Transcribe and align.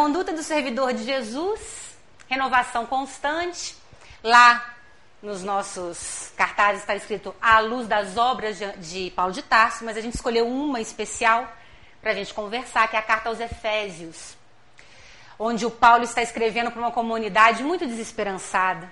conduta 0.00 0.32
do 0.32 0.42
servidor 0.42 0.94
de 0.94 1.04
Jesus, 1.04 1.94
renovação 2.26 2.86
constante. 2.86 3.76
Lá 4.24 4.74
nos 5.22 5.42
nossos 5.42 6.32
cartazes 6.38 6.80
está 6.80 6.96
escrito 6.96 7.34
à 7.38 7.60
luz 7.60 7.86
das 7.86 8.16
obras 8.16 8.58
de, 8.78 9.10
Paulo 9.10 9.30
de 9.30 9.42
Tarso, 9.42 9.84
mas 9.84 9.98
a 9.98 10.00
gente 10.00 10.14
escolheu 10.14 10.48
uma 10.48 10.80
especial 10.80 11.46
para 12.00 12.12
a 12.12 12.14
gente 12.14 12.32
conversar, 12.32 12.88
que 12.88 12.96
é 12.96 12.98
a 12.98 13.02
carta 13.02 13.28
aos 13.28 13.40
Efésios, 13.40 14.38
onde 15.38 15.66
o 15.66 15.70
Paulo 15.70 16.04
está 16.04 16.22
escrevendo 16.22 16.70
para 16.70 16.80
uma 16.80 16.90
comunidade 16.90 17.62
muito 17.62 17.86
desesperançada, 17.86 18.90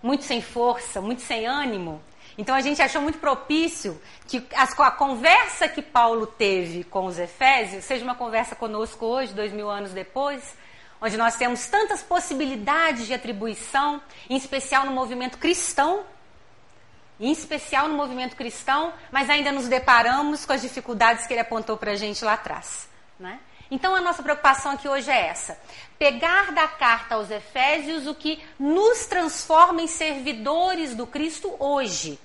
muito 0.00 0.22
sem 0.22 0.40
força, 0.40 1.00
muito 1.00 1.22
sem 1.22 1.44
ânimo. 1.44 2.00
Então 2.38 2.54
a 2.54 2.60
gente 2.60 2.82
achou 2.82 3.00
muito 3.00 3.18
propício 3.18 4.00
que 4.26 4.46
a 4.54 4.90
conversa 4.90 5.68
que 5.68 5.80
Paulo 5.80 6.26
teve 6.26 6.84
com 6.84 7.06
os 7.06 7.18
Efésios 7.18 7.84
seja 7.84 8.04
uma 8.04 8.14
conversa 8.14 8.54
conosco 8.54 9.06
hoje, 9.06 9.32
dois 9.32 9.52
mil 9.52 9.70
anos 9.70 9.92
depois, 9.92 10.54
onde 11.00 11.16
nós 11.16 11.36
temos 11.36 11.66
tantas 11.66 12.02
possibilidades 12.02 13.06
de 13.06 13.14
atribuição, 13.14 14.02
em 14.28 14.36
especial 14.36 14.84
no 14.84 14.92
movimento 14.92 15.38
cristão, 15.38 16.04
em 17.18 17.32
especial 17.32 17.88
no 17.88 17.94
movimento 17.94 18.36
cristão, 18.36 18.92
mas 19.10 19.30
ainda 19.30 19.50
nos 19.50 19.66
deparamos 19.66 20.44
com 20.44 20.52
as 20.52 20.60
dificuldades 20.60 21.26
que 21.26 21.32
ele 21.32 21.40
apontou 21.40 21.78
para 21.78 21.92
a 21.92 21.96
gente 21.96 22.22
lá 22.22 22.34
atrás. 22.34 22.86
Né? 23.18 23.40
Então 23.70 23.94
a 23.94 24.00
nossa 24.02 24.22
preocupação 24.22 24.72
aqui 24.72 24.86
hoje 24.86 25.10
é 25.10 25.28
essa: 25.28 25.58
pegar 25.98 26.52
da 26.52 26.68
carta 26.68 27.14
aos 27.14 27.30
Efésios 27.30 28.06
o 28.06 28.14
que 28.14 28.42
nos 28.58 29.06
transforma 29.06 29.80
em 29.80 29.86
servidores 29.86 30.94
do 30.94 31.06
Cristo 31.06 31.54
hoje. 31.58 32.18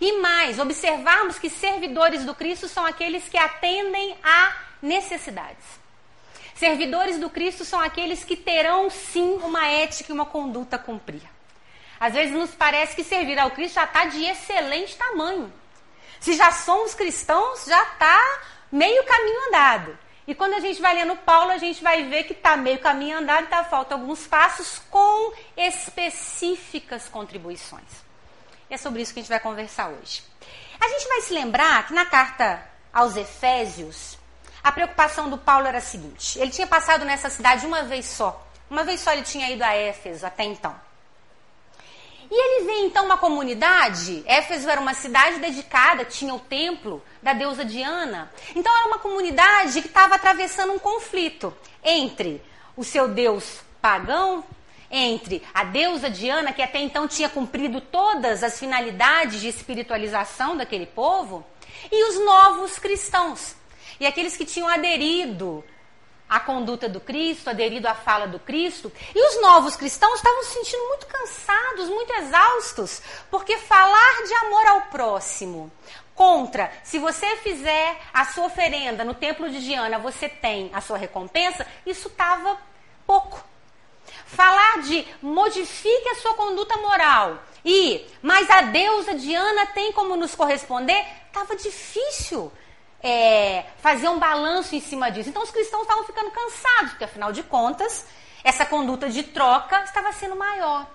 E 0.00 0.18
mais, 0.20 0.58
observarmos 0.58 1.38
que 1.38 1.48
servidores 1.48 2.24
do 2.24 2.34
Cristo 2.34 2.68
são 2.68 2.84
aqueles 2.84 3.28
que 3.28 3.38
atendem 3.38 4.16
a 4.22 4.56
necessidades. 4.82 5.64
Servidores 6.54 7.18
do 7.18 7.28
Cristo 7.28 7.64
são 7.64 7.80
aqueles 7.80 8.24
que 8.24 8.36
terão 8.36 8.88
sim 8.88 9.38
uma 9.42 9.66
ética 9.66 10.10
e 10.10 10.14
uma 10.14 10.26
conduta 10.26 10.76
a 10.76 10.78
cumprir. 10.78 11.22
Às 12.00 12.14
vezes 12.14 12.34
nos 12.34 12.50
parece 12.54 12.94
que 12.94 13.04
servir 13.04 13.38
ao 13.38 13.50
Cristo 13.50 13.74
já 13.74 13.84
está 13.84 14.04
de 14.06 14.24
excelente 14.24 14.96
tamanho. 14.96 15.52
Se 16.20 16.34
já 16.34 16.50
somos 16.50 16.94
cristãos, 16.94 17.64
já 17.66 17.82
está 17.82 18.40
meio 18.70 19.04
caminho 19.04 19.48
andado. 19.48 19.98
E 20.26 20.34
quando 20.34 20.54
a 20.54 20.60
gente 20.60 20.80
vai 20.80 20.94
lendo 20.94 21.16
Paulo, 21.16 21.52
a 21.52 21.58
gente 21.58 21.82
vai 21.82 22.04
ver 22.04 22.24
que 22.24 22.32
está 22.32 22.56
meio 22.56 22.78
caminho 22.78 23.18
andado 23.18 23.48
tá, 23.48 23.62
falta 23.62 23.94
alguns 23.94 24.26
passos 24.26 24.80
com 24.90 25.32
específicas 25.56 27.08
contribuições. 27.08 28.05
E 28.70 28.74
é 28.74 28.76
sobre 28.76 29.02
isso 29.02 29.12
que 29.12 29.20
a 29.20 29.22
gente 29.22 29.30
vai 29.30 29.40
conversar 29.40 29.88
hoje. 29.88 30.22
A 30.80 30.88
gente 30.88 31.08
vai 31.08 31.20
se 31.22 31.32
lembrar 31.32 31.86
que 31.86 31.94
na 31.94 32.04
carta 32.04 32.62
aos 32.92 33.16
Efésios, 33.16 34.18
a 34.62 34.72
preocupação 34.72 35.30
do 35.30 35.38
Paulo 35.38 35.66
era 35.66 35.78
a 35.78 35.82
seguinte: 35.82 36.38
ele 36.38 36.50
tinha 36.50 36.66
passado 36.66 37.04
nessa 37.04 37.30
cidade 37.30 37.66
uma 37.66 37.82
vez 37.82 38.06
só. 38.06 38.44
Uma 38.68 38.82
vez 38.82 39.00
só 39.00 39.12
ele 39.12 39.22
tinha 39.22 39.50
ido 39.50 39.62
a 39.62 39.72
Éfeso 39.74 40.26
até 40.26 40.44
então. 40.44 40.74
E 42.28 42.34
ele 42.34 42.66
vê 42.66 42.80
então 42.80 43.04
uma 43.04 43.16
comunidade. 43.16 44.24
Éfeso 44.26 44.68
era 44.68 44.80
uma 44.80 44.94
cidade 44.94 45.38
dedicada, 45.38 46.04
tinha 46.04 46.34
o 46.34 46.40
templo 46.40 47.02
da 47.22 47.32
deusa 47.32 47.64
Diana. 47.64 48.32
Então 48.54 48.76
era 48.76 48.88
uma 48.88 48.98
comunidade 48.98 49.80
que 49.80 49.86
estava 49.86 50.16
atravessando 50.16 50.72
um 50.72 50.78
conflito 50.78 51.56
entre 51.84 52.42
o 52.76 52.82
seu 52.82 53.06
deus 53.08 53.60
pagão, 53.80 54.44
entre 54.96 55.42
a 55.52 55.64
deusa 55.64 56.08
Diana, 56.08 56.52
que 56.52 56.62
até 56.62 56.78
então 56.78 57.06
tinha 57.06 57.28
cumprido 57.28 57.80
todas 57.80 58.42
as 58.42 58.58
finalidades 58.58 59.40
de 59.40 59.48
espiritualização 59.48 60.56
daquele 60.56 60.86
povo, 60.86 61.44
e 61.92 62.08
os 62.08 62.24
novos 62.24 62.78
cristãos. 62.78 63.54
E 64.00 64.06
aqueles 64.06 64.36
que 64.36 64.44
tinham 64.44 64.68
aderido 64.68 65.62
à 66.28 66.40
conduta 66.40 66.88
do 66.88 67.00
Cristo, 67.00 67.50
aderido 67.50 67.86
à 67.86 67.94
fala 67.94 68.26
do 68.26 68.38
Cristo. 68.38 68.92
E 69.14 69.28
os 69.28 69.42
novos 69.42 69.76
cristãos 69.76 70.16
estavam 70.16 70.42
se 70.42 70.54
sentindo 70.54 70.88
muito 70.88 71.06
cansados, 71.06 71.88
muito 71.88 72.12
exaustos, 72.14 73.02
porque 73.30 73.58
falar 73.58 74.24
de 74.26 74.34
amor 74.46 74.66
ao 74.66 74.82
próximo 74.82 75.70
contra, 76.14 76.72
se 76.82 76.98
você 76.98 77.36
fizer 77.36 78.00
a 78.12 78.24
sua 78.24 78.46
oferenda 78.46 79.04
no 79.04 79.12
templo 79.12 79.50
de 79.50 79.62
Diana, 79.62 79.98
você 79.98 80.28
tem 80.28 80.70
a 80.72 80.80
sua 80.80 80.96
recompensa, 80.96 81.66
isso 81.84 82.08
estava 82.08 82.56
pouco. 83.06 83.44
Falar 84.26 84.82
de 84.82 85.06
modifique 85.22 86.08
a 86.10 86.16
sua 86.16 86.34
conduta 86.34 86.76
moral 86.78 87.38
e, 87.64 88.06
mas 88.22 88.48
a 88.48 88.60
deusa 88.62 89.14
Diana 89.14 89.66
tem 89.66 89.90
como 89.92 90.14
nos 90.14 90.36
corresponder, 90.36 91.04
estava 91.26 91.56
difícil 91.56 92.52
é, 93.02 93.64
fazer 93.78 94.08
um 94.08 94.20
balanço 94.20 94.76
em 94.76 94.80
cima 94.80 95.10
disso. 95.10 95.30
Então 95.30 95.42
os 95.42 95.50
cristãos 95.50 95.82
estavam 95.82 96.04
ficando 96.04 96.30
cansados, 96.30 96.90
porque 96.90 97.04
afinal 97.04 97.32
de 97.32 97.42
contas, 97.42 98.06
essa 98.44 98.64
conduta 98.64 99.10
de 99.10 99.24
troca 99.24 99.82
estava 99.82 100.12
sendo 100.12 100.36
maior. 100.36 100.86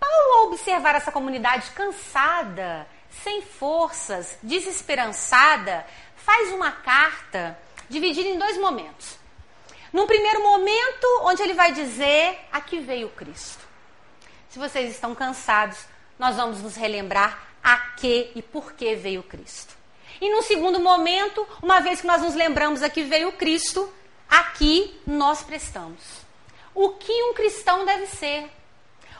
Paulo, 0.00 0.32
ao 0.40 0.46
observar 0.48 0.96
essa 0.96 1.12
comunidade 1.12 1.70
cansada, 1.70 2.84
sem 3.22 3.40
forças, 3.42 4.38
desesperançada, 4.42 5.86
faz 6.16 6.52
uma 6.52 6.72
carta 6.72 7.56
dividida 7.88 8.28
em 8.28 8.38
dois 8.38 8.58
momentos. 8.58 9.16
Num 9.92 10.06
primeiro 10.06 10.42
momento, 10.42 11.06
onde 11.22 11.42
ele 11.42 11.54
vai 11.54 11.72
dizer: 11.72 12.38
Aqui 12.52 12.78
veio 12.80 13.08
Cristo. 13.10 13.66
Se 14.50 14.58
vocês 14.58 14.90
estão 14.90 15.14
cansados, 15.14 15.78
nós 16.18 16.36
vamos 16.36 16.62
nos 16.62 16.76
relembrar 16.76 17.48
a 17.62 17.76
que 17.96 18.30
e 18.34 18.42
por 18.42 18.72
que 18.72 18.94
veio 18.94 19.22
Cristo. 19.22 19.76
E 20.20 20.30
num 20.30 20.42
segundo 20.42 20.80
momento, 20.80 21.46
uma 21.62 21.80
vez 21.80 22.00
que 22.00 22.06
nós 22.06 22.22
nos 22.22 22.34
lembramos 22.34 22.82
a 22.82 22.90
que 22.90 23.02
veio 23.04 23.32
Cristo, 23.32 23.92
aqui 24.28 25.00
nós 25.06 25.42
prestamos. 25.42 26.02
O 26.74 26.90
que 26.90 27.12
um 27.24 27.34
cristão 27.34 27.84
deve 27.84 28.06
ser? 28.06 28.50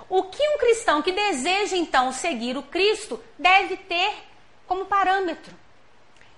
O 0.08 0.24
que 0.24 0.42
um 0.42 0.58
cristão 0.58 1.02
que 1.02 1.12
deseja 1.12 1.76
então 1.76 2.12
seguir 2.12 2.56
o 2.56 2.62
Cristo 2.62 3.22
deve 3.38 3.76
ter 3.76 4.12
como 4.66 4.86
parâmetro? 4.86 5.54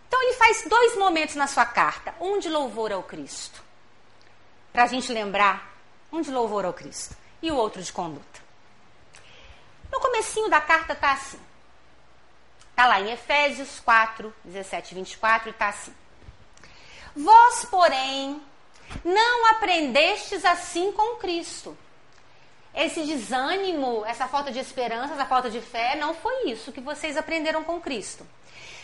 Então 0.09 0.23
ele 0.23 0.35
faz 0.35 0.65
dois 0.67 0.97
momentos 0.97 1.37
na 1.37 1.47
sua 1.47 1.65
carta, 1.65 2.15
um 2.21 2.39
de 2.39 2.49
louvor 2.49 2.93
ao 2.93 3.03
Cristo 3.03 3.70
para 4.73 4.85
a 4.85 4.87
gente 4.87 5.13
lembrar 5.13 5.75
um 6.13 6.21
de 6.21 6.31
louvor 6.31 6.65
ao 6.65 6.73
Cristo 6.73 7.17
e 7.43 7.51
o 7.51 7.57
outro 7.57 7.83
de 7.83 7.93
conduta. 7.93 8.41
No 9.91 10.01
comecinho 10.01 10.49
da 10.49 10.61
carta 10.61 10.93
está 10.93 11.13
assim. 11.13 11.41
Está 12.71 12.87
lá 12.87 13.01
em 13.01 13.11
Efésios 13.11 13.81
4, 13.81 14.33
17 14.45 14.93
e 14.93 14.95
24 14.95 15.49
e 15.49 15.51
está 15.51 15.69
assim. 15.69 15.95
Vós, 17.15 17.65
porém, 17.65 18.41
não 19.05 19.51
aprendestes 19.51 20.45
assim 20.45 20.93
com 20.93 21.17
Cristo. 21.17 21.77
Esse 22.75 23.05
desânimo, 23.05 24.05
essa 24.07 24.29
falta 24.29 24.53
de 24.53 24.61
esperança, 24.61 25.15
essa 25.15 25.27
falta 25.27 25.51
de 25.51 25.61
fé, 25.61 25.97
não 25.97 26.15
foi 26.15 26.51
isso 26.51 26.73
que 26.73 26.81
vocês 26.81 27.17
aprenderam 27.17 27.65
com 27.65 27.81
Cristo. 27.81 28.27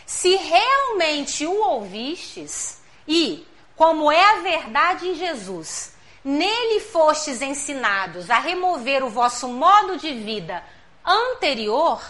Se 0.05 0.35
realmente 0.35 1.45
o 1.45 1.61
ouvistes 1.61 2.81
e 3.07 3.47
como 3.77 4.11
é 4.11 4.31
a 4.31 4.41
verdade 4.41 5.07
em 5.07 5.13
Jesus, 5.13 5.95
nele 6.23 6.79
fostes 6.79 7.43
ensinados 7.43 8.29
a 8.29 8.39
remover 8.39 9.03
o 9.03 9.09
vosso 9.09 9.47
modo 9.47 9.97
de 9.97 10.13
vida 10.15 10.63
anterior 11.05 12.01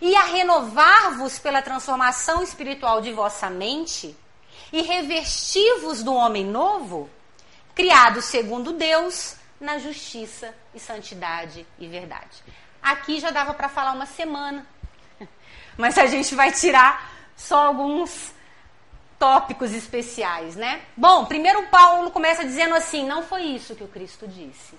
e 0.00 0.14
a 0.14 0.24
renovar-vos 0.24 1.38
pela 1.38 1.62
transformação 1.62 2.42
espiritual 2.42 3.00
de 3.00 3.12
vossa 3.12 3.48
mente 3.48 4.14
e 4.70 4.82
revestir-vos 4.82 6.02
do 6.02 6.14
homem 6.14 6.44
novo, 6.44 7.08
criado 7.74 8.20
segundo 8.20 8.72
Deus, 8.72 9.36
na 9.58 9.78
justiça 9.78 10.54
e 10.74 10.78
santidade 10.78 11.66
e 11.78 11.88
verdade. 11.88 12.44
Aqui 12.82 13.18
já 13.18 13.30
dava 13.30 13.54
para 13.54 13.70
falar 13.70 13.92
uma 13.92 14.06
semana, 14.06 14.66
mas 15.78 15.96
a 15.96 16.06
gente 16.06 16.34
vai 16.34 16.52
tirar 16.52 17.10
só 17.34 17.66
alguns 17.66 18.36
tópicos 19.18 19.74
especiais, 19.74 20.54
né? 20.54 20.82
Bom, 20.96 21.24
primeiro 21.24 21.64
Paulo 21.64 22.10
começa 22.10 22.44
dizendo 22.44 22.74
assim: 22.74 23.06
não 23.06 23.22
foi 23.22 23.42
isso 23.42 23.74
que 23.74 23.84
o 23.84 23.88
Cristo 23.88 24.26
disse. 24.26 24.74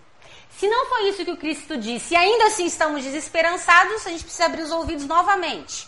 Se 0.51 0.67
não 0.67 0.87
foi 0.87 1.09
isso 1.09 1.23
que 1.23 1.31
o 1.31 1.37
Cristo 1.37 1.77
disse 1.77 2.13
e 2.13 2.17
ainda 2.17 2.45
assim 2.47 2.65
estamos 2.65 3.03
desesperançados, 3.03 4.05
a 4.05 4.09
gente 4.09 4.23
precisa 4.23 4.45
abrir 4.45 4.63
os 4.63 4.71
ouvidos 4.71 5.05
novamente. 5.05 5.87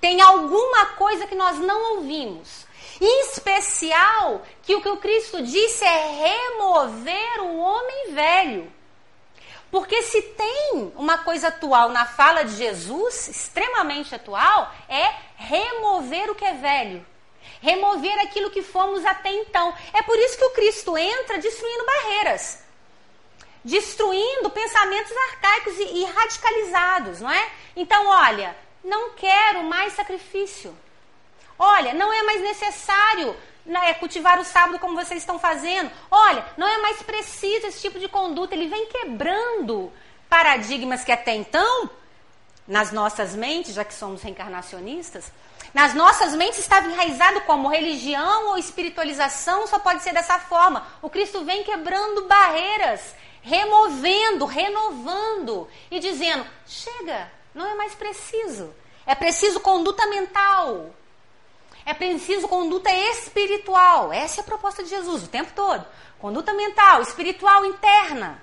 Tem 0.00 0.20
alguma 0.20 0.86
coisa 0.96 1.26
que 1.26 1.34
nós 1.34 1.58
não 1.58 1.96
ouvimos. 1.96 2.66
Em 3.00 3.20
especial, 3.22 4.42
que 4.62 4.74
o 4.74 4.82
que 4.82 4.88
o 4.88 4.98
Cristo 4.98 5.42
disse 5.42 5.84
é 5.84 6.50
remover 6.50 7.42
o 7.42 7.56
homem 7.56 8.12
velho. 8.12 8.72
Porque 9.70 10.02
se 10.02 10.20
tem 10.22 10.92
uma 10.96 11.18
coisa 11.18 11.48
atual 11.48 11.88
na 11.88 12.04
fala 12.04 12.44
de 12.44 12.54
Jesus, 12.56 13.28
extremamente 13.28 14.14
atual, 14.14 14.72
é 14.88 15.14
remover 15.36 16.30
o 16.30 16.34
que 16.34 16.44
é 16.44 16.52
velho 16.52 17.04
remover 17.62 18.18
aquilo 18.20 18.50
que 18.50 18.60
fomos 18.60 19.04
até 19.06 19.30
então. 19.32 19.72
É 19.94 20.02
por 20.02 20.18
isso 20.18 20.36
que 20.36 20.44
o 20.44 20.50
Cristo 20.50 20.98
entra 20.98 21.38
destruindo 21.38 21.86
barreiras, 21.86 22.58
destruindo 23.64 24.50
pensamentos 24.50 25.12
arcaicos 25.30 25.78
e, 25.78 26.00
e 26.00 26.04
radicalizados, 26.04 27.20
não 27.20 27.30
é? 27.30 27.50
Então, 27.76 28.06
olha, 28.08 28.54
não 28.84 29.10
quero 29.10 29.62
mais 29.62 29.92
sacrifício. 29.92 30.76
Olha, 31.56 31.94
não 31.94 32.12
é 32.12 32.22
mais 32.24 32.42
necessário 32.42 33.36
né, 33.64 33.94
cultivar 33.94 34.40
o 34.40 34.44
sábado 34.44 34.80
como 34.80 34.96
vocês 34.96 35.22
estão 35.22 35.38
fazendo. 35.38 35.90
Olha, 36.10 36.44
não 36.56 36.66
é 36.66 36.78
mais 36.78 37.00
preciso 37.02 37.68
esse 37.68 37.80
tipo 37.80 38.00
de 38.00 38.08
conduta. 38.08 38.54
Ele 38.54 38.66
vem 38.66 38.86
quebrando 38.86 39.92
paradigmas 40.28 41.04
que 41.04 41.12
até 41.12 41.36
então, 41.36 41.88
nas 42.66 42.90
nossas 42.90 43.36
mentes, 43.36 43.74
já 43.74 43.84
que 43.84 43.94
somos 43.94 44.20
reencarnacionistas, 44.22 45.30
nas 45.74 45.94
nossas 45.94 46.34
mentes 46.34 46.58
estava 46.58 46.86
enraizado 46.86 47.40
como 47.42 47.68
religião 47.68 48.48
ou 48.50 48.58
espiritualização 48.58 49.66
só 49.66 49.78
pode 49.78 50.02
ser 50.02 50.12
dessa 50.12 50.38
forma. 50.38 50.86
O 51.00 51.08
Cristo 51.08 51.44
vem 51.44 51.64
quebrando 51.64 52.26
barreiras, 52.26 53.14
removendo, 53.40 54.44
renovando 54.44 55.66
e 55.90 55.98
dizendo: 55.98 56.46
chega, 56.66 57.30
não 57.54 57.66
é 57.66 57.74
mais 57.74 57.94
preciso. 57.94 58.74
É 59.06 59.14
preciso 59.14 59.60
conduta 59.60 60.06
mental. 60.06 60.94
É 61.84 61.94
preciso 61.94 62.46
conduta 62.46 62.92
espiritual. 62.92 64.12
Essa 64.12 64.40
é 64.40 64.42
a 64.42 64.46
proposta 64.46 64.82
de 64.82 64.90
Jesus 64.90 65.24
o 65.24 65.28
tempo 65.28 65.52
todo. 65.54 65.84
Conduta 66.18 66.52
mental, 66.52 67.02
espiritual, 67.02 67.64
interna. 67.64 68.40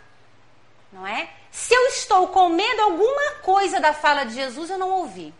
Não 0.91 1.07
é? 1.07 1.29
Se 1.51 1.73
eu 1.73 1.85
estou 1.87 2.27
com 2.27 2.49
medo, 2.49 2.81
alguma 2.81 3.31
coisa 3.43 3.79
da 3.79 3.93
fala 3.93 4.25
de 4.25 4.33
Jesus 4.33 4.69
eu 4.69 4.77
não 4.77 4.89
ouvi. 4.89 5.33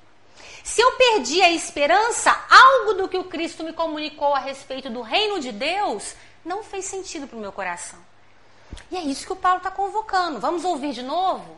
Se 0.70 0.82
eu 0.82 0.92
perdi 0.92 1.42
a 1.42 1.50
esperança, 1.50 2.32
algo 2.48 2.94
do 2.94 3.10
que 3.10 3.18
o 3.18 3.24
Cristo 3.24 3.64
me 3.64 3.74
comunicou 3.74 4.36
a 4.36 4.40
respeito 4.40 4.88
do 4.88 5.02
reino 5.02 5.40
de 5.40 5.52
Deus 5.52 6.14
não 6.46 6.64
fez 6.64 6.86
sentido 6.86 7.28
para 7.28 7.36
o 7.36 7.42
meu 7.42 7.52
coração. 7.52 7.98
E 8.92 8.96
é 8.96 9.02
isso 9.02 9.26
que 9.26 9.34
o 9.34 9.36
Paulo 9.36 9.58
está 9.58 9.72
convocando. 9.72 10.40
Vamos 10.40 10.64
ouvir 10.64 10.94
de 10.94 11.02
novo? 11.02 11.58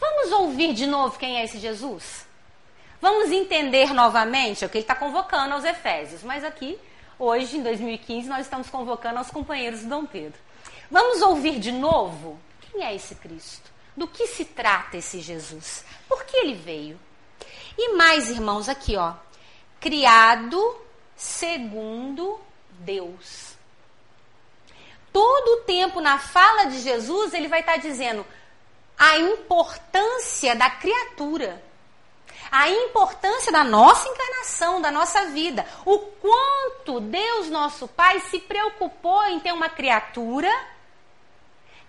Vamos 0.00 0.32
ouvir 0.32 0.72
de 0.72 0.86
novo 0.86 1.18
quem 1.18 1.36
é 1.36 1.44
esse 1.44 1.58
Jesus? 1.58 2.26
Vamos 3.02 3.30
entender 3.30 3.92
novamente 3.92 4.64
o 4.64 4.68
que 4.70 4.78
ele 4.78 4.84
está 4.84 4.94
convocando 4.94 5.52
aos 5.52 5.64
Efésios. 5.64 6.22
Mas 6.22 6.42
aqui, 6.42 6.78
hoje, 7.18 7.58
em 7.58 7.62
2015, 7.62 8.30
nós 8.30 8.46
estamos 8.46 8.70
convocando 8.70 9.18
aos 9.18 9.30
companheiros 9.30 9.82
do 9.82 9.90
Dom 9.90 10.06
Pedro. 10.06 10.40
Vamos 10.90 11.20
ouvir 11.20 11.60
de 11.60 11.70
novo 11.70 12.40
quem 12.62 12.82
é 12.82 12.94
esse 12.94 13.14
Cristo? 13.14 13.70
Do 13.94 14.08
que 14.08 14.26
se 14.26 14.46
trata 14.46 14.96
esse 14.96 15.20
Jesus? 15.20 15.84
Por 16.08 16.24
que 16.24 16.34
ele 16.38 16.54
veio? 16.54 16.98
E 17.78 17.94
mais, 17.94 18.30
irmãos, 18.30 18.68
aqui, 18.68 18.96
ó. 18.96 19.14
Criado 19.80 20.76
segundo 21.16 22.40
Deus. 22.70 23.56
Todo 25.12 25.48
o 25.54 25.64
tempo 25.64 26.00
na 26.00 26.18
fala 26.18 26.64
de 26.64 26.80
Jesus, 26.80 27.32
ele 27.32 27.48
vai 27.48 27.60
estar 27.60 27.78
dizendo 27.78 28.26
a 28.98 29.18
importância 29.18 30.54
da 30.54 30.70
criatura. 30.70 31.62
A 32.50 32.68
importância 32.68 33.50
da 33.50 33.64
nossa 33.64 34.08
encarnação, 34.08 34.80
da 34.80 34.90
nossa 34.90 35.26
vida. 35.26 35.66
O 35.84 35.98
quanto 35.98 37.00
Deus, 37.00 37.50
nosso 37.50 37.88
Pai, 37.88 38.20
se 38.20 38.38
preocupou 38.38 39.22
em 39.24 39.40
ter 39.40 39.52
uma 39.52 39.68
criatura 39.68 40.50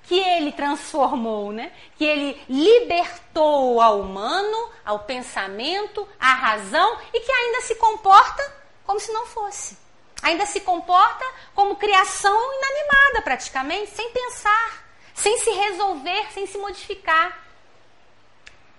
que 0.07 0.17
ele 0.17 0.53
transformou, 0.53 1.51
né? 1.51 1.71
Que 1.97 2.05
ele 2.05 2.41
libertou 2.47 3.81
ao 3.81 3.99
humano, 3.99 4.71
ao 4.85 4.99
pensamento, 4.99 6.07
à 6.17 6.33
razão 6.33 6.97
e 7.13 7.19
que 7.19 7.31
ainda 7.31 7.61
se 7.61 7.75
comporta 7.75 8.55
como 8.85 8.99
se 8.99 9.11
não 9.11 9.25
fosse. 9.25 9.77
Ainda 10.23 10.45
se 10.45 10.61
comporta 10.61 11.25
como 11.53 11.75
criação 11.75 12.33
inanimada 12.33 13.21
praticamente, 13.21 13.91
sem 13.91 14.09
pensar, 14.11 14.87
sem 15.13 15.37
se 15.39 15.51
resolver, 15.51 16.31
sem 16.31 16.47
se 16.47 16.57
modificar. 16.57 17.45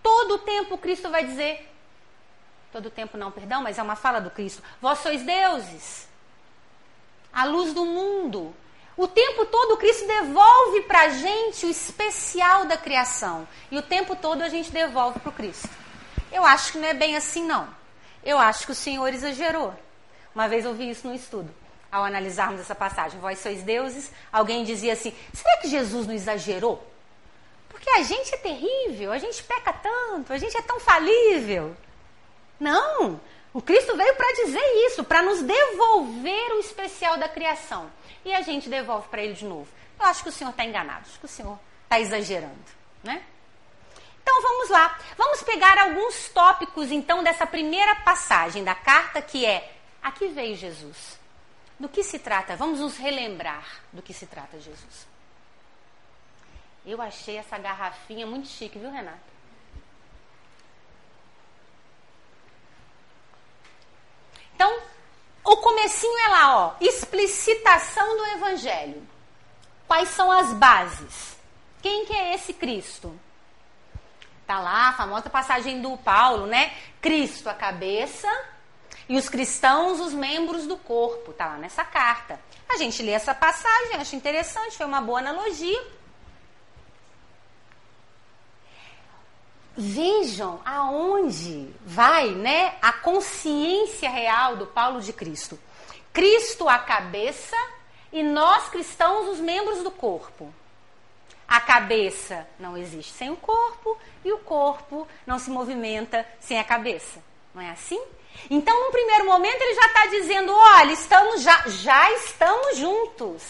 Todo 0.02 0.36
o 0.36 0.38
tempo 0.38 0.78
Cristo 0.78 1.10
vai 1.10 1.24
dizer, 1.24 1.70
todo 2.72 2.86
o 2.86 2.90
tempo 2.90 3.19
não, 3.19 3.31
perdão, 3.31 3.62
mas 3.62 3.78
é 3.78 3.82
uma 3.82 3.96
fala 3.96 4.19
do 4.19 4.31
Cristo. 4.31 4.62
Vós 4.81 5.00
sois 5.00 5.22
deuses, 5.22 6.08
a 7.31 7.44
luz 7.44 7.74
do 7.74 7.84
mundo. 7.84 8.54
O 8.98 9.06
tempo 9.06 9.46
todo 9.46 9.76
Cristo 9.76 10.08
devolve 10.08 10.82
para 10.82 11.02
a 11.02 11.08
gente 11.10 11.64
o 11.64 11.70
especial 11.70 12.64
da 12.64 12.76
criação. 12.76 13.46
E 13.70 13.78
o 13.78 13.82
tempo 13.82 14.16
todo 14.16 14.42
a 14.42 14.48
gente 14.48 14.72
devolve 14.72 15.20
para 15.20 15.28
o 15.28 15.32
Cristo. 15.32 15.70
Eu 16.32 16.44
acho 16.44 16.72
que 16.72 16.78
não 16.78 16.88
é 16.88 16.94
bem 16.94 17.16
assim, 17.16 17.44
não. 17.44 17.68
Eu 18.24 18.38
acho 18.38 18.66
que 18.66 18.72
o 18.72 18.74
Senhor 18.74 19.06
exagerou. 19.14 19.72
Uma 20.34 20.48
vez 20.48 20.66
ouvi 20.66 20.90
isso 20.90 21.06
no 21.06 21.14
estudo, 21.14 21.48
ao 21.92 22.04
analisarmos 22.04 22.60
essa 22.60 22.74
passagem. 22.74 23.20
Vós 23.20 23.38
sois 23.38 23.62
deuses. 23.62 24.10
Alguém 24.32 24.64
dizia 24.64 24.94
assim: 24.94 25.14
será 25.32 25.58
que 25.58 25.68
Jesus 25.68 26.04
não 26.04 26.14
exagerou? 26.14 26.84
Porque 27.68 27.88
a 27.90 28.02
gente 28.02 28.34
é 28.34 28.38
terrível, 28.38 29.12
a 29.12 29.18
gente 29.18 29.44
peca 29.44 29.72
tanto, 29.72 30.32
a 30.32 30.38
gente 30.38 30.56
é 30.56 30.62
tão 30.62 30.80
falível. 30.80 31.76
Não! 32.58 33.20
O 33.52 33.62
Cristo 33.62 33.96
veio 33.96 34.14
para 34.14 34.44
dizer 34.44 34.86
isso, 34.86 35.02
para 35.04 35.22
nos 35.22 35.42
devolver 35.42 36.52
o 36.52 36.60
especial 36.60 37.16
da 37.16 37.28
criação 37.28 37.90
e 38.24 38.34
a 38.34 38.42
gente 38.42 38.68
devolve 38.68 39.08
para 39.08 39.22
ele 39.22 39.34
de 39.34 39.44
novo. 39.44 39.68
Eu 39.98 40.06
acho 40.06 40.22
que 40.22 40.28
o 40.28 40.32
senhor 40.32 40.50
está 40.50 40.64
enganado, 40.64 41.06
acho 41.08 41.18
que 41.18 41.24
o 41.24 41.28
senhor 41.28 41.58
está 41.84 41.98
exagerando, 41.98 42.54
né? 43.02 43.22
Então 44.22 44.42
vamos 44.42 44.68
lá, 44.68 44.98
vamos 45.16 45.42
pegar 45.42 45.78
alguns 45.78 46.28
tópicos 46.28 46.92
então 46.92 47.22
dessa 47.22 47.46
primeira 47.46 47.94
passagem 47.96 48.62
da 48.62 48.74
carta 48.74 49.22
que 49.22 49.46
é 49.46 49.74
aqui 50.02 50.28
veio 50.28 50.54
Jesus. 50.54 51.18
Do 51.80 51.88
que 51.88 52.02
se 52.02 52.18
trata? 52.18 52.56
Vamos 52.56 52.80
nos 52.80 52.96
relembrar 52.96 53.80
do 53.92 54.02
que 54.02 54.12
se 54.12 54.26
trata 54.26 54.60
Jesus. 54.60 55.06
Eu 56.84 57.00
achei 57.00 57.36
essa 57.36 57.56
garrafinha 57.56 58.26
muito 58.26 58.48
chique, 58.48 58.78
viu, 58.78 58.90
Renata? 58.90 59.18
Então, 64.58 64.76
o 65.44 65.56
comecinho 65.58 66.19
é 66.19 66.28
lá, 66.31 66.56
ó, 66.58 66.75
explicitação 66.81 68.16
do 68.16 68.26
evangelho. 68.26 69.06
Quais 69.87 70.08
são 70.08 70.32
as 70.32 70.52
bases? 70.52 71.38
Quem 71.81 72.05
que 72.05 72.12
é 72.12 72.34
esse 72.34 72.52
Cristo? 72.52 73.16
Tá 74.44 74.58
lá 74.58 74.88
a 74.88 74.93
famosa 74.94 75.31
passagem 75.31 75.81
do 75.81 75.96
Paulo, 75.99 76.44
né? 76.44 76.76
Cristo 77.00 77.49
a 77.49 77.55
cabeça 77.55 78.28
e 79.08 79.16
os 79.16 79.28
cristãos 79.28 80.00
os 80.00 80.12
membros 80.12 80.66
do 80.66 80.76
corpo. 80.76 81.32
Tá 81.32 81.46
lá 81.46 81.56
nessa 81.56 81.84
carta. 81.84 82.40
A 82.69 82.76
gente 82.78 83.00
lê 83.00 83.12
essa 83.12 83.32
passagem, 83.32 83.94
acha 83.94 84.16
interessante, 84.16 84.76
foi 84.76 84.87
uma 84.87 85.00
boa 85.00 85.20
analogia. 85.20 85.81
Vejam 89.80 90.60
aonde 90.64 91.72
vai, 91.86 92.30
né, 92.30 92.74
a 92.82 92.93
consciência 92.93 94.10
real 94.10 94.56
do 94.56 94.67
Paulo 94.67 95.00
de 95.00 95.12
Cristo. 95.12 95.56
Cristo 96.12 96.69
a 96.69 96.81
cabeça 96.81 97.56
e 98.12 98.24
nós 98.24 98.69
cristãos 98.69 99.29
os 99.29 99.38
membros 99.38 99.84
do 99.84 99.91
corpo. 99.93 100.53
A 101.46 101.60
cabeça 101.60 102.44
não 102.58 102.76
existe 102.76 103.12
sem 103.12 103.31
o 103.31 103.36
corpo 103.36 103.96
e 104.24 104.32
o 104.32 104.38
corpo 104.38 105.06
não 105.24 105.38
se 105.38 105.48
movimenta 105.48 106.26
sem 106.41 106.58
a 106.58 106.64
cabeça. 106.64 107.22
Não 107.55 107.62
é 107.62 107.70
assim? 107.70 108.03
Então, 108.50 108.84
num 108.84 108.91
primeiro 108.91 109.26
momento, 109.26 109.62
ele 109.62 109.74
já 109.74 109.86
está 109.86 110.06
dizendo: 110.06 110.53
olha, 110.53 110.91
estamos 110.91 111.41
já, 111.41 111.62
já 111.69 112.12
estamos 112.14 112.79
juntos. 112.79 113.44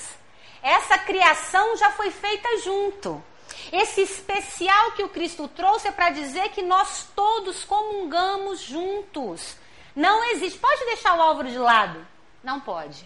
Essa 0.62 0.98
criação 0.98 1.74
já 1.78 1.90
foi 1.92 2.10
feita 2.10 2.58
junto. 2.58 3.24
Esse 3.72 4.02
especial 4.02 4.92
que 4.92 5.02
o 5.02 5.08
Cristo 5.08 5.48
trouxe 5.48 5.88
é 5.88 5.92
para 5.92 6.10
dizer 6.10 6.50
que 6.50 6.62
nós 6.62 7.08
todos 7.14 7.64
comungamos 7.64 8.60
juntos. 8.60 9.56
Não 9.94 10.24
existe. 10.32 10.58
Pode 10.58 10.84
deixar 10.86 11.16
o 11.16 11.22
Álvaro 11.22 11.50
de 11.50 11.58
lado? 11.58 12.06
Não 12.42 12.60
pode. 12.60 13.04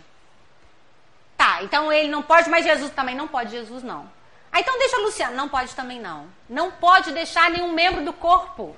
Tá, 1.36 1.62
então 1.62 1.92
ele 1.92 2.08
não 2.08 2.22
pode, 2.22 2.48
mas 2.48 2.64
Jesus 2.64 2.92
também 2.92 3.14
não 3.14 3.26
pode. 3.26 3.50
Jesus 3.50 3.82
não. 3.82 4.10
Ah, 4.52 4.60
então 4.60 4.78
deixa 4.78 4.98
o 4.98 5.02
Luciano. 5.02 5.34
Não 5.34 5.48
pode 5.48 5.74
também 5.74 5.98
não. 5.98 6.28
Não 6.48 6.70
pode 6.70 7.10
deixar 7.12 7.50
nenhum 7.50 7.72
membro 7.72 8.04
do 8.04 8.12
corpo. 8.12 8.76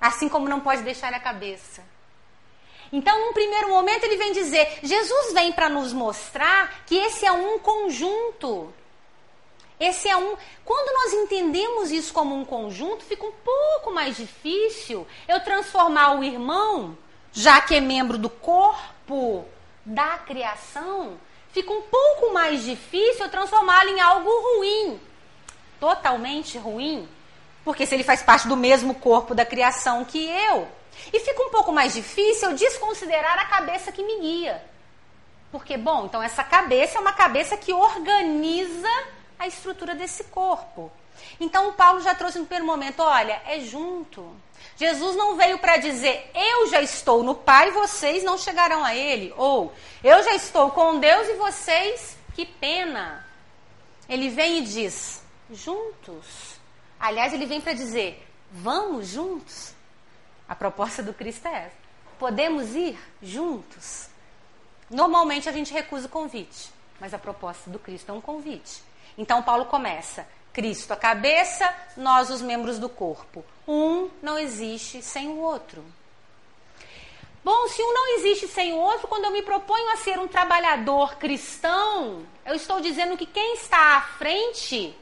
Assim 0.00 0.28
como 0.28 0.48
não 0.48 0.60
pode 0.60 0.82
deixar 0.82 1.12
a 1.14 1.20
cabeça. 1.20 1.82
Então, 2.92 3.18
num 3.20 3.32
primeiro 3.32 3.68
momento, 3.68 4.04
ele 4.04 4.16
vem 4.16 4.32
dizer: 4.32 4.80
Jesus 4.82 5.32
vem 5.32 5.52
para 5.52 5.68
nos 5.68 5.92
mostrar 5.92 6.84
que 6.86 6.96
esse 6.96 7.24
é 7.24 7.32
um 7.32 7.58
conjunto. 7.58 8.72
Esse 9.80 10.10
é 10.10 10.16
um. 10.16 10.36
Quando 10.62 10.92
nós 10.92 11.14
entendemos 11.14 11.90
isso 11.90 12.12
como 12.12 12.36
um 12.36 12.44
conjunto, 12.44 13.02
fica 13.02 13.24
um 13.24 13.32
pouco 13.32 13.90
mais 13.90 14.14
difícil 14.18 15.06
eu 15.26 15.40
transformar 15.40 16.18
o 16.18 16.22
irmão, 16.22 16.98
já 17.32 17.62
que 17.62 17.74
é 17.74 17.80
membro 17.80 18.18
do 18.18 18.28
corpo 18.28 19.46
da 19.84 20.18
criação, 20.18 21.18
fica 21.50 21.72
um 21.72 21.80
pouco 21.80 22.34
mais 22.34 22.62
difícil 22.62 23.24
eu 23.24 23.30
transformá-lo 23.30 23.88
em 23.88 24.00
algo 24.00 24.28
ruim, 24.28 25.00
totalmente 25.80 26.58
ruim, 26.58 27.08
porque 27.64 27.86
se 27.86 27.94
ele 27.94 28.04
faz 28.04 28.22
parte 28.22 28.46
do 28.46 28.58
mesmo 28.58 28.94
corpo 28.94 29.34
da 29.34 29.46
criação 29.46 30.04
que 30.04 30.28
eu, 30.28 30.68
e 31.10 31.20
fica 31.20 31.42
um 31.42 31.50
pouco 31.50 31.72
mais 31.72 31.94
difícil 31.94 32.50
eu 32.50 32.56
desconsiderar 32.56 33.38
a 33.38 33.46
cabeça 33.46 33.90
que 33.90 34.02
me 34.02 34.20
guia. 34.20 34.62
Porque, 35.50 35.76
bom, 35.78 36.04
então 36.04 36.22
essa 36.22 36.44
cabeça 36.44 36.98
é 36.98 37.00
uma 37.00 37.12
cabeça 37.12 37.56
que 37.56 37.72
organiza 37.72 38.88
a 39.40 39.46
estrutura 39.46 39.94
desse 39.94 40.24
corpo. 40.24 40.92
Então, 41.40 41.72
Paulo 41.72 42.00
já 42.02 42.14
trouxe 42.14 42.38
no 42.38 42.44
primeiro 42.44 42.66
momento: 42.66 43.00
olha, 43.02 43.40
é 43.46 43.58
junto. 43.60 44.36
Jesus 44.76 45.16
não 45.16 45.36
veio 45.36 45.58
para 45.58 45.78
dizer, 45.78 46.30
eu 46.34 46.68
já 46.68 46.82
estou 46.82 47.22
no 47.22 47.34
Pai, 47.34 47.70
vocês 47.70 48.22
não 48.22 48.36
chegarão 48.36 48.84
a 48.84 48.94
Ele. 48.94 49.32
Ou, 49.36 49.72
eu 50.04 50.22
já 50.22 50.34
estou 50.34 50.70
com 50.70 51.00
Deus 51.00 51.26
e 51.28 51.34
vocês, 51.34 52.16
que 52.34 52.44
pena. 52.44 53.26
Ele 54.08 54.28
vem 54.28 54.58
e 54.58 54.62
diz, 54.62 55.22
juntos. 55.50 56.58
Aliás, 56.98 57.32
ele 57.32 57.46
vem 57.46 57.60
para 57.60 57.72
dizer, 57.72 58.26
vamos 58.50 59.08
juntos. 59.08 59.72
A 60.46 60.54
proposta 60.54 61.02
do 61.02 61.14
Cristo 61.14 61.48
é 61.48 61.66
essa. 61.66 61.76
Podemos 62.18 62.74
ir 62.74 62.98
juntos. 63.22 64.08
Normalmente 64.90 65.48
a 65.48 65.52
gente 65.52 65.72
recusa 65.72 66.06
o 66.06 66.10
convite, 66.10 66.70
mas 66.98 67.14
a 67.14 67.18
proposta 67.18 67.70
do 67.70 67.78
Cristo 67.78 68.10
é 68.10 68.12
um 68.12 68.20
convite. 68.20 68.82
Então 69.16 69.42
Paulo 69.42 69.66
começa: 69.66 70.26
Cristo 70.52 70.92
a 70.92 70.96
cabeça, 70.96 71.72
nós 71.96 72.30
os 72.30 72.42
membros 72.42 72.78
do 72.78 72.88
corpo. 72.88 73.44
Um 73.66 74.10
não 74.22 74.38
existe 74.38 75.02
sem 75.02 75.28
o 75.28 75.38
outro. 75.38 75.84
Bom, 77.42 77.68
se 77.68 77.82
um 77.82 77.94
não 77.94 78.18
existe 78.18 78.46
sem 78.48 78.72
o 78.72 78.76
outro, 78.76 79.08
quando 79.08 79.24
eu 79.24 79.30
me 79.30 79.42
proponho 79.42 79.90
a 79.92 79.96
ser 79.96 80.18
um 80.18 80.28
trabalhador 80.28 81.16
cristão, 81.16 82.26
eu 82.44 82.54
estou 82.54 82.80
dizendo 82.80 83.16
que 83.16 83.24
quem 83.24 83.54
está 83.54 83.96
à 83.96 84.00
frente 84.02 84.94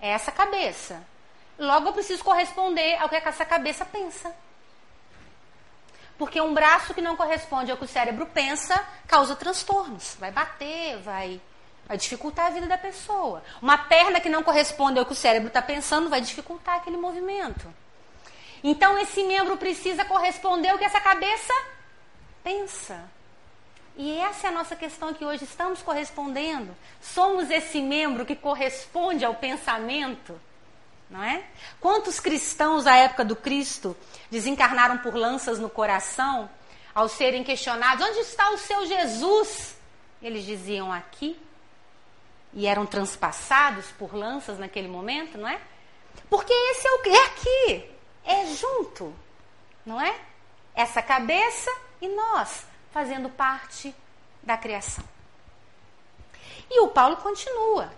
é 0.00 0.10
essa 0.10 0.30
cabeça. 0.30 1.02
Logo 1.58 1.88
eu 1.88 1.92
preciso 1.92 2.22
corresponder 2.22 2.96
ao 3.00 3.08
que 3.08 3.16
essa 3.16 3.44
cabeça 3.44 3.84
pensa. 3.84 4.34
Porque 6.16 6.40
um 6.40 6.54
braço 6.54 6.94
que 6.94 7.00
não 7.00 7.16
corresponde 7.16 7.70
ao 7.70 7.76
que 7.76 7.84
o 7.84 7.88
cérebro 7.88 8.26
pensa 8.26 8.86
causa 9.08 9.34
transtornos. 9.34 10.16
Vai 10.20 10.30
bater, 10.30 10.98
vai 10.98 11.40
Vai 11.90 11.96
dificultar 11.96 12.46
a 12.46 12.50
vida 12.50 12.68
da 12.68 12.78
pessoa. 12.78 13.42
Uma 13.60 13.76
perna 13.76 14.20
que 14.20 14.28
não 14.28 14.44
corresponde 14.44 15.00
ao 15.00 15.04
que 15.04 15.12
o 15.12 15.16
cérebro 15.16 15.48
está 15.48 15.60
pensando 15.60 16.08
vai 16.08 16.20
dificultar 16.20 16.76
aquele 16.76 16.96
movimento. 16.96 17.66
Então, 18.62 18.96
esse 18.96 19.24
membro 19.24 19.56
precisa 19.56 20.04
corresponder 20.04 20.68
ao 20.68 20.78
que 20.78 20.84
essa 20.84 21.00
cabeça 21.00 21.52
pensa. 22.44 23.10
E 23.96 24.16
essa 24.20 24.46
é 24.46 24.50
a 24.50 24.52
nossa 24.52 24.76
questão 24.76 25.12
que 25.12 25.24
hoje 25.24 25.42
estamos 25.42 25.82
correspondendo. 25.82 26.76
Somos 27.00 27.50
esse 27.50 27.80
membro 27.80 28.24
que 28.24 28.36
corresponde 28.36 29.24
ao 29.24 29.34
pensamento, 29.34 30.40
não 31.10 31.24
é? 31.24 31.42
Quantos 31.80 32.20
cristãos 32.20 32.86
à 32.86 32.94
época 32.98 33.24
do 33.24 33.34
Cristo 33.34 33.96
desencarnaram 34.30 34.98
por 34.98 35.16
lanças 35.16 35.58
no 35.58 35.68
coração 35.68 36.48
ao 36.94 37.08
serem 37.08 37.42
questionados: 37.42 38.06
onde 38.06 38.20
está 38.20 38.48
o 38.50 38.58
seu 38.58 38.86
Jesus? 38.86 39.76
Eles 40.22 40.44
diziam: 40.44 40.92
aqui 40.92 41.36
e 42.52 42.66
eram 42.66 42.86
transpassados 42.86 43.86
por 43.92 44.14
lanças 44.14 44.58
naquele 44.58 44.88
momento, 44.88 45.38
não 45.38 45.48
é? 45.48 45.60
Porque 46.28 46.52
esse 46.52 46.86
é 46.86 46.92
o 46.92 47.02
é 47.06 47.24
aqui, 47.26 47.90
é 48.24 48.46
junto, 48.54 49.14
não 49.84 50.00
é? 50.00 50.14
Essa 50.74 51.02
cabeça 51.02 51.70
e 52.00 52.08
nós 52.08 52.66
fazendo 52.92 53.28
parte 53.28 53.94
da 54.42 54.56
criação. 54.56 55.04
E 56.70 56.80
o 56.80 56.88
Paulo 56.88 57.16
continua. 57.16 57.92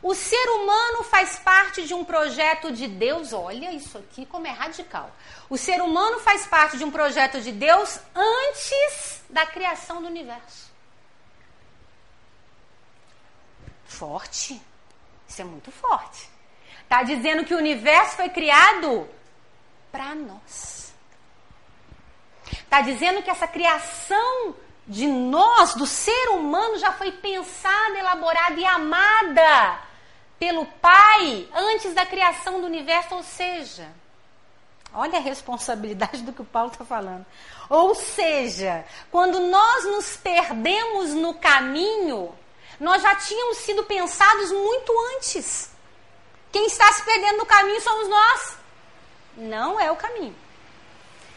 O 0.00 0.14
ser 0.14 0.48
humano 0.50 1.02
faz 1.02 1.40
parte 1.40 1.84
de 1.84 1.92
um 1.92 2.04
projeto 2.04 2.70
de 2.70 2.86
Deus. 2.86 3.32
Olha 3.32 3.72
isso 3.72 3.98
aqui 3.98 4.24
como 4.24 4.46
é 4.46 4.50
radical. 4.50 5.10
O 5.50 5.58
ser 5.58 5.82
humano 5.82 6.20
faz 6.20 6.46
parte 6.46 6.78
de 6.78 6.84
um 6.84 6.90
projeto 6.90 7.40
de 7.40 7.50
Deus 7.50 7.98
antes 8.14 9.22
da 9.28 9.44
criação 9.44 10.00
do 10.00 10.06
universo. 10.06 10.67
Forte. 13.98 14.62
Isso 15.28 15.42
é 15.42 15.44
muito 15.44 15.72
forte. 15.72 16.30
Está 16.82 17.02
dizendo 17.02 17.44
que 17.44 17.52
o 17.52 17.58
universo 17.58 18.16
foi 18.16 18.28
criado 18.28 19.08
para 19.90 20.14
nós. 20.14 20.94
Está 22.52 22.80
dizendo 22.80 23.22
que 23.22 23.28
essa 23.28 23.48
criação 23.48 24.54
de 24.86 25.06
nós, 25.06 25.74
do 25.74 25.84
ser 25.84 26.28
humano, 26.30 26.78
já 26.78 26.92
foi 26.92 27.10
pensada, 27.10 27.98
elaborada 27.98 28.58
e 28.60 28.64
amada 28.64 29.80
pelo 30.38 30.64
Pai 30.64 31.48
antes 31.52 31.92
da 31.92 32.06
criação 32.06 32.60
do 32.60 32.66
universo, 32.66 33.16
ou 33.16 33.22
seja, 33.24 33.88
olha 34.94 35.18
a 35.18 35.22
responsabilidade 35.22 36.22
do 36.22 36.32
que 36.32 36.42
o 36.42 36.44
Paulo 36.44 36.70
está 36.70 36.84
falando. 36.84 37.26
Ou 37.68 37.96
seja, 37.96 38.84
quando 39.10 39.40
nós 39.40 39.84
nos 39.86 40.16
perdemos 40.16 41.14
no 41.14 41.34
caminho, 41.34 42.32
nós 42.80 43.02
já 43.02 43.14
tínhamos 43.16 43.58
sido 43.58 43.84
pensados 43.84 44.52
muito 44.52 44.92
antes. 45.16 45.70
Quem 46.52 46.66
está 46.66 46.92
se 46.92 47.04
perdendo 47.04 47.38
no 47.38 47.46
caminho 47.46 47.80
somos 47.80 48.08
nós. 48.08 48.56
Não 49.36 49.80
é 49.80 49.90
o 49.90 49.96
caminho. 49.96 50.34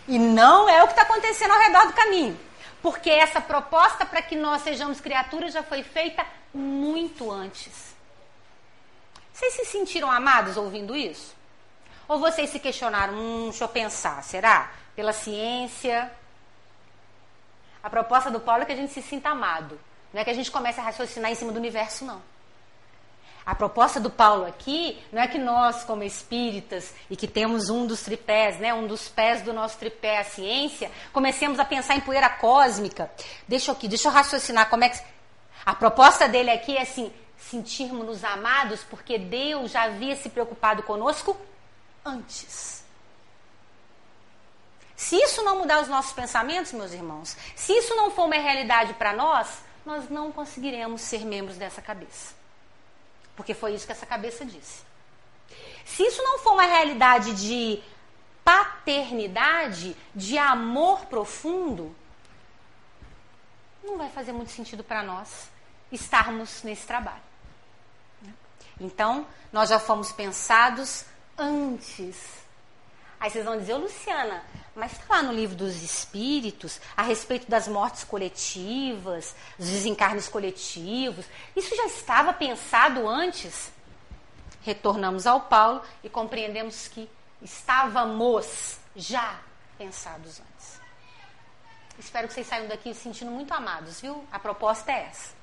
E 0.08 0.18
não 0.18 0.70
é 0.70 0.84
o 0.84 0.88
que 0.88 0.94
está 0.94 1.04
acontecendo 1.04 1.52
ao 1.52 1.60
redor 1.60 1.88
do 1.88 1.94
caminho. 1.94 2.40
Porque 2.82 3.10
essa 3.10 3.40
proposta 3.40 4.06
para 4.06 4.22
que 4.22 4.36
nós 4.36 4.62
sejamos 4.62 5.00
criaturas 5.00 5.54
já 5.54 5.64
foi 5.64 5.84
feita 5.84 6.26
muito 6.54 7.30
antes. 7.30 7.96
Vocês 9.34 9.54
se 9.54 9.66
sentiram 9.66 10.12
amados 10.12 10.58
ouvindo 10.58 10.96
isso? 10.96 11.36
Ou 12.08 12.20
vocês 12.20 12.50
se 12.50 12.60
questionaram, 12.60 13.14
hum, 13.14 13.50
deixa 13.50 13.64
eu 13.64 13.70
pensar, 13.70 14.24
será? 14.24 14.72
Pela 14.96 15.14
ciência? 15.14 16.12
A 17.84 17.90
proposta 17.90 18.30
do 18.30 18.40
Paulo 18.40 18.64
é 18.64 18.66
que 18.66 18.72
a 18.74 18.76
gente 18.76 18.92
se 18.92 19.02
sinta 19.02 19.30
amado. 19.30 19.80
Não 20.14 20.22
é 20.22 20.24
que 20.24 20.30
a 20.30 20.34
gente 20.34 20.52
comece 20.52 20.80
a 20.80 20.84
raciocinar 20.84 21.32
em 21.32 21.36
cima 21.36 21.52
do 21.52 21.60
universo, 21.60 22.06
não. 22.06 22.22
A 23.46 23.56
proposta 23.56 24.00
do 24.00 24.10
Paulo 24.10 24.46
aqui 24.46 25.02
não 25.12 25.22
é 25.22 25.28
que 25.28 25.40
nós, 25.40 25.84
como 25.84 26.04
espíritas, 26.04 26.94
e 27.10 27.16
que 27.16 27.28
temos 27.28 27.70
um 27.70 27.88
dos 27.88 28.02
tripés, 28.02 28.60
né, 28.60 28.74
um 28.74 28.86
dos 28.86 29.10
pés 29.10 29.42
do 29.42 29.52
nosso 29.52 29.78
tripé, 29.78 30.20
a 30.20 30.24
ciência, 30.24 30.92
comecemos 31.12 31.60
a 31.60 31.66
pensar 31.66 31.96
em 31.96 32.02
poeira 32.02 32.30
cósmica. 32.30 33.12
Deixa 33.48 33.72
eu 33.72 33.76
aqui, 33.76 33.88
deixa 33.88 34.08
eu 34.08 34.12
raciocinar 34.12 34.70
como 34.70 34.84
é 34.84 34.90
que. 34.90 35.02
A 35.66 35.74
proposta 35.74 36.28
dele 36.28 36.52
aqui 36.52 36.78
é 36.78 36.84
assim: 36.84 37.12
sentirmos-nos 37.38 38.24
amados 38.24 38.84
porque 38.84 39.18
Deus 39.18 39.72
já 39.72 39.84
havia 39.84 40.16
se 40.16 40.30
preocupado 40.30 40.84
conosco 40.84 41.36
antes. 42.06 42.84
Se 44.96 45.16
isso 45.16 45.44
não 45.44 45.58
mudar 45.58 45.82
os 45.82 45.88
nossos 45.88 46.14
pensamentos, 46.14 46.72
meus 46.74 46.94
irmãos, 46.94 47.36
se 47.56 47.74
isso 47.74 47.96
não 47.96 48.12
for 48.12 48.26
uma 48.26 48.36
realidade 48.36 48.94
para 48.94 49.14
nós, 49.14 49.64
nós 49.86 50.10
não 50.10 50.32
conseguiremos 50.32 51.02
ser 51.02 51.26
membros 51.26 51.58
dessa 51.58 51.82
cabeça. 51.82 52.34
Porque 53.36 53.54
foi 53.54 53.74
isso 53.74 53.86
que 53.86 53.92
essa 53.92 54.06
cabeça 54.06 54.46
disse. 54.46 54.84
Se 55.86 56.04
isso 56.04 56.22
não 56.22 56.40
for 56.40 56.54
uma 56.54 56.66
realidade 56.66 57.34
de 57.34 57.82
paternidade, 58.44 59.96
de 60.16 60.38
amor 60.38 61.06
profundo, 61.06 61.96
não 63.84 63.98
vai 63.98 64.10
fazer 64.10 64.32
muito 64.32 64.52
sentido 64.52 64.84
para 64.84 65.04
nós 65.04 65.50
estarmos 65.92 66.64
nesse 66.64 66.86
trabalho. 66.86 67.22
Então, 68.80 69.28
nós 69.52 69.70
já 69.70 69.80
fomos 69.80 70.12
pensados 70.12 71.06
antes. 71.38 72.41
Aí 73.22 73.30
vocês 73.30 73.46
vão 73.46 73.56
dizer, 73.60 73.76
ô 73.76 73.78
Luciana, 73.78 74.44
mas 74.76 74.94
está 74.94 75.18
lá 75.18 75.22
no 75.22 75.32
livro 75.32 75.56
dos 75.56 75.84
Espíritos, 75.84 76.82
a 76.98 77.04
respeito 77.04 77.48
das 77.48 77.68
mortes 77.68 78.04
coletivas, 78.04 79.36
dos 79.60 79.70
desencarnes 79.70 80.28
coletivos. 80.28 81.24
Isso 81.56 81.76
já 81.76 81.86
estava 81.86 82.34
pensado 82.34 83.08
antes? 83.08 83.72
Retornamos 84.64 85.28
ao 85.28 85.42
Paulo 85.42 85.84
e 86.04 86.10
compreendemos 86.10 86.88
que 86.88 87.08
estávamos 87.44 88.80
já 88.96 89.40
pensados 89.78 90.40
antes. 90.40 90.82
Espero 92.00 92.28
que 92.28 92.34
vocês 92.34 92.48
saiam 92.48 92.68
daqui 92.68 92.92
se 92.96 93.02
sentindo 93.02 93.30
muito 93.30 93.54
amados, 93.54 94.02
viu? 94.02 94.26
A 94.32 94.40
proposta 94.40 94.92
é 94.92 95.06
essa. 95.06 95.36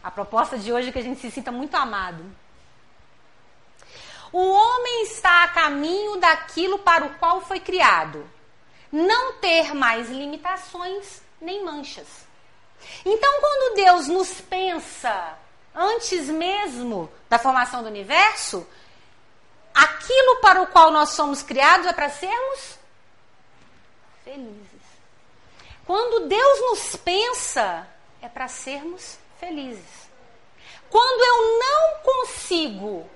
A 0.00 0.12
proposta 0.12 0.56
de 0.56 0.72
hoje 0.72 0.90
é 0.90 0.92
que 0.92 0.98
a 1.00 1.02
gente 1.02 1.20
se 1.20 1.28
sinta 1.28 1.50
muito 1.50 1.74
amado. 1.74 2.24
O 4.32 4.38
homem 4.38 5.02
está 5.04 5.44
a 5.44 5.48
caminho 5.48 6.16
daquilo 6.16 6.78
para 6.78 7.04
o 7.04 7.14
qual 7.14 7.40
foi 7.40 7.60
criado 7.60 8.28
não 8.92 9.34
ter 9.34 9.74
mais 9.74 10.08
limitações 10.08 11.22
nem 11.40 11.64
manchas. 11.64 12.06
Então, 13.04 13.40
quando 13.40 13.74
Deus 13.76 14.08
nos 14.08 14.40
pensa 14.40 15.38
antes 15.74 16.28
mesmo 16.28 17.10
da 17.28 17.38
formação 17.38 17.82
do 17.82 17.88
universo, 17.88 18.66
aquilo 19.72 20.36
para 20.40 20.62
o 20.62 20.66
qual 20.66 20.90
nós 20.90 21.10
somos 21.10 21.42
criados 21.42 21.86
é 21.86 21.92
para 21.92 22.08
sermos 22.08 22.78
felizes. 24.24 24.80
Quando 25.86 26.26
Deus 26.26 26.60
nos 26.70 26.96
pensa, 26.96 27.86
é 28.22 28.28
para 28.28 28.48
sermos 28.48 29.18
felizes. 29.38 30.08
Quando 30.88 31.24
eu 31.24 31.58
não 31.58 32.02
consigo, 32.02 33.08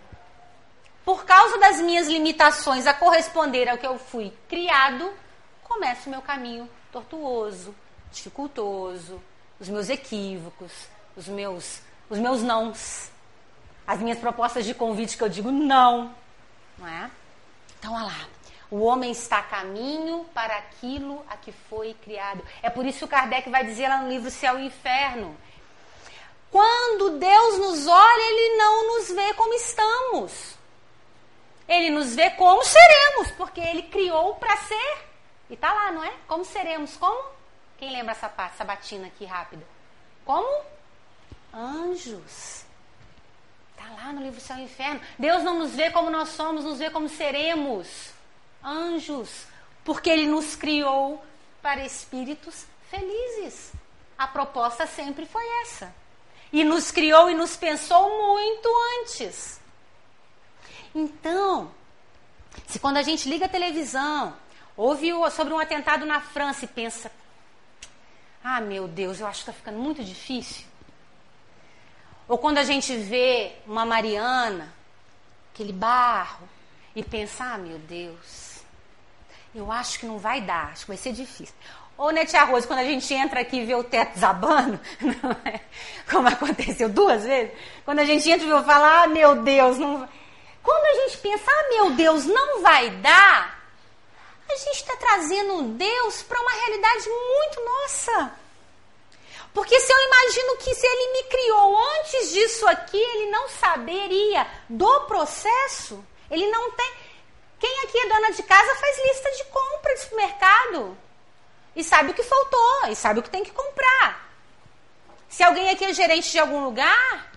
por 1.04 1.24
causa 1.24 1.58
das 1.58 1.80
minhas 1.80 2.08
limitações, 2.08 2.86
a 2.86 2.94
corresponder 2.94 3.68
ao 3.68 3.76
que 3.76 3.86
eu 3.86 3.98
fui 3.98 4.32
criado, 4.48 5.12
começa 5.62 6.08
o 6.08 6.10
meu 6.10 6.22
caminho 6.22 6.68
tortuoso, 6.90 7.74
dificultoso, 8.10 9.22
os 9.60 9.68
meus 9.68 9.90
equívocos, 9.90 10.72
os 11.16 11.28
meus, 11.28 11.80
os 12.08 12.18
meus 12.18 12.42
nãos, 12.42 13.10
as 13.86 14.00
minhas 14.00 14.18
propostas 14.18 14.64
de 14.64 14.72
convite 14.72 15.16
que 15.16 15.22
eu 15.22 15.28
digo 15.28 15.50
não, 15.50 16.14
não 16.78 16.88
é? 16.88 17.10
Então, 17.78 17.94
olha 17.94 18.04
lá. 18.04 18.28
O 18.70 18.80
homem 18.80 19.12
está 19.12 19.38
a 19.38 19.42
caminho 19.42 20.24
para 20.34 20.56
aquilo 20.56 21.24
a 21.28 21.36
que 21.36 21.52
foi 21.52 21.94
criado. 22.02 22.42
É 22.62 22.68
por 22.68 22.84
isso 22.84 22.98
que 23.00 23.04
o 23.04 23.08
Kardec 23.08 23.48
vai 23.48 23.64
dizer 23.64 23.86
lá 23.88 23.98
no 23.98 24.08
livro 24.08 24.30
Céu 24.30 24.58
e 24.58 24.66
Inferno. 24.66 25.36
Quando 26.50 27.18
Deus 27.18 27.58
nos 27.58 27.86
olha, 27.86 28.22
Ele 28.22 28.56
não 28.56 28.96
nos 28.96 29.08
vê 29.10 29.34
como 29.34 29.52
estamos. 29.54 30.56
Ele 31.68 31.90
nos 31.90 32.14
vê 32.14 32.30
como 32.30 32.62
seremos, 32.64 33.30
porque 33.32 33.60
Ele 33.60 33.82
criou 33.82 34.34
para 34.36 34.56
ser. 34.58 34.98
E 35.50 35.56
tá 35.56 35.72
lá, 35.72 35.92
não 35.92 36.04
é? 36.04 36.12
Como 36.26 36.44
seremos? 36.44 36.96
Como? 36.96 37.24
Quem 37.78 37.90
lembra 37.90 38.12
essa 38.12 38.64
batina 38.64 39.06
aqui 39.06 39.24
rápida? 39.24 39.64
Como? 40.24 40.64
Anjos. 41.52 42.64
Tá 43.76 43.84
lá 43.96 44.12
no 44.12 44.22
livro 44.22 44.40
Céu 44.40 44.56
e 44.58 44.62
Inferno. 44.62 45.00
Deus 45.18 45.42
não 45.42 45.58
nos 45.58 45.72
vê 45.72 45.90
como 45.90 46.10
nós 46.10 46.30
somos, 46.30 46.64
nos 46.64 46.78
vê 46.78 46.90
como 46.90 47.08
seremos 47.08 48.12
anjos, 48.64 49.46
porque 49.84 50.08
ele 50.08 50.26
nos 50.26 50.56
criou 50.56 51.22
para 51.60 51.84
espíritos 51.84 52.66
felizes. 52.90 53.72
A 54.16 54.26
proposta 54.26 54.86
sempre 54.86 55.26
foi 55.26 55.44
essa. 55.62 55.94
E 56.52 56.64
nos 56.64 56.90
criou 56.90 57.28
e 57.28 57.34
nos 57.34 57.56
pensou 57.56 58.08
muito 58.16 58.68
antes. 59.00 59.60
Então, 60.94 61.70
se 62.66 62.78
quando 62.78 62.98
a 62.98 63.02
gente 63.02 63.28
liga 63.28 63.46
a 63.46 63.48
televisão, 63.48 64.34
ouve 64.76 65.10
sobre 65.32 65.52
um 65.52 65.58
atentado 65.58 66.06
na 66.06 66.20
França 66.20 66.64
e 66.64 66.68
pensa: 66.68 67.10
ah, 68.42 68.60
meu 68.60 68.86
Deus, 68.86 69.20
eu 69.20 69.26
acho 69.26 69.44
que 69.44 69.50
está 69.50 69.52
ficando 69.52 69.78
muito 69.78 70.04
difícil. 70.04 70.64
Ou 72.28 72.38
quando 72.38 72.58
a 72.58 72.64
gente 72.64 72.96
vê 72.96 73.52
uma 73.66 73.84
Mariana, 73.84 74.72
aquele 75.52 75.72
barro, 75.72 76.48
e 76.94 77.02
pensa: 77.02 77.44
ah, 77.44 77.58
meu 77.58 77.78
Deus, 77.78 78.62
eu 79.54 79.72
acho 79.72 79.98
que 79.98 80.06
não 80.06 80.18
vai 80.18 80.40
dar, 80.40 80.72
acho 80.72 80.82
que 80.82 80.88
vai 80.88 80.96
ser 80.96 81.12
difícil. 81.12 81.54
Ou, 81.96 82.10
né, 82.10 82.24
Tia 82.24 82.44
Rose, 82.44 82.66
quando 82.66 82.80
a 82.80 82.84
gente 82.84 83.12
entra 83.14 83.40
aqui 83.40 83.58
e 83.58 83.64
vê 83.64 83.74
o 83.74 83.84
teto 83.84 84.14
desabando, 84.14 84.80
é? 85.44 85.60
como 86.10 86.26
aconteceu 86.26 86.88
duas 86.88 87.24
vezes, 87.24 87.52
quando 87.84 88.00
a 88.00 88.04
gente 88.04 88.28
entra 88.28 88.46
e 88.46 88.50
vê 88.50 88.62
falar, 88.64 89.04
ah, 89.04 89.06
meu 89.06 89.42
Deus, 89.42 89.78
não. 89.78 90.08
Quando 90.64 90.84
a 90.86 90.94
gente 91.02 91.18
pensa, 91.18 91.44
ah, 91.46 91.68
meu 91.68 91.90
Deus, 91.90 92.24
não 92.24 92.62
vai 92.62 92.88
dar, 92.88 93.62
a 94.48 94.56
gente 94.56 94.76
está 94.76 94.96
trazendo 94.96 95.62
Deus 95.74 96.22
para 96.22 96.40
uma 96.40 96.52
realidade 96.52 97.08
muito 97.08 97.60
nossa. 97.60 98.32
Porque 99.52 99.78
se 99.78 99.92
eu 99.92 100.06
imagino 100.06 100.56
que 100.56 100.74
se 100.74 100.86
ele 100.86 101.12
me 101.12 101.22
criou 101.24 101.78
antes 101.78 102.30
disso 102.32 102.66
aqui, 102.66 102.96
ele 102.96 103.30
não 103.30 103.48
saberia 103.50 104.46
do 104.68 105.00
processo, 105.02 106.02
ele 106.30 106.46
não 106.50 106.70
tem. 106.72 106.92
Quem 107.60 107.84
aqui 107.84 107.98
é 107.98 108.08
dona 108.08 108.32
de 108.32 108.42
casa 108.42 108.74
faz 108.74 108.98
lista 109.06 109.30
de 109.32 109.44
compra 109.44 109.94
de 109.94 110.00
supermercado. 110.00 110.98
E 111.76 111.84
sabe 111.84 112.10
o 112.10 112.14
que 112.14 112.22
faltou, 112.22 112.86
e 112.88 112.96
sabe 112.96 113.20
o 113.20 113.22
que 113.22 113.30
tem 113.30 113.44
que 113.44 113.52
comprar. 113.52 114.28
Se 115.28 115.42
alguém 115.42 115.68
aqui 115.68 115.84
é 115.84 115.92
gerente 115.92 116.30
de 116.30 116.38
algum 116.38 116.64
lugar, 116.64 117.33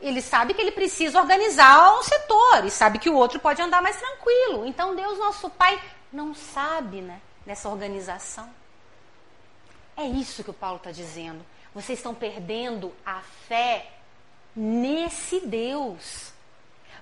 ele 0.00 0.20
sabe 0.20 0.54
que 0.54 0.60
ele 0.60 0.72
precisa 0.72 1.18
organizar 1.18 1.98
um 1.98 2.02
setor 2.02 2.64
e 2.64 2.70
sabe 2.70 2.98
que 2.98 3.08
o 3.08 3.14
outro 3.14 3.40
pode 3.40 3.62
andar 3.62 3.82
mais 3.82 3.96
tranquilo. 3.96 4.66
Então 4.66 4.94
Deus, 4.94 5.18
nosso 5.18 5.48
Pai, 5.50 5.80
não 6.12 6.34
sabe 6.34 7.00
né, 7.00 7.20
dessa 7.46 7.68
organização. 7.68 8.48
É 9.96 10.04
isso 10.04 10.42
que 10.42 10.50
o 10.50 10.54
Paulo 10.54 10.76
está 10.76 10.90
dizendo. 10.90 11.44
Vocês 11.74 11.98
estão 11.98 12.14
perdendo 12.14 12.92
a 13.04 13.20
fé 13.48 13.90
nesse 14.54 15.40
Deus. 15.40 16.32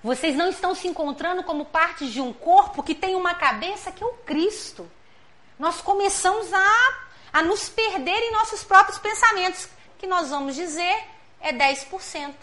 Vocês 0.03 0.35
não 0.35 0.49
estão 0.49 0.75
se 0.75 0.87
encontrando 0.87 1.43
como 1.43 1.65
parte 1.65 2.09
de 2.09 2.21
um 2.21 2.33
corpo 2.33 2.83
que 2.83 2.95
tem 2.95 3.15
uma 3.15 3.33
cabeça 3.35 3.91
que 3.91 4.03
é 4.03 4.07
o 4.07 4.13
Cristo. 4.25 4.89
Nós 5.57 5.81
começamos 5.81 6.51
a, 6.53 6.97
a 7.31 7.41
nos 7.41 7.69
perder 7.69 8.19
em 8.19 8.31
nossos 8.31 8.63
próprios 8.63 8.97
pensamentos, 8.97 9.67
que 9.97 10.07
nós 10.07 10.29
vamos 10.29 10.55
dizer 10.55 11.03
é 11.39 11.51
10% 11.51 12.33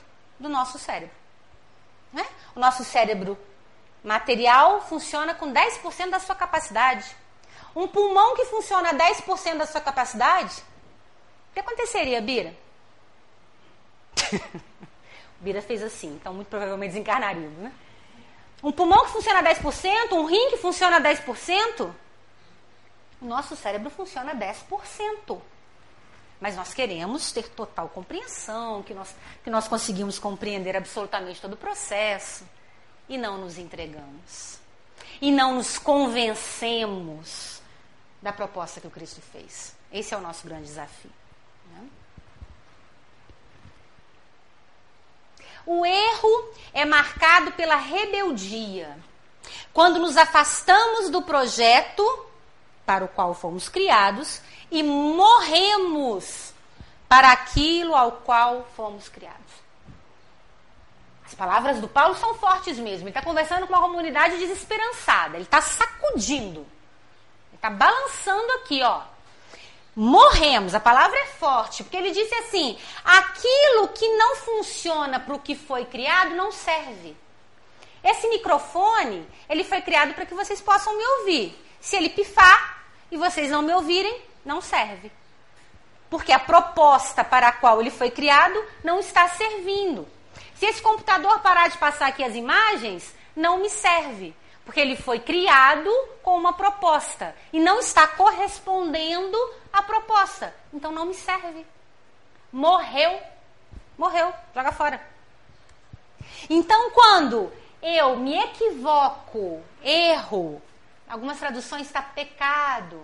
do 0.40 0.48
nosso 0.48 0.78
cérebro. 0.78 1.14
Né? 2.12 2.26
O 2.56 2.58
nosso 2.58 2.82
cérebro 2.82 3.38
material 4.02 4.80
funciona 4.80 5.34
com 5.34 5.52
10% 5.52 6.10
da 6.10 6.18
sua 6.18 6.34
capacidade. 6.34 7.14
Um 7.76 7.86
pulmão 7.86 8.34
que 8.34 8.46
funciona 8.46 8.92
10% 8.92 9.58
da 9.58 9.66
sua 9.66 9.80
capacidade, 9.80 10.60
o 11.50 11.54
que 11.54 11.60
aconteceria, 11.60 12.20
Bira? 12.20 12.54
Bira 15.38 15.62
fez 15.62 15.82
assim, 15.82 16.08
então 16.08 16.34
muito 16.34 16.48
provavelmente 16.48 16.90
desencarnaríamos, 16.90 17.58
né? 17.58 17.72
Um 18.62 18.72
pulmão 18.72 19.04
que 19.04 19.12
funciona 19.12 19.42
10%, 19.42 20.12
um 20.12 20.26
rim 20.26 20.50
que 20.50 20.56
funciona 20.56 21.00
10%, 21.00 21.94
o 23.20 23.24
nosso 23.24 23.56
cérebro 23.56 23.90
funciona 23.90 24.34
10%. 24.34 25.40
Mas 26.40 26.56
nós 26.56 26.72
queremos 26.72 27.32
ter 27.32 27.48
total 27.50 27.88
compreensão, 27.88 28.82
que 28.82 28.94
nós, 28.94 29.14
que 29.44 29.50
nós 29.50 29.68
conseguimos 29.68 30.18
compreender 30.18 30.76
absolutamente 30.76 31.40
todo 31.40 31.52
o 31.52 31.56
processo 31.56 32.44
e 33.08 33.18
não 33.18 33.38
nos 33.38 33.58
entregamos. 33.58 34.58
E 35.20 35.30
não 35.30 35.54
nos 35.54 35.78
convencemos 35.78 37.60
da 38.22 38.32
proposta 38.32 38.80
que 38.80 38.86
o 38.86 38.90
Cristo 38.90 39.20
fez. 39.20 39.74
Esse 39.92 40.14
é 40.14 40.16
o 40.16 40.20
nosso 40.20 40.46
grande 40.46 40.64
desafio. 40.64 41.10
O 45.66 45.84
erro 45.84 46.48
é 46.72 46.84
marcado 46.84 47.52
pela 47.52 47.76
rebeldia. 47.76 48.98
Quando 49.72 49.98
nos 49.98 50.16
afastamos 50.16 51.10
do 51.10 51.22
projeto 51.22 52.02
para 52.86 53.04
o 53.04 53.08
qual 53.08 53.34
fomos 53.34 53.68
criados 53.68 54.40
e 54.70 54.82
morremos 54.82 56.52
para 57.08 57.32
aquilo 57.32 57.94
ao 57.94 58.12
qual 58.12 58.68
fomos 58.76 59.08
criados. 59.08 59.38
As 61.24 61.34
palavras 61.34 61.80
do 61.80 61.88
Paulo 61.88 62.14
são 62.16 62.34
fortes 62.34 62.78
mesmo. 62.78 63.02
Ele 63.02 63.10
está 63.10 63.22
conversando 63.22 63.66
com 63.66 63.72
uma 63.72 63.82
comunidade 63.82 64.38
desesperançada. 64.38 65.36
Ele 65.36 65.44
está 65.44 65.60
sacudindo. 65.60 66.60
Ele 66.60 67.56
está 67.56 67.70
balançando 67.70 68.52
aqui, 68.52 68.82
ó 68.82 69.02
morremos. 69.94 70.74
A 70.74 70.80
palavra 70.80 71.18
é 71.18 71.26
forte, 71.26 71.82
porque 71.82 71.96
ele 71.96 72.10
disse 72.10 72.34
assim: 72.34 72.78
aquilo 73.04 73.88
que 73.88 74.08
não 74.16 74.36
funciona 74.36 75.20
para 75.20 75.34
o 75.34 75.38
que 75.38 75.54
foi 75.54 75.84
criado 75.84 76.34
não 76.34 76.50
serve. 76.50 77.16
Esse 78.02 78.26
microfone, 78.28 79.26
ele 79.48 79.62
foi 79.62 79.82
criado 79.82 80.14
para 80.14 80.24
que 80.24 80.34
vocês 80.34 80.60
possam 80.60 80.96
me 80.96 81.04
ouvir. 81.18 81.54
Se 81.80 81.96
ele 81.96 82.08
pifar 82.08 82.82
e 83.10 83.16
vocês 83.16 83.50
não 83.50 83.60
me 83.62 83.74
ouvirem, 83.74 84.22
não 84.44 84.60
serve. 84.60 85.10
Porque 86.08 86.32
a 86.32 86.38
proposta 86.38 87.22
para 87.22 87.48
a 87.48 87.52
qual 87.52 87.80
ele 87.80 87.90
foi 87.90 88.10
criado 88.10 88.62
não 88.82 88.98
está 88.98 89.28
servindo. 89.28 90.08
Se 90.56 90.66
esse 90.66 90.82
computador 90.82 91.40
parar 91.40 91.68
de 91.68 91.78
passar 91.78 92.08
aqui 92.08 92.22
as 92.22 92.34
imagens, 92.34 93.14
não 93.34 93.58
me 93.58 93.70
serve. 93.70 94.34
Porque 94.64 94.80
ele 94.80 94.96
foi 94.96 95.18
criado 95.18 95.90
com 96.22 96.36
uma 96.36 96.52
proposta 96.52 97.34
e 97.52 97.58
não 97.58 97.80
está 97.80 98.06
correspondendo 98.06 99.36
à 99.72 99.82
proposta. 99.82 100.54
Então 100.72 100.92
não 100.92 101.06
me 101.06 101.14
serve. 101.14 101.64
Morreu. 102.52 103.20
Morreu. 103.96 104.32
Joga 104.54 104.72
fora. 104.72 105.00
Então 106.48 106.90
quando 106.90 107.52
eu 107.82 108.16
me 108.16 108.36
equivoco, 108.36 109.62
erro, 109.82 110.60
algumas 111.08 111.38
traduções 111.38 111.86
está 111.86 112.02
pecado. 112.02 113.02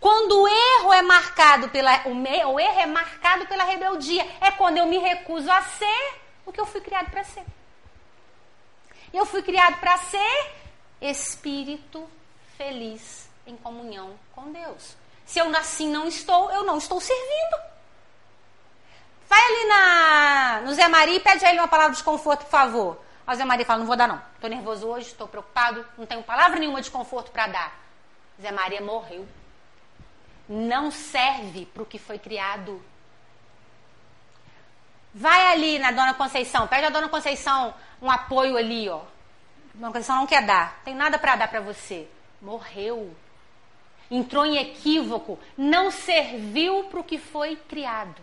Quando 0.00 0.40
o 0.40 0.48
erro 0.48 0.92
é 0.94 1.02
marcado 1.02 1.68
pela 1.68 2.00
o, 2.06 2.14
me, 2.14 2.42
o 2.46 2.58
erro 2.58 2.80
é 2.80 2.86
marcado 2.86 3.46
pela 3.46 3.64
rebeldia, 3.64 4.26
é 4.40 4.50
quando 4.50 4.78
eu 4.78 4.86
me 4.86 4.96
recuso 4.96 5.50
a 5.52 5.60
ser 5.62 6.14
o 6.46 6.52
que 6.52 6.58
eu 6.58 6.64
fui 6.64 6.80
criado 6.80 7.10
para 7.10 7.22
ser. 7.22 7.44
Eu 9.12 9.26
fui 9.26 9.42
criado 9.42 9.78
para 9.78 9.98
ser 9.98 10.52
espírito 11.02 12.08
feliz 12.56 13.28
em 13.46 13.56
comunhão 13.56 14.18
com 14.32 14.50
Deus. 14.50 14.96
Se 15.26 15.38
eu 15.38 15.54
assim 15.54 15.90
não 15.90 16.08
estou, 16.08 16.50
eu 16.50 16.64
não 16.64 16.78
estou 16.78 16.98
servindo. 16.98 17.56
Vai 19.28 19.40
ali 19.40 19.64
na, 19.66 20.60
no 20.64 20.74
Zé 20.74 20.88
Maria 20.88 21.16
e 21.16 21.20
pede 21.20 21.44
a 21.44 21.50
ele 21.50 21.60
uma 21.60 21.68
palavra 21.68 21.94
de 21.94 22.02
conforto, 22.02 22.44
por 22.44 22.50
favor. 22.50 23.00
O 23.26 23.34
Zé 23.34 23.44
Maria 23.44 23.66
fala, 23.66 23.80
não 23.80 23.86
vou 23.86 23.96
dar 23.96 24.08
não. 24.08 24.20
Estou 24.34 24.50
nervoso 24.50 24.88
hoje, 24.88 25.08
estou 25.08 25.28
preocupado, 25.28 25.86
não 25.96 26.06
tenho 26.06 26.22
palavra 26.22 26.58
nenhuma 26.58 26.80
de 26.80 26.90
conforto 26.90 27.30
para 27.30 27.46
dar. 27.46 27.80
Zé 28.40 28.50
Maria 28.50 28.80
morreu. 28.80 29.28
Não 30.52 30.90
serve 30.90 31.64
para 31.66 31.84
o 31.84 31.86
que 31.86 31.96
foi 31.96 32.18
criado. 32.18 32.82
Vai 35.14 35.52
ali 35.52 35.78
na 35.78 35.92
Dona 35.92 36.12
Conceição, 36.12 36.66
pede 36.66 36.86
a 36.86 36.90
Dona 36.90 37.08
Conceição 37.08 37.72
um 38.02 38.10
apoio 38.10 38.56
ali, 38.56 38.88
ó. 38.88 39.02
Uma 39.72 39.88
Conceição 39.88 40.16
não 40.16 40.26
quer 40.26 40.44
dar, 40.44 40.80
tem 40.84 40.92
nada 40.92 41.20
para 41.20 41.36
dar 41.36 41.46
para 41.46 41.60
você. 41.60 42.08
Morreu. 42.42 43.14
Entrou 44.10 44.44
em 44.44 44.56
equívoco, 44.56 45.38
não 45.56 45.92
serviu 45.92 46.82
para 46.84 46.98
o 46.98 47.04
que 47.04 47.16
foi 47.16 47.54
criado. 47.54 48.20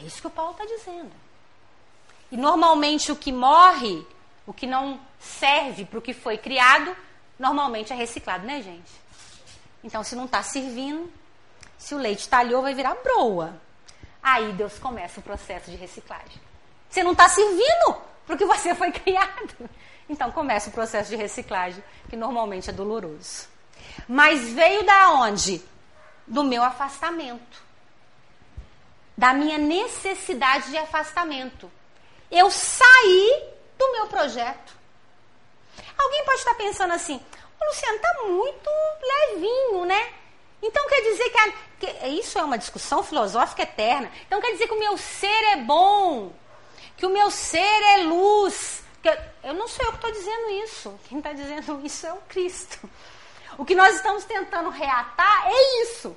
É 0.00 0.04
isso 0.04 0.22
que 0.22 0.26
o 0.26 0.30
Paulo 0.30 0.52
está 0.52 0.64
dizendo. 0.64 1.12
E 2.32 2.36
normalmente 2.38 3.12
o 3.12 3.16
que 3.16 3.30
morre, 3.30 4.06
o 4.46 4.54
que 4.54 4.66
não 4.66 4.98
serve 5.18 5.84
para 5.84 5.98
o 5.98 6.02
que 6.02 6.14
foi 6.14 6.38
criado, 6.38 6.96
normalmente 7.38 7.92
é 7.92 7.96
reciclado, 7.96 8.46
né, 8.46 8.62
gente? 8.62 9.03
Então, 9.84 10.02
se 10.02 10.16
não 10.16 10.24
está 10.24 10.42
servindo, 10.42 11.12
se 11.78 11.94
o 11.94 11.98
leite 11.98 12.28
talhou, 12.28 12.62
vai 12.62 12.74
virar 12.74 12.96
broa. 12.96 13.60
Aí 14.22 14.52
Deus 14.54 14.78
começa 14.78 15.20
o 15.20 15.22
processo 15.22 15.70
de 15.70 15.76
reciclagem. 15.76 16.40
Você 16.88 17.02
não 17.02 17.12
está 17.12 17.28
servindo 17.28 17.96
porque 18.26 18.46
você 18.46 18.74
foi 18.74 18.90
criado. 18.92 19.70
Então 20.08 20.32
começa 20.32 20.70
o 20.70 20.72
processo 20.72 21.10
de 21.10 21.16
reciclagem, 21.16 21.84
que 22.08 22.16
normalmente 22.16 22.70
é 22.70 22.72
doloroso. 22.72 23.48
Mas 24.08 24.48
veio 24.50 24.84
da 24.84 25.10
onde? 25.10 25.62
Do 26.26 26.42
meu 26.42 26.62
afastamento. 26.62 27.62
Da 29.16 29.34
minha 29.34 29.58
necessidade 29.58 30.70
de 30.70 30.78
afastamento. 30.78 31.70
Eu 32.30 32.50
saí 32.50 33.44
do 33.78 33.92
meu 33.92 34.06
projeto. 34.06 34.74
Alguém 35.98 36.24
pode 36.24 36.38
estar 36.38 36.54
pensando 36.54 36.92
assim, 36.92 37.20
o 37.43 37.43
Luciano 37.66 37.96
está 37.96 38.22
muito 38.24 38.70
levinho, 39.02 39.84
né? 39.84 40.12
Então 40.62 40.88
quer 40.88 41.02
dizer 41.02 41.30
que, 41.30 41.38
a, 41.38 41.52
que, 41.78 42.06
isso 42.08 42.38
é 42.38 42.44
uma 42.44 42.58
discussão 42.58 43.02
filosófica 43.02 43.62
eterna. 43.62 44.10
Então 44.26 44.40
quer 44.40 44.52
dizer 44.52 44.66
que 44.66 44.74
o 44.74 44.78
meu 44.78 44.96
ser 44.96 45.52
é 45.52 45.56
bom, 45.56 46.32
que 46.96 47.04
o 47.04 47.10
meu 47.10 47.30
ser 47.30 47.58
é 47.58 47.96
luz. 47.98 48.82
Que, 49.02 49.08
eu 49.42 49.54
não 49.54 49.68
sou 49.68 49.84
eu 49.84 49.92
que 49.92 49.98
estou 49.98 50.12
dizendo 50.12 50.50
isso. 50.64 50.98
Quem 51.08 51.18
está 51.18 51.32
dizendo 51.32 51.80
isso 51.84 52.06
é 52.06 52.12
o 52.12 52.18
Cristo. 52.28 52.88
O 53.58 53.64
que 53.64 53.74
nós 53.74 53.96
estamos 53.96 54.24
tentando 54.24 54.70
reatar 54.70 55.46
é 55.46 55.82
isso. 55.82 56.16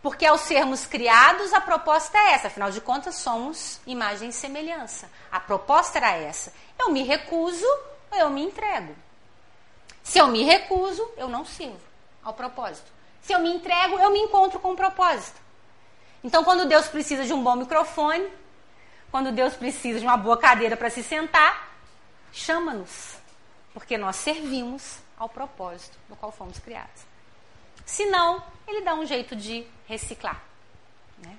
Porque 0.00 0.26
ao 0.26 0.38
sermos 0.38 0.86
criados, 0.86 1.52
a 1.52 1.60
proposta 1.60 2.18
é 2.18 2.32
essa. 2.32 2.48
Afinal 2.48 2.70
de 2.70 2.80
contas, 2.80 3.16
somos 3.16 3.80
imagem 3.86 4.30
e 4.30 4.32
semelhança. 4.32 5.10
A 5.30 5.38
proposta 5.38 5.98
era 5.98 6.12
essa. 6.12 6.52
Eu 6.78 6.90
me 6.90 7.02
recuso 7.02 7.66
eu 8.18 8.30
me 8.30 8.42
entrego. 8.42 8.94
Se 10.02 10.18
eu 10.18 10.28
me 10.28 10.42
recuso, 10.42 11.08
eu 11.16 11.28
não 11.28 11.44
sirvo 11.44 11.80
ao 12.22 12.34
propósito. 12.34 12.90
Se 13.22 13.32
eu 13.32 13.38
me 13.38 13.52
entrego, 13.54 13.98
eu 13.98 14.10
me 14.10 14.18
encontro 14.18 14.58
com 14.58 14.72
o 14.72 14.76
propósito. 14.76 15.40
Então, 16.24 16.44
quando 16.44 16.66
Deus 16.66 16.88
precisa 16.88 17.24
de 17.24 17.32
um 17.32 17.42
bom 17.42 17.56
microfone, 17.56 18.28
quando 19.10 19.32
Deus 19.32 19.54
precisa 19.54 19.98
de 19.98 20.04
uma 20.04 20.16
boa 20.16 20.36
cadeira 20.36 20.76
para 20.76 20.90
se 20.90 21.02
sentar, 21.02 21.70
chama-nos. 22.32 23.16
Porque 23.74 23.96
nós 23.96 24.16
servimos 24.16 24.98
ao 25.16 25.28
propósito 25.28 25.96
no 26.08 26.16
qual 26.16 26.32
fomos 26.32 26.58
criados. 26.58 27.02
Se 27.84 28.06
não, 28.06 28.42
ele 28.66 28.82
dá 28.82 28.94
um 28.94 29.06
jeito 29.06 29.34
de 29.36 29.66
reciclar. 29.86 30.42
Né? 31.18 31.36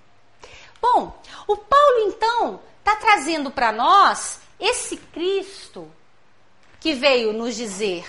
Bom, 0.82 1.20
o 1.48 1.58
Paulo 1.58 2.00
então 2.08 2.60
está 2.80 2.96
trazendo 2.96 3.50
para 3.52 3.72
nós 3.72 4.40
esse 4.60 4.98
Cristo 4.98 5.90
que 6.80 6.94
veio 6.94 7.34
nos 7.34 7.56
dizer 7.56 8.06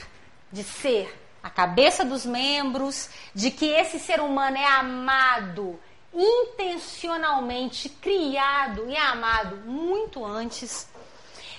de 0.55 0.63
ser 0.63 1.13
a 1.43 1.51
cabeça 1.51 2.05
dos 2.05 2.25
membros, 2.25 3.11
de 3.35 3.51
que 3.51 3.67
esse 3.67 3.99
ser 3.99 4.21
humano 4.21 4.57
é 4.57 4.65
amado 4.65 5.79
intencionalmente, 6.15 7.89
criado 7.89 8.89
e 8.89 8.97
amado 8.97 9.57
muito 9.67 10.25
antes, 10.25 10.89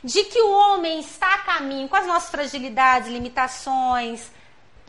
de 0.02 0.24
que 0.24 0.42
o 0.42 0.50
homem 0.50 1.02
está 1.02 1.36
a 1.36 1.40
caminho 1.40 1.90
com 1.90 1.96
as 1.98 2.08
nossas 2.08 2.30
fragilidades, 2.30 3.10
limitações, 3.10 4.32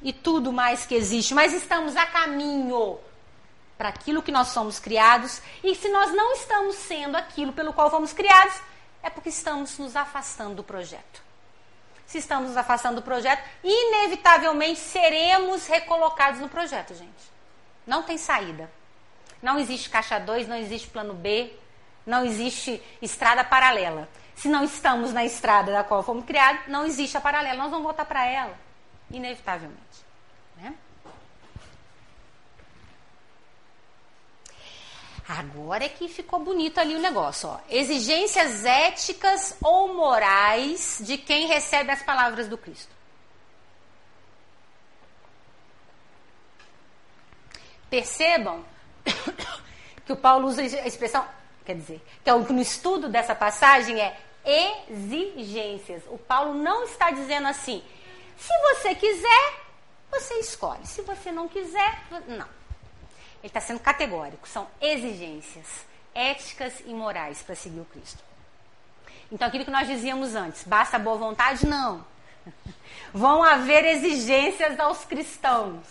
e 0.02 0.12
tudo 0.12 0.52
mais 0.52 0.86
que 0.86 0.94
existe, 0.94 1.34
mas 1.34 1.52
estamos 1.52 1.96
a 1.96 2.06
caminho 2.06 2.98
para 3.76 3.88
aquilo 3.88 4.22
que 4.22 4.30
nós 4.30 4.48
somos 4.48 4.78
criados, 4.78 5.42
e 5.64 5.74
se 5.74 5.88
nós 5.88 6.14
não 6.14 6.32
estamos 6.34 6.76
sendo 6.76 7.16
aquilo 7.16 7.52
pelo 7.52 7.72
qual 7.72 7.90
fomos 7.90 8.12
criados, 8.12 8.54
é 9.02 9.10
porque 9.10 9.30
estamos 9.30 9.76
nos 9.78 9.96
afastando 9.96 10.54
do 10.54 10.62
projeto. 10.62 11.25
Se 12.06 12.18
estamos 12.18 12.56
afastando 12.56 12.96
do 12.96 13.02
projeto, 13.02 13.42
inevitavelmente 13.64 14.78
seremos 14.78 15.66
recolocados 15.66 16.40
no 16.40 16.48
projeto, 16.48 16.94
gente. 16.94 17.36
Não 17.86 18.02
tem 18.02 18.16
saída. 18.16 18.70
Não 19.42 19.58
existe 19.58 19.90
caixa 19.90 20.18
2, 20.18 20.48
não 20.48 20.56
existe 20.56 20.88
plano 20.88 21.12
B, 21.14 21.52
não 22.06 22.24
existe 22.24 22.82
estrada 23.02 23.44
paralela. 23.44 24.08
Se 24.34 24.48
não 24.48 24.64
estamos 24.64 25.12
na 25.12 25.24
estrada 25.24 25.72
da 25.72 25.82
qual 25.82 26.02
fomos 26.02 26.24
criados, 26.24 26.68
não 26.68 26.86
existe 26.86 27.16
a 27.16 27.20
paralela. 27.20 27.58
Nós 27.58 27.70
vamos 27.70 27.84
voltar 27.84 28.04
para 28.04 28.24
ela 28.24 28.56
inevitavelmente. 29.10 30.05
Agora 35.28 35.84
é 35.84 35.88
que 35.88 36.08
ficou 36.08 36.38
bonito 36.38 36.78
ali 36.78 36.94
o 36.94 37.00
negócio. 37.00 37.48
Ó. 37.48 37.58
Exigências 37.68 38.64
éticas 38.64 39.56
ou 39.60 39.92
morais 39.92 40.98
de 41.00 41.18
quem 41.18 41.46
recebe 41.48 41.90
as 41.90 42.02
palavras 42.02 42.48
do 42.48 42.56
Cristo. 42.56 42.94
Percebam 47.90 48.64
que 50.06 50.12
o 50.12 50.16
Paulo 50.16 50.46
usa 50.46 50.62
a 50.62 50.86
expressão, 50.86 51.26
quer 51.64 51.74
dizer, 51.74 52.00
que 52.22 52.52
no 52.52 52.60
estudo 52.60 53.08
dessa 53.08 53.34
passagem 53.34 54.00
é 54.00 54.16
exigências. 54.44 56.04
O 56.06 56.18
Paulo 56.18 56.54
não 56.54 56.84
está 56.84 57.10
dizendo 57.10 57.48
assim, 57.48 57.82
se 58.36 58.52
você 58.60 58.94
quiser, 58.94 59.54
você 60.08 60.34
escolhe. 60.34 60.86
Se 60.86 61.02
você 61.02 61.32
não 61.32 61.48
quiser, 61.48 62.02
não. 62.28 62.55
Ele 63.42 63.48
está 63.48 63.60
sendo 63.60 63.80
categórico. 63.80 64.48
São 64.48 64.66
exigências 64.80 65.86
éticas 66.14 66.80
e 66.86 66.94
morais 66.94 67.42
para 67.42 67.54
seguir 67.54 67.80
o 67.80 67.84
Cristo. 67.84 68.22
Então, 69.30 69.46
aquilo 69.46 69.64
que 69.64 69.70
nós 69.70 69.86
dizíamos 69.86 70.34
antes, 70.34 70.64
basta 70.64 70.98
boa 70.98 71.16
vontade? 71.16 71.66
Não. 71.66 72.04
Vão 73.12 73.42
haver 73.42 73.84
exigências 73.84 74.78
aos 74.78 75.04
cristãos. 75.04 75.84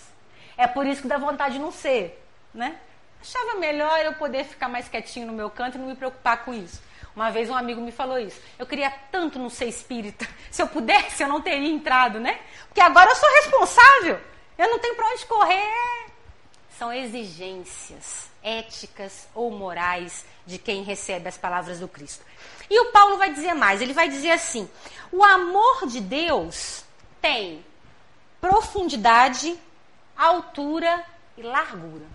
É 0.57 0.67
por 0.67 0.85
isso 0.85 1.01
que 1.01 1.07
dá 1.07 1.17
vontade 1.17 1.55
de 1.55 1.59
não 1.59 1.71
ser, 1.71 2.23
né? 2.53 2.77
Achava 3.21 3.59
melhor 3.59 3.99
eu 4.05 4.13
poder 4.13 4.45
ficar 4.45 4.69
mais 4.69 4.87
quietinho 4.87 5.27
no 5.27 5.33
meu 5.33 5.49
canto 5.49 5.77
e 5.77 5.81
não 5.81 5.87
me 5.87 5.95
preocupar 5.95 6.45
com 6.45 6.53
isso. 6.53 6.81
Uma 7.15 7.31
vez 7.31 7.49
um 7.49 7.55
amigo 7.55 7.81
me 7.81 7.91
falou 7.91 8.19
isso. 8.19 8.39
Eu 8.59 8.65
queria 8.65 8.91
tanto 9.11 9.39
não 9.39 9.49
ser 9.49 9.65
espírita. 9.65 10.27
Se 10.51 10.61
eu 10.61 10.67
pudesse, 10.67 11.23
eu 11.23 11.27
não 11.27 11.41
teria 11.41 11.69
entrado, 11.69 12.19
né? 12.19 12.39
Porque 12.67 12.81
agora 12.81 13.09
eu 13.09 13.15
sou 13.15 13.29
responsável. 13.35 14.19
Eu 14.57 14.69
não 14.69 14.79
tenho 14.79 14.95
para 14.95 15.07
onde 15.07 15.25
correr. 15.25 16.14
São 16.77 16.91
exigências 16.91 18.29
éticas 18.43 19.27
ou 19.33 19.49
morais 19.49 20.25
de 20.45 20.57
quem 20.57 20.83
recebe 20.83 21.27
as 21.27 21.37
palavras 21.37 21.79
do 21.79 21.87
Cristo. 21.87 22.25
E 22.69 22.79
o 22.79 22.91
Paulo 22.91 23.17
vai 23.17 23.33
dizer 23.33 23.53
mais. 23.53 23.81
Ele 23.81 23.93
vai 23.93 24.09
dizer 24.09 24.31
assim: 24.31 24.69
o 25.11 25.23
amor 25.23 25.87
de 25.87 26.01
Deus 26.01 26.83
tem 27.21 27.65
profundidade, 28.41 29.57
altura 30.17 31.03
e 31.37 31.41
largura. 31.41 32.05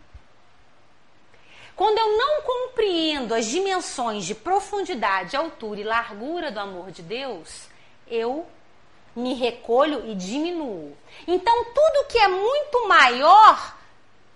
Quando 1.75 1.97
eu 1.97 2.19
não 2.19 2.43
compreendo 2.43 3.35
as 3.35 3.47
dimensões 3.47 4.27
de 4.27 4.35
profundidade, 4.35 5.35
altura 5.35 5.81
e 5.81 5.85
largura 5.85 6.51
do 6.51 6.61
amor 6.61 6.91
de 6.91 7.01
Deus, 7.03 7.69
eu 8.07 8.47
me 9.17 9.33
recolho 9.33 10.07
e 10.07 10.15
diminuo. 10.15 10.95
Então, 11.27 11.65
tudo 11.65 12.07
que 12.09 12.19
é 12.19 12.29
muito 12.29 12.87
maior 12.87 13.80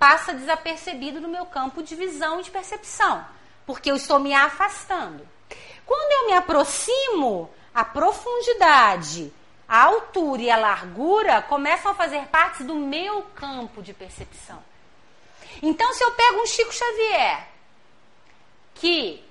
passa 0.04 0.34
desapercebido 0.34 1.18
no 1.18 1.28
meu 1.28 1.46
campo 1.46 1.82
de 1.82 1.96
visão 1.96 2.38
e 2.38 2.42
de 2.42 2.50
percepção, 2.50 3.24
porque 3.64 3.90
eu 3.90 3.96
estou 3.96 4.18
me 4.18 4.34
afastando. 4.34 5.26
Quando 5.86 6.12
eu 6.12 6.26
me 6.26 6.34
aproximo, 6.34 7.50
a 7.74 7.86
profundidade, 7.86 9.32
a 9.66 9.84
altura 9.84 10.42
e 10.42 10.50
a 10.50 10.58
largura 10.58 11.40
começam 11.40 11.90
a 11.90 11.94
fazer 11.94 12.26
parte 12.26 12.62
do 12.62 12.74
meu 12.74 13.22
campo 13.34 13.80
de 13.80 13.94
percepção. 13.94 14.62
Então, 15.62 15.94
se 15.94 16.04
eu 16.04 16.10
pego 16.10 16.42
um 16.42 16.46
Chico 16.46 16.74
Xavier, 16.74 17.48
que 18.74 19.24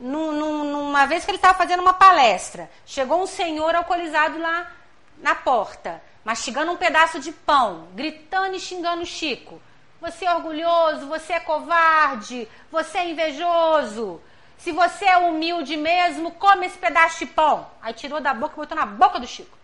num, 0.00 0.32
numa 0.64 1.06
vez 1.06 1.24
que 1.24 1.30
ele 1.30 1.38
estava 1.38 1.56
fazendo 1.56 1.82
uma 1.82 1.94
palestra, 1.94 2.68
chegou 2.84 3.22
um 3.22 3.28
senhor 3.28 3.76
alcoolizado 3.76 4.40
lá 4.40 4.72
na 5.18 5.36
porta, 5.36 6.02
mastigando 6.24 6.72
um 6.72 6.76
pedaço 6.76 7.20
de 7.20 7.30
pão, 7.30 7.86
gritando 7.94 8.56
e 8.56 8.60
xingando 8.60 9.02
o 9.02 9.06
Chico. 9.06 9.62
Você 10.00 10.24
é 10.24 10.34
orgulhoso, 10.34 11.06
você 11.06 11.34
é 11.34 11.40
covarde, 11.40 12.48
você 12.70 12.98
é 12.98 13.10
invejoso. 13.10 14.20
Se 14.58 14.72
você 14.72 15.04
é 15.04 15.18
humilde 15.18 15.76
mesmo, 15.76 16.32
come 16.32 16.66
esse 16.66 16.78
pedaço 16.78 17.18
de 17.18 17.26
pão. 17.26 17.70
Aí 17.82 17.92
tirou 17.92 18.20
da 18.20 18.32
boca 18.32 18.54
e 18.54 18.56
botou 18.56 18.76
na 18.76 18.86
boca 18.86 19.20
do 19.20 19.26
Chico. 19.26 19.56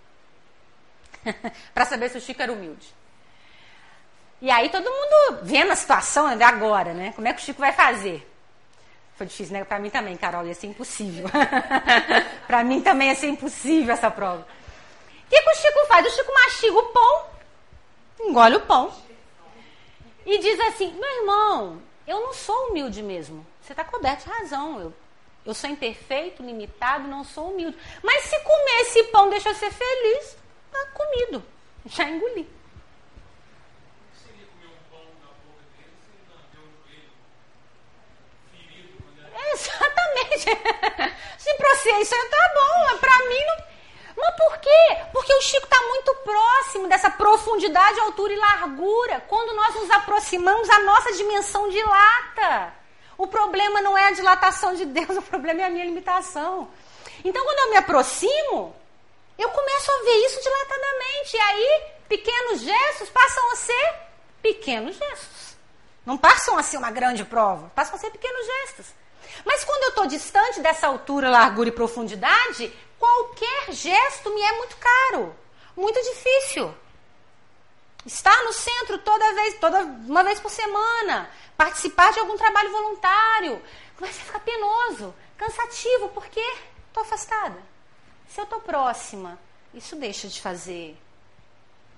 para 1.72 1.86
saber 1.86 2.10
se 2.10 2.18
o 2.18 2.20
Chico 2.20 2.42
era 2.42 2.52
humilde. 2.52 2.86
E 4.40 4.50
aí 4.50 4.68
todo 4.68 4.84
mundo 4.84 5.40
vendo 5.42 5.72
a 5.72 5.76
situação 5.76 6.34
né, 6.34 6.44
agora, 6.44 6.92
né? 6.92 7.12
Como 7.14 7.26
é 7.26 7.32
que 7.32 7.40
o 7.40 7.44
Chico 7.44 7.60
vai 7.60 7.72
fazer? 7.72 8.30
Foi 9.16 9.26
difícil, 9.26 9.54
né? 9.54 9.64
Para 9.64 9.78
mim 9.78 9.88
também, 9.88 10.16
Carol, 10.18 10.46
ia 10.46 10.54
ser 10.54 10.66
impossível. 10.66 11.26
para 12.46 12.62
mim 12.62 12.82
também 12.82 13.08
ia 13.08 13.14
ser 13.14 13.28
impossível 13.28 13.94
essa 13.94 14.10
prova. 14.10 14.42
O 14.42 15.28
que, 15.30 15.40
que 15.40 15.50
o 15.50 15.54
Chico 15.54 15.86
faz? 15.88 16.06
O 16.06 16.10
Chico 16.10 16.32
mastiga 16.32 16.78
o 16.78 16.84
pão, 16.84 17.24
engole 18.20 18.56
o 18.56 18.60
pão 18.60 19.05
e 20.26 20.38
diz 20.38 20.58
assim: 20.60 20.92
meu 20.92 21.20
irmão, 21.20 21.80
eu 22.06 22.20
não 22.20 22.34
sou 22.34 22.68
humilde 22.68 23.02
mesmo. 23.02 23.46
Você 23.62 23.72
está 23.72 23.84
coberto 23.84 24.24
de 24.24 24.30
razão. 24.30 24.80
Eu, 24.80 24.94
eu 25.46 25.54
sou 25.54 25.70
imperfeito, 25.70 26.42
limitado, 26.42 27.06
não 27.06 27.24
sou 27.24 27.52
humilde. 27.52 27.78
Mas 28.02 28.24
se 28.24 28.38
comer 28.40 28.80
esse 28.80 29.04
pão 29.04 29.30
deixa 29.30 29.50
eu 29.50 29.54
ser 29.54 29.70
feliz, 29.70 30.36
tá 30.72 30.86
comido. 30.92 31.42
Já 31.86 32.08
engoli. 32.08 32.56
Exatamente. 39.52 40.50
Se 41.38 41.54
pra 41.54 41.74
você 41.76 41.90
isso 42.00 42.14
tá 42.30 42.52
bom, 42.54 42.84
mas 42.86 43.00
pra 43.00 43.18
mim 43.28 43.44
não. 43.46 43.65
Mas 44.26 44.36
por 44.36 44.58
quê? 44.58 44.98
Porque 45.12 45.32
o 45.32 45.40
Chico 45.40 45.64
está 45.64 45.80
muito 45.82 46.14
próximo 46.16 46.88
dessa 46.88 47.08
profundidade, 47.10 48.00
altura 48.00 48.32
e 48.32 48.36
largura. 48.36 49.20
Quando 49.28 49.54
nós 49.54 49.74
nos 49.74 49.90
aproximamos, 49.90 50.68
a 50.68 50.80
nossa 50.80 51.12
dimensão 51.12 51.68
dilata. 51.68 52.74
O 53.16 53.26
problema 53.26 53.80
não 53.80 53.96
é 53.96 54.08
a 54.08 54.12
dilatação 54.12 54.74
de 54.74 54.84
Deus, 54.84 55.10
o 55.16 55.22
problema 55.22 55.62
é 55.62 55.64
a 55.64 55.70
minha 55.70 55.84
limitação. 55.84 56.68
Então, 57.24 57.44
quando 57.44 57.58
eu 57.58 57.70
me 57.70 57.76
aproximo, 57.76 58.74
eu 59.38 59.48
começo 59.48 59.92
a 59.92 60.04
ver 60.04 60.26
isso 60.26 60.42
dilatadamente. 60.42 61.36
E 61.36 61.40
aí, 61.40 61.82
pequenos 62.08 62.60
gestos 62.60 63.08
passam 63.08 63.52
a 63.52 63.56
ser 63.56 63.94
pequenos 64.42 64.96
gestos. 64.96 65.56
Não 66.04 66.18
passam 66.18 66.58
a 66.58 66.62
ser 66.62 66.76
uma 66.76 66.90
grande 66.90 67.24
prova, 67.24 67.70
passam 67.74 67.96
a 67.96 67.98
ser 67.98 68.10
pequenos 68.10 68.46
gestos. 68.46 68.86
Mas 69.44 69.64
quando 69.64 69.82
eu 69.84 69.88
estou 69.90 70.06
distante 70.06 70.60
dessa 70.60 70.86
altura, 70.86 71.28
largura 71.28 71.68
e 71.68 71.72
profundidade, 71.72 72.72
qualquer 72.98 73.72
gesto 73.72 74.34
me 74.34 74.40
é 74.42 74.52
muito 74.52 74.76
caro, 74.76 75.34
muito 75.76 76.00
difícil. 76.02 76.74
Estar 78.04 78.44
no 78.44 78.52
centro 78.52 78.98
toda 78.98 79.34
vez, 79.34 79.58
toda 79.58 79.80
uma 79.82 80.22
vez 80.22 80.38
por 80.38 80.50
semana, 80.50 81.28
participar 81.56 82.12
de 82.12 82.20
algum 82.20 82.36
trabalho 82.36 82.70
voluntário, 82.70 83.62
começa 83.96 84.20
a 84.20 84.24
ficar 84.24 84.40
penoso, 84.40 85.14
cansativo, 85.36 86.08
porque 86.10 86.40
estou 86.88 87.02
afastada. 87.02 87.60
Se 88.28 88.40
eu 88.40 88.44
estou 88.44 88.60
próxima, 88.60 89.38
isso 89.74 89.96
deixa 89.96 90.28
de 90.28 90.40
fazer. 90.40 90.96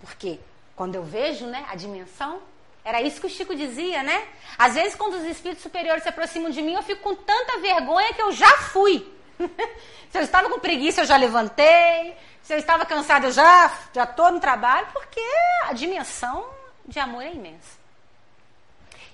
Porque 0.00 0.38
quando 0.74 0.94
eu 0.94 1.02
vejo 1.02 1.46
né, 1.46 1.66
a 1.68 1.74
dimensão, 1.74 2.40
era 2.84 3.02
isso 3.02 3.20
que 3.20 3.26
o 3.26 3.30
Chico 3.30 3.54
dizia, 3.54 4.02
né? 4.02 4.26
Às 4.56 4.74
vezes, 4.74 4.94
quando 4.94 5.14
os 5.14 5.24
espíritos 5.24 5.62
superiores 5.62 6.02
se 6.02 6.08
aproximam 6.08 6.50
de 6.50 6.62
mim, 6.62 6.74
eu 6.74 6.82
fico 6.82 7.02
com 7.02 7.14
tanta 7.14 7.58
vergonha 7.58 8.14
que 8.14 8.22
eu 8.22 8.32
já 8.32 8.50
fui. 8.58 9.06
se 10.10 10.18
eu 10.18 10.22
estava 10.22 10.48
com 10.48 10.58
preguiça, 10.58 11.02
eu 11.02 11.06
já 11.06 11.16
levantei. 11.16 12.16
Se 12.42 12.54
eu 12.54 12.58
estava 12.58 12.86
cansado, 12.86 13.24
eu 13.24 13.32
já 13.32 13.72
já 13.92 14.04
estou 14.04 14.32
no 14.32 14.40
trabalho, 14.40 14.86
porque 14.92 15.20
a 15.64 15.72
dimensão 15.72 16.46
de 16.86 16.98
amor 16.98 17.22
é 17.22 17.32
imensa. 17.32 17.78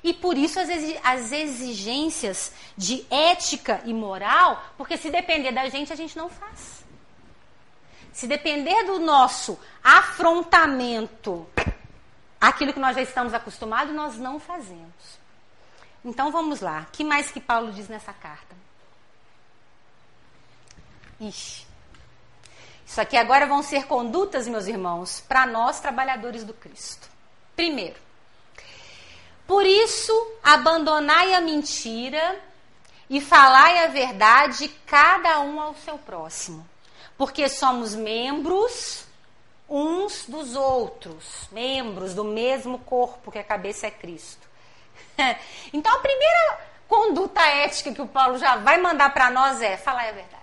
E 0.03 0.13
por 0.13 0.37
isso 0.37 0.61
as 0.61 1.33
exigências 1.33 2.53
de 2.77 3.07
ética 3.11 3.81
e 3.85 3.95
moral, 3.95 4.63
porque 4.77 4.99
se 4.99 5.11
depender 5.11 5.51
da 5.51 5.69
gente, 5.69 5.93
a 5.93 5.97
gente 5.97 6.17
não 6.17 6.29
faz. 6.29 6.85
Se 8.13 8.27
depender 8.27 8.85
do 8.85 9.01
nosso 9.01 9.59
afrontamento 9.83 11.47
aquilo 12.39 12.73
que 12.73 12.79
nós 12.79 12.95
já 12.95 13.03
estamos 13.03 13.33
acostumados, 13.33 13.95
nós 13.95 14.19
não 14.19 14.39
fazemos. 14.39 15.19
Então 16.05 16.31
vamos 16.31 16.61
lá. 16.61 16.87
Que 16.93 17.03
mais 17.03 17.31
que 17.31 17.41
Paulo 17.41 17.73
diz 17.73 17.89
nessa 17.89 18.13
carta? 18.13 18.54
Ixi. 21.29 21.65
Isso 22.87 23.01
aqui 23.01 23.17
agora 23.17 23.47
vão 23.47 23.63
ser 23.63 23.87
condutas, 23.87 24.47
meus 24.47 24.67
irmãos, 24.67 25.21
para 25.27 25.47
nós 25.47 25.81
trabalhadores 25.81 26.45
do 26.45 26.53
Cristo. 26.55 27.09
Primeiro, 27.57 27.97
por 29.47 29.65
isso 29.67 30.13
abandonai 30.43 31.35
a 31.35 31.41
mentira 31.41 32.41
e 33.09 33.21
falai 33.21 33.85
a 33.85 33.89
verdade, 33.89 34.69
cada 34.87 35.41
um 35.41 35.61
ao 35.61 35.75
seu 35.75 35.99
próximo, 35.99 36.67
porque 37.17 37.49
somos 37.49 37.95
membros 37.95 39.05
uns 39.69 40.27
dos 40.27 40.55
outros, 40.55 41.49
membros 41.51 42.15
do 42.15 42.25
mesmo 42.25 42.79
corpo 42.81 43.33
que 43.33 43.39
a 43.39 43.45
cabeça 43.45 43.87
é 43.87 43.91
Cristo. 43.91 44.47
então 45.73 45.97
a 45.97 46.01
primeira 46.01 46.59
conduta 46.87 47.41
ética 47.41 47.93
que 47.93 48.03
o 48.03 48.07
Paulo 48.07 48.39
já 48.39 48.57
vai 48.57 48.79
mandar 48.79 49.13
para 49.13 49.31
nós 49.31 49.61
é 49.63 49.77
falar 49.77 50.09
a 50.09 50.13
verdade. 50.13 50.34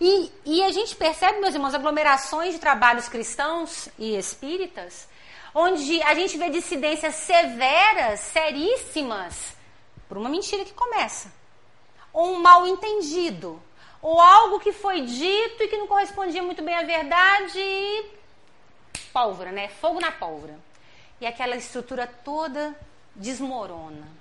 E, 0.00 0.30
e 0.44 0.62
a 0.62 0.70
gente 0.70 0.94
percebe, 0.94 1.40
meus 1.40 1.54
irmãos, 1.54 1.74
aglomerações 1.74 2.54
de 2.54 2.60
trabalhos 2.60 3.08
cristãos 3.08 3.88
e 3.98 4.16
espíritas, 4.16 5.08
onde 5.54 6.00
a 6.02 6.14
gente 6.14 6.38
vê 6.38 6.50
dissidências 6.50 7.14
severas, 7.16 8.20
seríssimas, 8.20 9.56
por 10.08 10.16
uma 10.16 10.28
mentira 10.28 10.64
que 10.64 10.72
começa, 10.72 11.32
ou 12.12 12.32
um 12.32 12.40
mal 12.40 12.66
entendido, 12.66 13.60
ou 14.00 14.20
algo 14.20 14.60
que 14.60 14.72
foi 14.72 15.02
dito 15.02 15.62
e 15.62 15.68
que 15.68 15.76
não 15.76 15.88
correspondia 15.88 16.42
muito 16.42 16.62
bem 16.62 16.74
à 16.76 16.82
verdade 16.82 17.58
e 17.58 18.06
pólvora, 19.12 19.50
né? 19.50 19.68
Fogo 19.68 20.00
na 20.00 20.12
pólvora. 20.12 20.58
E 21.20 21.26
aquela 21.26 21.56
estrutura 21.56 22.06
toda 22.06 22.78
desmorona. 23.16 24.17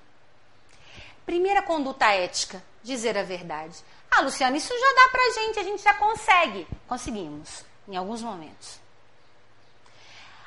Primeira 1.28 1.62
conduta 1.62 2.06
ética, 2.06 2.64
dizer 2.82 3.18
a 3.18 3.22
verdade. 3.22 3.76
Ah, 4.10 4.22
Luciano, 4.22 4.56
isso 4.56 4.74
já 4.74 4.94
dá 4.96 5.10
pra 5.10 5.32
gente, 5.34 5.60
a 5.60 5.64
gente 5.64 5.84
já 5.84 5.94
consegue. 5.94 6.66
Conseguimos, 6.88 7.66
em 7.86 7.98
alguns 7.98 8.22
momentos. 8.22 8.80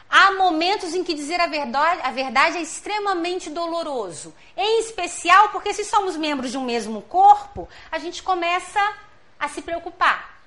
Há 0.09 0.33
momentos 0.33 0.95
em 0.95 1.05
que 1.05 1.13
dizer 1.13 1.39
a 1.39 1.47
verdade, 1.47 2.01
a 2.03 2.11
verdade 2.11 2.57
é 2.57 2.63
extremamente 2.63 3.51
doloroso. 3.51 4.35
Em 4.57 4.81
especial 4.81 5.51
porque, 5.51 5.75
se 5.75 5.85
somos 5.85 6.17
membros 6.17 6.51
de 6.51 6.57
um 6.57 6.65
mesmo 6.65 7.03
corpo, 7.03 7.69
a 7.93 7.99
gente 7.99 8.23
começa 8.23 8.81
a 9.39 9.49
se 9.49 9.61
preocupar 9.61 10.41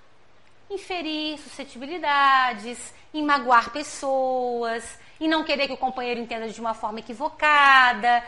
em 0.68 1.38
suscetibilidades, 1.38 2.92
em 3.14 3.22
magoar 3.24 3.70
pessoas, 3.70 4.84
em 5.20 5.28
não 5.28 5.44
querer 5.44 5.68
que 5.68 5.74
o 5.74 5.78
companheiro 5.78 6.20
entenda 6.20 6.50
de 6.50 6.60
uma 6.60 6.74
forma 6.74 7.02
equivocada. 7.02 8.24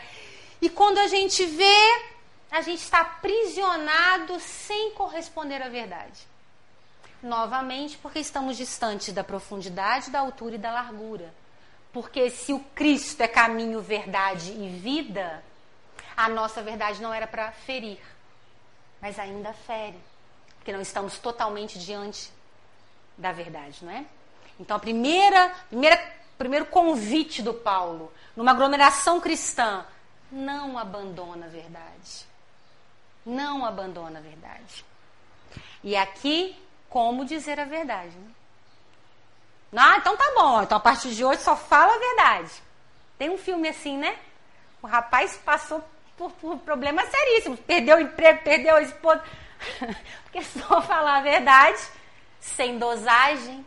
E 0.60 0.68
quando 0.70 0.98
a 0.98 1.06
gente 1.06 1.44
vê, 1.44 2.04
a 2.50 2.60
gente 2.60 2.82
está 2.82 3.00
aprisionado 3.00 4.38
sem 4.40 4.92
corresponder 4.92 5.62
à 5.62 5.68
verdade. 5.68 6.26
Novamente, 7.22 7.98
porque 7.98 8.18
estamos 8.18 8.56
distantes 8.56 9.12
da 9.12 9.24
profundidade, 9.24 10.10
da 10.10 10.20
altura 10.20 10.54
e 10.54 10.58
da 10.58 10.72
largura. 10.72 11.34
Porque 11.92 12.30
se 12.30 12.52
o 12.52 12.60
Cristo 12.74 13.20
é 13.22 13.28
caminho, 13.28 13.80
verdade 13.80 14.52
e 14.52 14.68
vida, 14.78 15.42
a 16.16 16.28
nossa 16.28 16.62
verdade 16.62 17.00
não 17.00 17.12
era 17.12 17.26
para 17.26 17.52
ferir, 17.52 18.00
mas 19.00 19.18
ainda 19.18 19.52
fere 19.52 19.98
porque 20.66 20.72
não 20.72 20.80
estamos 20.80 21.16
totalmente 21.20 21.78
diante 21.78 22.28
da 23.16 23.30
verdade, 23.30 23.84
não 23.84 23.92
é? 23.92 24.04
Então, 24.58 24.76
a 24.76 24.80
primeira, 24.80 25.54
primeira, 25.68 26.12
primeiro 26.36 26.66
convite 26.66 27.40
do 27.40 27.54
Paulo, 27.54 28.12
numa 28.34 28.50
aglomeração 28.50 29.20
cristã, 29.20 29.86
não 30.30 30.78
abandona 30.78 31.46
a 31.46 31.48
verdade. 31.48 32.26
Não 33.24 33.64
abandona 33.64 34.18
a 34.18 34.22
verdade. 34.22 34.84
E 35.82 35.96
aqui, 35.96 36.56
como 36.88 37.24
dizer 37.24 37.58
a 37.58 37.64
verdade. 37.64 38.16
Né? 38.16 38.30
Ah, 39.76 39.96
então 39.98 40.16
tá 40.16 40.32
bom. 40.34 40.62
Então 40.62 40.78
a 40.78 40.80
partir 40.80 41.10
de 41.10 41.24
hoje 41.24 41.40
só 41.42 41.56
fala 41.56 41.94
a 41.94 41.98
verdade. 41.98 42.50
Tem 43.18 43.30
um 43.30 43.38
filme 43.38 43.68
assim, 43.68 43.96
né? 43.96 44.18
O 44.82 44.86
rapaz 44.86 45.36
passou 45.44 45.82
por, 46.16 46.30
por 46.32 46.58
problemas 46.58 47.08
seríssimos. 47.08 47.60
Perdeu 47.60 47.96
o 47.96 48.00
emprego, 48.00 48.42
perdeu 48.42 48.76
a 48.76 48.82
esposa. 48.82 49.22
Porque 50.24 50.42
só 50.42 50.82
falar 50.82 51.18
a 51.18 51.22
verdade, 51.22 51.80
sem 52.40 52.78
dosagem, 52.78 53.64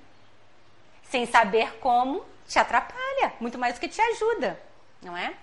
sem 1.03 1.25
saber 1.25 1.77
como, 1.79 2.23
te 2.47 2.59
atrapalha, 2.59 3.33
muito 3.39 3.57
mais 3.57 3.75
do 3.75 3.79
que 3.79 3.87
te 3.89 4.01
ajuda, 4.01 4.59
não 5.01 5.17
é? 5.17 5.33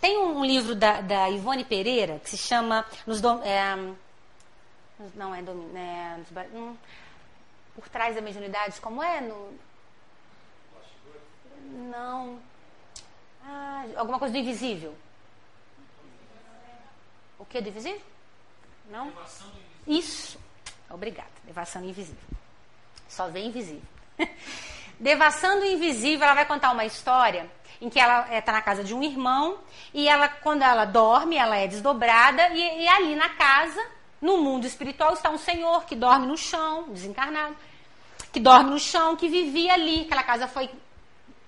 Tem 0.00 0.18
um, 0.18 0.44
livro 0.44 0.74
da, 0.74 1.00
da 1.00 1.30
Ivone 1.30 1.64
Pereira 1.64 2.20
que 2.22 2.30
se 2.30 2.36
chama 2.36 2.84
nos 3.06 3.20
dom, 3.20 3.42
é, 3.42 3.76
não 5.14 5.34
é, 5.34 5.40
é 5.40 6.16
hum, 6.52 6.76
por 7.74 7.88
trás 7.88 8.14
da 8.14 8.20
mediunidade, 8.20 8.80
como 8.80 9.02
é 9.02 9.20
no 9.20 9.52
não 11.90 12.38
ah, 13.42 13.84
alguma 13.96 14.18
coisa 14.18 14.32
do 14.32 14.38
invisível 14.38 14.94
o 17.38 17.44
que 17.44 17.58
é 17.58 17.60
do 17.60 17.68
invisível? 17.68 18.00
Não? 18.90 19.12
Isso. 19.86 20.38
Obrigada. 20.88 21.28
Devassando 21.44 21.86
invisível. 21.86 22.22
Só 23.08 23.28
vê 23.28 23.40
invisível. 23.40 23.82
Devassando 24.98 25.64
invisível, 25.64 26.24
ela 26.24 26.34
vai 26.34 26.46
contar 26.46 26.72
uma 26.72 26.84
história 26.84 27.50
em 27.80 27.88
que 27.88 27.98
ela 27.98 28.22
está 28.36 28.52
eh, 28.52 28.54
na 28.54 28.62
casa 28.62 28.82
de 28.82 28.94
um 28.94 29.02
irmão 29.02 29.58
e 29.92 30.08
ela, 30.08 30.28
quando 30.28 30.62
ela 30.62 30.84
dorme, 30.84 31.36
ela 31.36 31.56
é 31.56 31.66
desdobrada 31.66 32.48
e, 32.48 32.82
e 32.82 32.88
ali 32.88 33.14
na 33.14 33.28
casa, 33.30 33.84
no 34.20 34.38
mundo 34.38 34.66
espiritual, 34.66 35.14
está 35.14 35.30
um 35.30 35.38
senhor 35.38 35.84
que 35.84 35.94
dorme 35.94 36.26
no 36.26 36.36
chão, 36.36 36.84
desencarnado, 36.88 37.56
que 38.32 38.40
dorme 38.40 38.70
no 38.70 38.78
chão, 38.78 39.16
que 39.16 39.28
vivia 39.28 39.74
ali. 39.74 40.02
Aquela 40.02 40.22
casa 40.22 40.48
foi 40.48 40.70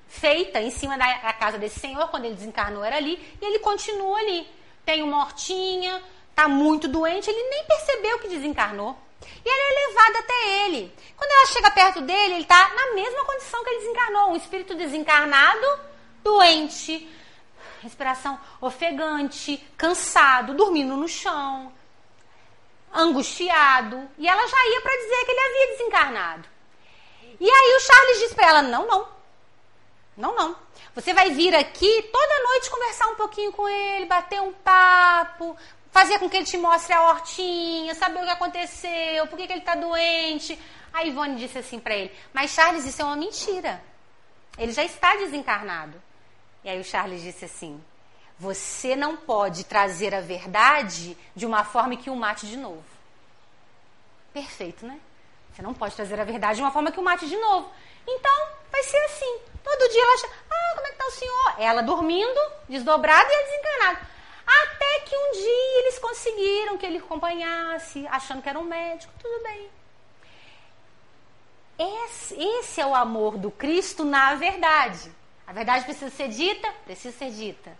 feita 0.08 0.60
em 0.60 0.70
cima 0.70 0.96
da 0.96 1.32
casa 1.32 1.58
desse 1.58 1.80
senhor, 1.80 2.08
quando 2.08 2.24
ele 2.24 2.34
desencarnou 2.34 2.84
era 2.84 2.96
ali, 2.96 3.18
e 3.40 3.44
ele 3.44 3.58
continua 3.58 4.18
ali. 4.18 4.46
Tem 4.84 5.02
uma 5.02 5.18
hortinha, 5.18 6.02
está 6.30 6.48
muito 6.48 6.86
doente, 6.86 7.28
ele 7.28 7.48
nem 7.48 7.64
percebeu 7.64 8.18
que 8.18 8.28
desencarnou. 8.28 8.96
E 9.44 9.48
ela 9.48 9.62
é 9.62 9.88
levada 9.88 10.18
até 10.18 10.66
ele. 10.66 10.92
Quando 11.16 11.30
ela 11.30 11.46
chega 11.46 11.70
perto 11.70 12.00
dele, 12.02 12.34
ele 12.34 12.42
está 12.42 12.68
na 12.74 12.94
mesma 12.94 13.24
condição 13.24 13.64
que 13.64 13.70
ele 13.70 13.80
desencarnou. 13.80 14.30
Um 14.30 14.36
espírito 14.36 14.74
desencarnado, 14.74 15.80
doente, 16.26 17.08
respiração 17.80 18.38
ofegante, 18.60 19.64
cansado, 19.76 20.54
dormindo 20.54 20.96
no 20.96 21.06
chão, 21.06 21.72
angustiado. 22.92 24.08
E 24.18 24.28
ela 24.28 24.46
já 24.46 24.66
ia 24.66 24.80
para 24.80 24.96
dizer 24.96 25.24
que 25.24 25.30
ele 25.30 25.40
havia 25.40 25.76
desencarnado. 25.76 26.48
E 27.38 27.48
aí 27.48 27.76
o 27.76 27.80
Charles 27.80 28.18
diz 28.18 28.34
para 28.34 28.48
ela: 28.48 28.62
não, 28.62 28.86
não. 28.86 29.16
Não, 30.16 30.34
não. 30.34 30.56
Você 30.94 31.12
vai 31.12 31.30
vir 31.30 31.54
aqui 31.54 32.02
toda 32.10 32.42
noite 32.42 32.70
conversar 32.70 33.08
um 33.08 33.16
pouquinho 33.16 33.52
com 33.52 33.68
ele, 33.68 34.06
bater 34.06 34.40
um 34.40 34.52
papo, 34.52 35.54
fazer 35.92 36.18
com 36.18 36.28
que 36.28 36.38
ele 36.38 36.46
te 36.46 36.56
mostre 36.56 36.94
a 36.94 37.02
hortinha, 37.02 37.94
saber 37.94 38.20
o 38.20 38.24
que 38.24 38.30
aconteceu, 38.30 39.26
por 39.26 39.36
que, 39.36 39.46
que 39.46 39.52
ele 39.52 39.60
está 39.60 39.74
doente. 39.74 40.58
A 40.92 41.04
Ivone 41.04 41.36
disse 41.36 41.58
assim 41.58 41.78
para 41.78 41.94
ele: 41.94 42.12
Mas 42.32 42.50
Charles, 42.50 42.84
isso 42.84 43.02
é 43.02 43.04
uma 43.04 43.16
mentira. 43.16 43.80
Ele 44.58 44.72
já 44.72 44.82
está 44.82 45.14
desencarnado. 45.16 46.05
E 46.66 46.68
aí 46.68 46.80
o 46.80 46.84
Charles 46.84 47.22
disse 47.22 47.44
assim: 47.44 47.80
Você 48.40 48.96
não 48.96 49.16
pode 49.16 49.64
trazer 49.64 50.12
a 50.12 50.20
verdade 50.20 51.16
de 51.34 51.46
uma 51.46 51.62
forma 51.62 51.96
que 51.96 52.10
o 52.10 52.16
mate 52.16 52.44
de 52.44 52.56
novo. 52.56 52.84
Perfeito, 54.32 54.84
né? 54.84 55.00
Você 55.54 55.62
não 55.62 55.72
pode 55.72 55.94
trazer 55.94 56.18
a 56.18 56.24
verdade 56.24 56.56
de 56.56 56.62
uma 56.62 56.72
forma 56.72 56.90
que 56.90 56.98
o 56.98 57.04
mate 57.04 57.28
de 57.28 57.36
novo. 57.36 57.70
Então, 58.04 58.48
vai 58.72 58.82
ser 58.82 58.96
assim. 59.04 59.38
Todo 59.62 59.92
dia 59.92 60.02
ela 60.02 60.12
acha, 60.14 60.26
ah, 60.26 60.74
como 60.74 60.86
é 60.86 60.90
que 60.90 60.94
está 60.94 61.06
o 61.06 61.10
senhor? 61.12 61.54
Ela 61.58 61.82
dormindo, 61.82 62.40
desdobrada 62.68 63.28
e 63.30 63.32
ele 63.32 63.44
desencarnado. 63.44 64.06
Até 64.44 65.00
que 65.06 65.16
um 65.16 65.32
dia 65.32 65.78
eles 65.78 65.98
conseguiram 66.00 66.76
que 66.76 66.84
ele 66.84 66.98
acompanhasse, 66.98 68.06
achando 68.08 68.42
que 68.42 68.48
era 68.48 68.58
um 68.58 68.64
médico, 68.64 69.12
tudo 69.20 69.42
bem. 69.44 69.70
Esse, 71.78 72.34
esse 72.34 72.80
é 72.80 72.86
o 72.86 72.94
amor 72.94 73.38
do 73.38 73.52
Cristo 73.52 74.04
na 74.04 74.34
verdade. 74.34 75.14
A 75.46 75.52
verdade 75.52 75.84
precisa 75.84 76.10
ser 76.10 76.28
dita, 76.28 76.72
precisa 76.84 77.16
ser 77.16 77.30
dita. 77.30 77.76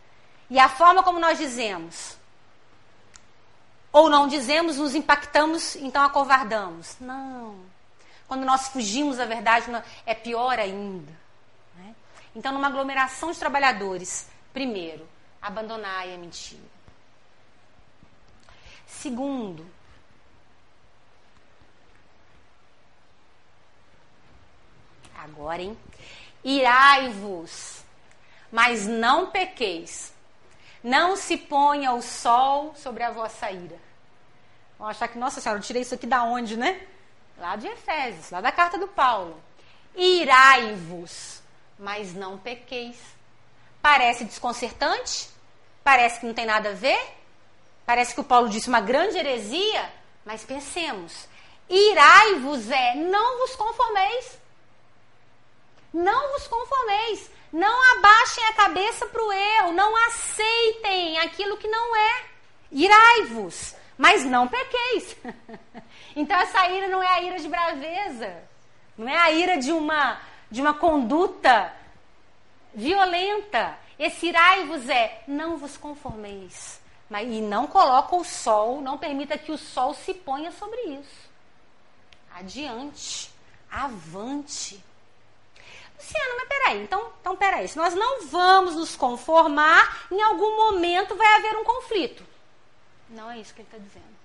E 0.48 0.59
a 0.59 0.68
forma 0.68 1.02
como 1.02 1.18
nós 1.18 1.38
dizemos, 1.38 2.16
ou 3.92 4.09
não 4.09 4.29
dizemos, 4.29 4.76
nos 4.76 4.94
impactamos, 4.94 5.74
então 5.76 6.05
acovardamos. 6.05 6.96
Não. 7.00 7.64
Quando 8.29 8.44
nós 8.44 8.68
fugimos 8.68 9.16
da 9.16 9.24
verdade, 9.24 9.66
é 10.05 10.14
pior 10.14 10.59
ainda. 10.59 11.12
Né? 11.76 11.94
Então, 12.35 12.52
numa 12.52 12.68
aglomeração 12.68 13.33
de 13.33 13.38
trabalhadores, 13.38 14.29
primeiro, 14.52 15.07
abandonai 15.40 16.14
a 16.14 16.18
mentira. 16.18 16.76
Segundo, 18.87 19.66
agora, 25.16 25.62
hein? 25.62 25.76
Irai-vos, 26.46 27.82
mas 28.52 28.87
não 28.87 29.32
pequeis. 29.32 30.14
Não 30.80 31.16
se 31.16 31.37
ponha 31.37 31.92
o 31.92 32.00
sol 32.00 32.72
sobre 32.76 33.02
a 33.02 33.11
vossa 33.11 33.50
ira. 33.50 33.76
Vão 34.78 34.87
achar 34.87 35.09
que, 35.09 35.18
nossa 35.18 35.40
senhora, 35.40 35.59
eu 35.59 35.64
tirei 35.64 35.82
isso 35.82 35.96
aqui 35.96 36.06
da 36.06 36.22
onde, 36.22 36.56
né? 36.56 36.87
Lá 37.37 37.56
de 37.56 37.66
Efésios, 37.66 38.30
lá 38.30 38.40
da 38.40 38.52
carta 38.52 38.78
do 38.78 38.87
Paulo. 38.87 39.42
Irai-vos, 39.96 41.42
mas 41.76 42.14
não 42.14 42.38
pequeis. 42.38 42.96
Parece 43.82 44.24
desconcertante? 44.24 45.28
Parece 45.82 46.20
que 46.20 46.26
não 46.26 46.35
tem 46.35 46.46
nada 46.46 46.68
a 46.68 46.74
ver? 46.74 47.12
Parece 47.85 48.14
que 48.14 48.20
o 48.20 48.24
Paulo 48.24 48.48
disse 48.48 48.68
uma 48.68 48.80
grande 48.80 49.18
heresia? 49.18 49.90
Mas 50.24 50.44
pensemos. 50.44 51.26
Irai-vos 51.68 52.70
é 52.70 52.94
não 52.94 53.40
vos 53.40 53.56
conformeis. 53.56 54.45
Não 55.96 56.32
vos 56.32 56.46
conformeis. 56.46 57.30
Não 57.50 57.96
abaixem 57.96 58.44
a 58.44 58.52
cabeça 58.52 59.06
para 59.06 59.24
o 59.24 59.32
erro. 59.32 59.72
Não 59.72 59.96
aceitem 60.09 61.18
aquilo 61.20 61.56
que 61.56 61.66
não 61.66 61.96
é. 61.96 62.24
Irai-vos, 62.70 63.74
mas 63.96 64.22
não 64.22 64.46
pequeis. 64.46 65.16
então 66.14 66.38
essa 66.38 66.68
ira 66.68 66.88
não 66.88 67.02
é 67.02 67.06
a 67.06 67.22
ira 67.22 67.38
de 67.38 67.48
braveza. 67.48 68.42
Não 68.98 69.09
é 69.09 69.16
a 69.16 69.32
ira 69.32 69.56
de 69.56 69.72
uma, 69.72 70.20
de 70.50 70.61
uma 70.61 70.74
conduta 70.74 71.74
violenta. 72.74 73.78
Esse 73.98 74.26
irai-vos 74.26 74.90
é 74.90 75.22
não 75.26 75.56
vos 75.56 75.78
conformeis. 75.78 76.78
Mas, 77.09 77.26
e 77.26 77.40
não 77.40 77.66
coloca 77.66 78.14
o 78.16 78.24
sol, 78.24 78.82
não 78.82 78.98
permita 78.98 79.38
que 79.38 79.50
o 79.50 79.56
sol 79.56 79.94
se 79.94 80.12
ponha 80.12 80.52
sobre 80.52 80.78
isso. 80.90 81.30
Adiante, 82.35 83.30
avante. 83.70 84.85
Luciana, 85.98 86.35
mas 86.37 86.48
peraí, 86.48 86.82
então, 86.82 87.12
então 87.20 87.37
peraí, 87.37 87.68
se 87.68 87.76
nós 87.76 87.94
não 87.94 88.26
vamos 88.26 88.76
nos 88.76 88.96
conformar, 88.96 90.06
em 90.11 90.20
algum 90.20 90.56
momento 90.56 91.16
vai 91.16 91.35
haver 91.35 91.56
um 91.56 91.64
conflito. 91.64 92.24
Não 93.09 93.30
é 93.30 93.38
isso 93.38 93.54
que 93.54 93.61
ele 93.61 93.68
está 93.68 93.78
dizendo. 93.78 94.16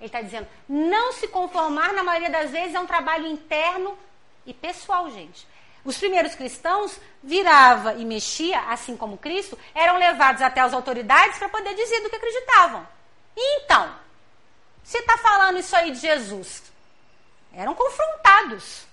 Ele 0.00 0.06
está 0.06 0.20
dizendo, 0.20 0.48
não 0.68 1.12
se 1.12 1.28
conformar, 1.28 1.92
na 1.92 2.02
maioria 2.02 2.30
das 2.30 2.50
vezes, 2.50 2.74
é 2.74 2.80
um 2.80 2.86
trabalho 2.86 3.26
interno 3.26 3.96
e 4.44 4.52
pessoal, 4.52 5.10
gente. 5.10 5.46
Os 5.84 5.98
primeiros 5.98 6.34
cristãos 6.34 6.98
virava 7.22 7.94
e 7.94 8.04
mexia, 8.04 8.60
assim 8.62 8.96
como 8.96 9.18
Cristo, 9.18 9.58
eram 9.74 9.98
levados 9.98 10.42
até 10.42 10.60
as 10.60 10.72
autoridades 10.72 11.38
para 11.38 11.48
poder 11.48 11.74
dizer 11.74 12.00
do 12.00 12.10
que 12.10 12.16
acreditavam. 12.16 12.86
E 13.36 13.60
então, 13.60 13.92
se 14.84 14.98
está 14.98 15.16
falando 15.18 15.58
isso 15.58 15.74
aí 15.74 15.90
de 15.90 15.98
Jesus, 15.98 16.62
eram 17.52 17.74
confrontados. 17.74 18.86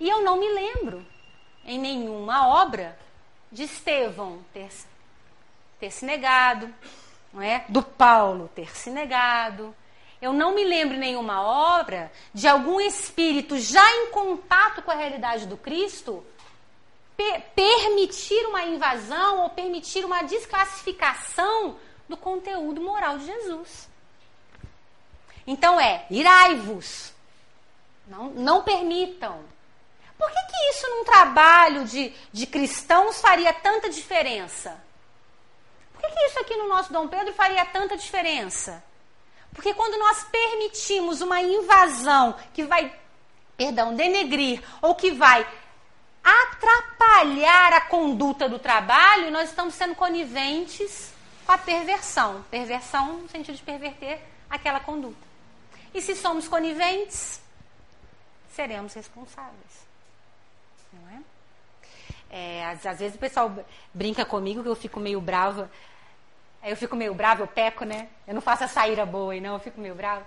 E 0.00 0.08
eu 0.08 0.22
não 0.22 0.38
me 0.38 0.48
lembro 0.48 1.06
em 1.64 1.78
nenhuma 1.78 2.48
obra 2.48 2.98
de 3.52 3.64
Estevão 3.64 4.42
ter, 4.52 4.70
ter 5.78 5.90
se 5.90 6.06
negado, 6.06 6.72
não 7.32 7.42
é? 7.42 7.66
do 7.68 7.82
Paulo 7.82 8.50
ter 8.54 8.74
se 8.74 8.90
negado. 8.90 9.76
Eu 10.20 10.32
não 10.32 10.54
me 10.54 10.64
lembro 10.64 10.96
em 10.96 11.00
nenhuma 11.00 11.42
obra 11.42 12.10
de 12.32 12.48
algum 12.48 12.80
espírito 12.80 13.58
já 13.58 13.86
em 13.96 14.10
contato 14.10 14.82
com 14.82 14.90
a 14.90 14.94
realidade 14.94 15.46
do 15.46 15.56
Cristo 15.56 16.24
permitir 17.54 18.46
uma 18.46 18.62
invasão 18.64 19.42
ou 19.42 19.50
permitir 19.50 20.04
uma 20.06 20.22
desclassificação 20.22 21.76
do 22.08 22.16
conteúdo 22.16 22.80
moral 22.80 23.18
de 23.18 23.26
Jesus. 23.26 23.88
Então 25.46 25.78
é, 25.78 26.06
irai-vos. 26.10 27.12
Não, 28.06 28.30
não 28.30 28.62
permitam. 28.62 29.44
Por 30.20 30.30
que, 30.30 30.42
que 30.52 30.70
isso 30.70 30.86
num 30.90 31.04
trabalho 31.04 31.86
de, 31.86 32.12
de 32.30 32.46
cristãos 32.46 33.22
faria 33.22 33.54
tanta 33.54 33.88
diferença? 33.88 34.78
Por 35.94 36.02
que, 36.02 36.10
que 36.10 36.26
isso 36.26 36.38
aqui 36.40 36.54
no 36.56 36.68
nosso 36.68 36.92
Dom 36.92 37.08
Pedro 37.08 37.32
faria 37.32 37.64
tanta 37.64 37.96
diferença? 37.96 38.84
Porque 39.54 39.72
quando 39.72 39.98
nós 39.98 40.24
permitimos 40.24 41.22
uma 41.22 41.40
invasão 41.40 42.36
que 42.52 42.64
vai, 42.64 42.94
perdão, 43.56 43.94
denegrir 43.94 44.62
ou 44.82 44.94
que 44.94 45.10
vai 45.10 45.46
atrapalhar 46.22 47.72
a 47.72 47.80
conduta 47.80 48.46
do 48.46 48.58
trabalho, 48.58 49.30
nós 49.30 49.48
estamos 49.48 49.72
sendo 49.72 49.94
coniventes 49.94 51.14
com 51.46 51.52
a 51.52 51.58
perversão. 51.58 52.44
Perversão 52.50 53.20
no 53.20 53.28
sentido 53.30 53.56
de 53.56 53.62
perverter 53.62 54.20
aquela 54.50 54.80
conduta. 54.80 55.26
E 55.94 56.02
se 56.02 56.14
somos 56.14 56.46
coniventes, 56.46 57.40
seremos 58.54 58.92
responsáveis. 58.92 59.89
É, 62.30 62.64
às, 62.66 62.86
às, 62.86 62.98
vezes 62.98 63.16
o 63.16 63.18
pessoal 63.18 63.52
brinca 63.92 64.24
comigo 64.24 64.62
que 64.62 64.68
eu 64.68 64.76
fico 64.76 65.00
meio 65.00 65.20
brava. 65.20 65.70
Eu 66.62 66.76
fico 66.76 66.94
meio 66.94 67.14
brava, 67.14 67.42
eu 67.42 67.46
peco, 67.46 67.84
né? 67.84 68.08
Eu 68.26 68.34
não 68.34 68.40
faço 68.40 68.64
a 68.64 68.68
saída 68.68 69.04
boa 69.04 69.34
e 69.34 69.40
não, 69.40 69.54
eu 69.54 69.60
fico 69.60 69.80
meio 69.80 69.94
brava. 69.94 70.26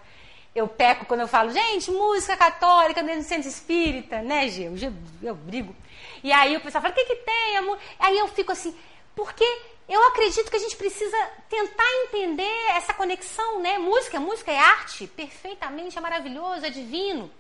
Eu 0.54 0.68
peco 0.68 1.06
quando 1.06 1.22
eu 1.22 1.28
falo, 1.28 1.52
gente, 1.52 1.90
música 1.90 2.38
católica 2.38 3.02
dentro 3.02 3.22
do 3.22 3.28
centro 3.28 3.48
espírita, 3.48 4.22
né, 4.22 4.48
Gê? 4.50 4.68
Eu, 4.68 4.94
eu 5.22 5.36
brigo. 5.36 5.76
E 6.24 6.32
aí 6.32 6.56
o 6.56 6.62
pessoal 6.62 6.82
fala, 6.82 6.94
o 6.94 6.96
que 6.96 7.06
que 7.06 7.16
tem, 7.16 7.58
amor? 7.58 7.78
Aí 8.00 8.18
eu 8.18 8.28
fico 8.28 8.52
assim, 8.52 8.76
porque 9.16 9.46
eu 9.88 10.04
acredito 10.08 10.50
que 10.50 10.56
a 10.56 10.60
gente 10.60 10.76
precisa 10.76 11.18
tentar 11.50 11.88
entender 12.04 12.68
essa 12.70 12.94
conexão, 12.94 13.60
né? 13.60 13.78
Música, 13.78 14.20
música 14.20 14.52
é 14.52 14.58
arte, 14.58 15.08
perfeitamente, 15.08 15.98
é 15.98 16.02
maravilhoso, 16.02 16.66
é 16.66 16.70
divino. 16.70 17.32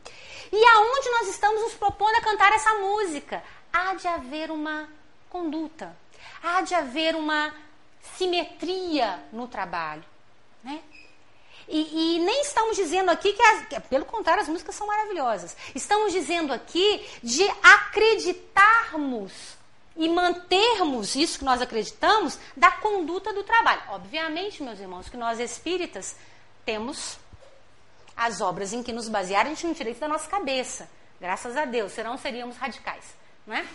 E 0.52 0.66
aonde 0.66 1.10
nós 1.10 1.30
estamos 1.30 1.62
nos 1.62 1.74
propondo 1.74 2.16
a 2.16 2.22
cantar 2.22 2.52
essa 2.54 2.74
música? 2.76 3.44
Há 3.74 3.96
de 3.96 4.08
haver 4.08 4.52
uma 4.52 4.88
conduta, 5.30 5.98
há 6.42 6.62
de 6.62 6.76
haver 6.76 7.16
uma 7.16 7.52
simetria 8.16 9.20
no 9.34 9.48
trabalho. 9.48 10.06
Né? 10.64 10.80
E, 11.68 12.18
e, 12.18 12.20
nem 12.20 12.42
estamos 12.42 12.78
dizendo 12.78 13.10
aqui 13.10 13.34
que, 13.34 13.42
as, 13.42 13.84
pelo 13.90 14.06
contrário, 14.06 14.44
as 14.44 14.50
músicas 14.50 14.76
são 14.76 14.86
maravilhosas. 14.86 15.58
Estamos 15.74 16.12
dizendo 16.12 16.54
aqui 16.54 17.04
de 17.24 17.44
acreditarmos 17.64 19.32
e 19.96 20.10
mantermos 20.10 21.16
isso 21.16 21.40
que 21.40 21.46
nós 21.46 21.62
acreditamos 21.62 22.38
da 22.56 22.72
conduta 22.72 23.34
do 23.34 23.44
trabalho. 23.44 23.82
Obviamente, 23.90 24.62
meus 24.62 24.80
irmãos, 24.80 25.10
que 25.10 25.18
nós 25.18 25.40
espíritas 25.40 26.16
temos 26.66 27.18
as 28.16 28.42
obras 28.42 28.74
em 28.74 28.84
que 28.84 28.92
nos 28.92 29.08
basear, 29.08 29.46
a 29.46 29.50
gente 29.50 29.66
não 29.66 29.74
tira 29.74 29.90
isso 29.90 30.00
da 30.00 30.08
nossa 30.08 30.30
cabeça. 30.30 30.90
Graças 31.20 31.56
a 31.56 31.66
Deus, 31.66 31.94
senão 31.94 32.18
seríamos 32.18 32.58
radicais. 32.58 33.23
Não 33.46 33.56
é? 33.56 33.66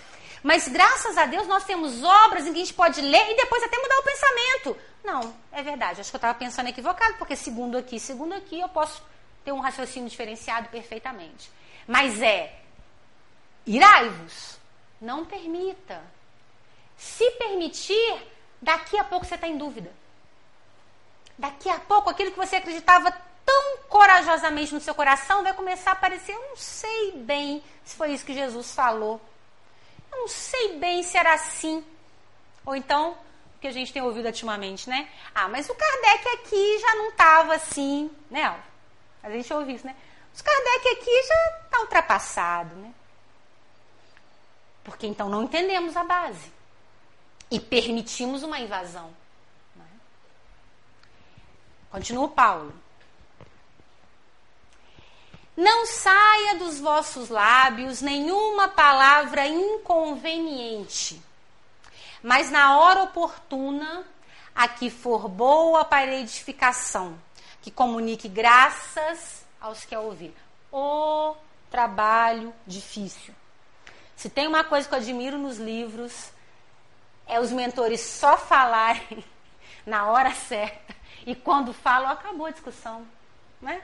Mas 0.43 0.69
graças 0.69 1.17
a 1.17 1.27
Deus 1.27 1.47
nós 1.47 1.65
temos 1.65 2.03
obras 2.03 2.47
em 2.47 2.53
que 2.53 2.61
a 2.61 2.65
gente 2.65 2.75
pode 2.75 3.01
ler 3.01 3.33
e 3.33 3.37
depois 3.37 3.63
até 3.63 3.77
mudar 3.77 3.99
o 3.99 4.03
pensamento. 4.03 4.77
Não, 5.05 5.35
é 5.53 5.63
verdade. 5.63 6.01
Acho 6.01 6.11
que 6.11 6.17
eu 6.17 6.19
estava 6.19 6.39
pensando 6.39 6.69
equivocado, 6.69 7.15
porque 7.19 7.35
segundo 7.35 7.77
aqui, 7.77 7.99
segundo 7.99 8.35
aqui, 8.35 8.61
eu 8.61 8.69
posso 8.69 9.03
ter 9.45 9.53
um 9.53 9.61
raciocínio 9.61 10.09
diferenciado 10.09 10.69
perfeitamente. 10.69 11.51
Mas 11.87 12.21
é 12.23 12.55
irai-vos. 13.67 14.59
Não 15.01 15.25
permita. 15.25 16.03
Se 16.97 17.31
permitir, 17.33 18.27
daqui 18.61 18.99
a 18.99 19.05
pouco 19.05 19.25
você 19.25 19.37
está 19.37 19.47
em 19.47 19.57
dúvida. 19.57 19.93
Daqui 21.39 21.69
a 21.69 21.79
pouco, 21.79 22.11
aquilo 22.11 22.33
que 22.33 22.37
você 22.37 22.57
acreditava 22.57 23.13
tão 23.47 23.79
corajosamente 23.89 24.75
no 24.75 24.81
seu 24.81 24.95
coração 24.95 25.43
vai 25.43 25.55
começar 25.55 25.91
a 25.91 25.93
aparecer. 25.93 26.33
Eu 26.33 26.49
não 26.49 26.57
sei 26.57 27.13
bem 27.13 27.63
se 27.85 27.97
foi 27.97 28.13
isso 28.13 28.27
que 28.27 28.35
Jesus 28.35 28.75
falou. 28.75 29.21
Eu 30.13 30.19
não 30.19 30.29
sei 30.29 30.79
bem 30.79 31.03
se 31.03 31.17
era 31.17 31.35
assim. 31.35 31.85
Ou 32.65 32.77
então, 32.77 33.13
o 33.57 33.61
que 33.61 33.67
a 33.67 33.73
gente 33.73 33.93
tem 33.93 34.03
ouvido 34.03 34.27
ultimamente, 34.27 34.89
né? 34.89 35.09
Ah, 35.35 35.49
mas 35.49 35.69
o 35.69 35.75
Kardec 35.75 36.29
aqui 36.29 36.79
já 36.79 36.95
não 36.97 37.09
estava 37.09 37.55
assim, 37.55 38.11
né? 38.31 38.63
A 39.23 39.31
gente 39.31 39.53
ouve 39.53 39.75
isso, 39.75 39.87
né? 39.87 39.97
Os 40.35 40.43
Kardec 40.43 40.89
aqui 40.89 41.23
já 41.23 41.65
está 41.65 41.81
ultrapassado, 41.81 42.75
né? 42.77 42.95
Porque 44.85 45.07
então 45.07 45.29
não 45.29 45.43
entendemos 45.43 45.97
a 45.97 46.05
base. 46.05 46.53
E 47.51 47.59
permitimos 47.59 48.43
uma 48.43 48.59
invasão. 48.59 49.11
Né? 49.77 49.87
Continua 51.91 52.29
Paulo. 52.29 52.73
Não 55.59 55.87
saia 55.87 56.55
dos 56.55 56.79
vossos 56.79 57.29
lábios 57.29 58.01
nenhuma 58.01 58.69
palavra 58.69 59.45
inconveniente, 59.45 61.21
mas 62.23 62.49
na 62.49 62.79
hora 62.79 63.03
oportuna, 63.03 64.07
a 64.55 64.69
que 64.69 64.89
for 64.89 65.27
boa 65.27 65.85
para 65.85 66.15
edificação, 66.15 67.21
que 67.61 67.73
comunique 67.73 68.29
graças 68.29 69.45
aos 69.61 69.85
que 69.85 69.97
a 69.97 70.01
ouvir. 70.01 70.33
O 70.71 71.35
trabalho 71.73 72.55
difícil. 72.65 73.35
Se 74.15 74.31
tem 74.31 74.47
uma 74.47 74.63
coisa 74.63 74.89
que 74.89 74.95
eu 74.95 75.01
admiro 75.01 75.39
nos 75.39 75.59
livros, 75.59 76.31
é 77.27 77.41
os 77.41 77.51
mentores 77.51 78.01
só 78.01 78.39
falarem 78.39 79.25
na 79.85 80.07
hora 80.07 80.33
certa 80.37 80.95
e 81.27 81.35
quando 81.35 81.73
falam, 81.73 82.13
acabou 82.13 82.47
a 82.47 82.53
discussão. 82.53 83.05
Né? 83.61 83.83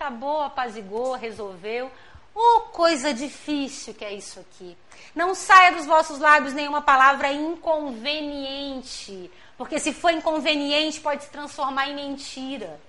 Acabou, 0.00 0.40
apazigou, 0.40 1.12
resolveu. 1.12 1.92
Oh, 2.34 2.60
coisa 2.72 3.12
difícil 3.12 3.92
que 3.92 4.02
é 4.02 4.14
isso 4.14 4.40
aqui. 4.40 4.74
Não 5.14 5.34
saia 5.34 5.72
dos 5.72 5.84
vossos 5.84 6.18
lábios 6.18 6.54
nenhuma 6.54 6.80
palavra 6.80 7.30
inconveniente, 7.30 9.30
porque 9.58 9.78
se 9.78 9.92
for 9.92 10.10
inconveniente 10.10 11.00
pode 11.00 11.24
se 11.24 11.28
transformar 11.28 11.90
em 11.90 11.94
mentira. 11.94 12.80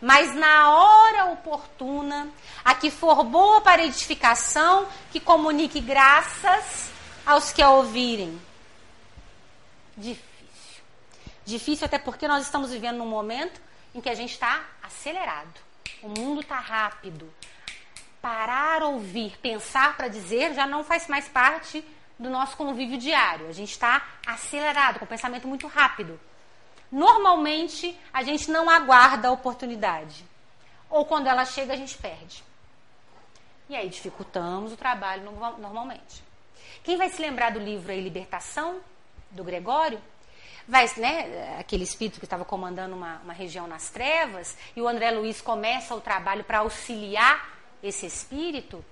Mas 0.00 0.36
na 0.36 0.70
hora 0.70 1.32
oportuna, 1.32 2.28
a 2.64 2.76
que 2.76 2.92
for 2.92 3.24
boa 3.24 3.60
para 3.60 3.84
edificação, 3.84 4.86
que 5.10 5.18
comunique 5.18 5.80
graças 5.80 6.90
aos 7.26 7.52
que 7.52 7.60
a 7.60 7.70
ouvirem. 7.70 8.40
Difícil. 9.96 10.84
Difícil 11.44 11.86
até 11.86 11.98
porque 11.98 12.28
nós 12.28 12.44
estamos 12.44 12.70
vivendo 12.70 12.98
num 12.98 13.08
momento 13.08 13.60
em 13.92 14.00
que 14.00 14.08
a 14.08 14.14
gente 14.14 14.30
está 14.30 14.64
acelerado. 14.80 15.65
O 16.06 16.20
mundo 16.20 16.40
está 16.40 16.60
rápido. 16.60 17.28
Parar, 18.22 18.80
ouvir, 18.84 19.36
pensar 19.38 19.96
para 19.96 20.06
dizer 20.06 20.54
já 20.54 20.64
não 20.64 20.84
faz 20.84 21.08
mais 21.08 21.28
parte 21.28 21.84
do 22.16 22.30
nosso 22.30 22.56
convívio 22.56 22.96
diário. 22.96 23.48
A 23.48 23.52
gente 23.52 23.72
está 23.72 24.06
acelerado, 24.24 25.00
com 25.00 25.06
pensamento 25.06 25.48
muito 25.48 25.66
rápido. 25.66 26.20
Normalmente, 26.92 27.98
a 28.12 28.22
gente 28.22 28.52
não 28.52 28.70
aguarda 28.70 29.26
a 29.26 29.32
oportunidade. 29.32 30.24
Ou 30.88 31.04
quando 31.04 31.26
ela 31.26 31.44
chega, 31.44 31.72
a 31.72 31.76
gente 31.76 31.98
perde. 31.98 32.44
E 33.68 33.74
aí 33.74 33.88
dificultamos 33.88 34.72
o 34.72 34.76
trabalho 34.76 35.24
normalmente. 35.58 36.22
Quem 36.84 36.96
vai 36.96 37.10
se 37.10 37.20
lembrar 37.20 37.50
do 37.50 37.58
livro 37.58 37.90
aí, 37.90 38.00
Libertação, 38.00 38.78
do 39.32 39.42
Gregório? 39.42 40.00
Vai, 40.66 40.90
né, 40.96 41.56
aquele 41.60 41.84
espírito 41.84 42.18
que 42.18 42.26
estava 42.26 42.44
comandando 42.44 42.94
uma, 42.94 43.20
uma 43.22 43.32
região 43.32 43.66
nas 43.66 43.88
trevas, 43.88 44.56
e 44.74 44.80
o 44.80 44.88
André 44.88 45.10
Luiz 45.10 45.40
começa 45.40 45.94
o 45.94 46.00
trabalho 46.00 46.44
para 46.44 46.58
auxiliar 46.58 47.56
esse 47.82 48.06
espírito, 48.06 48.84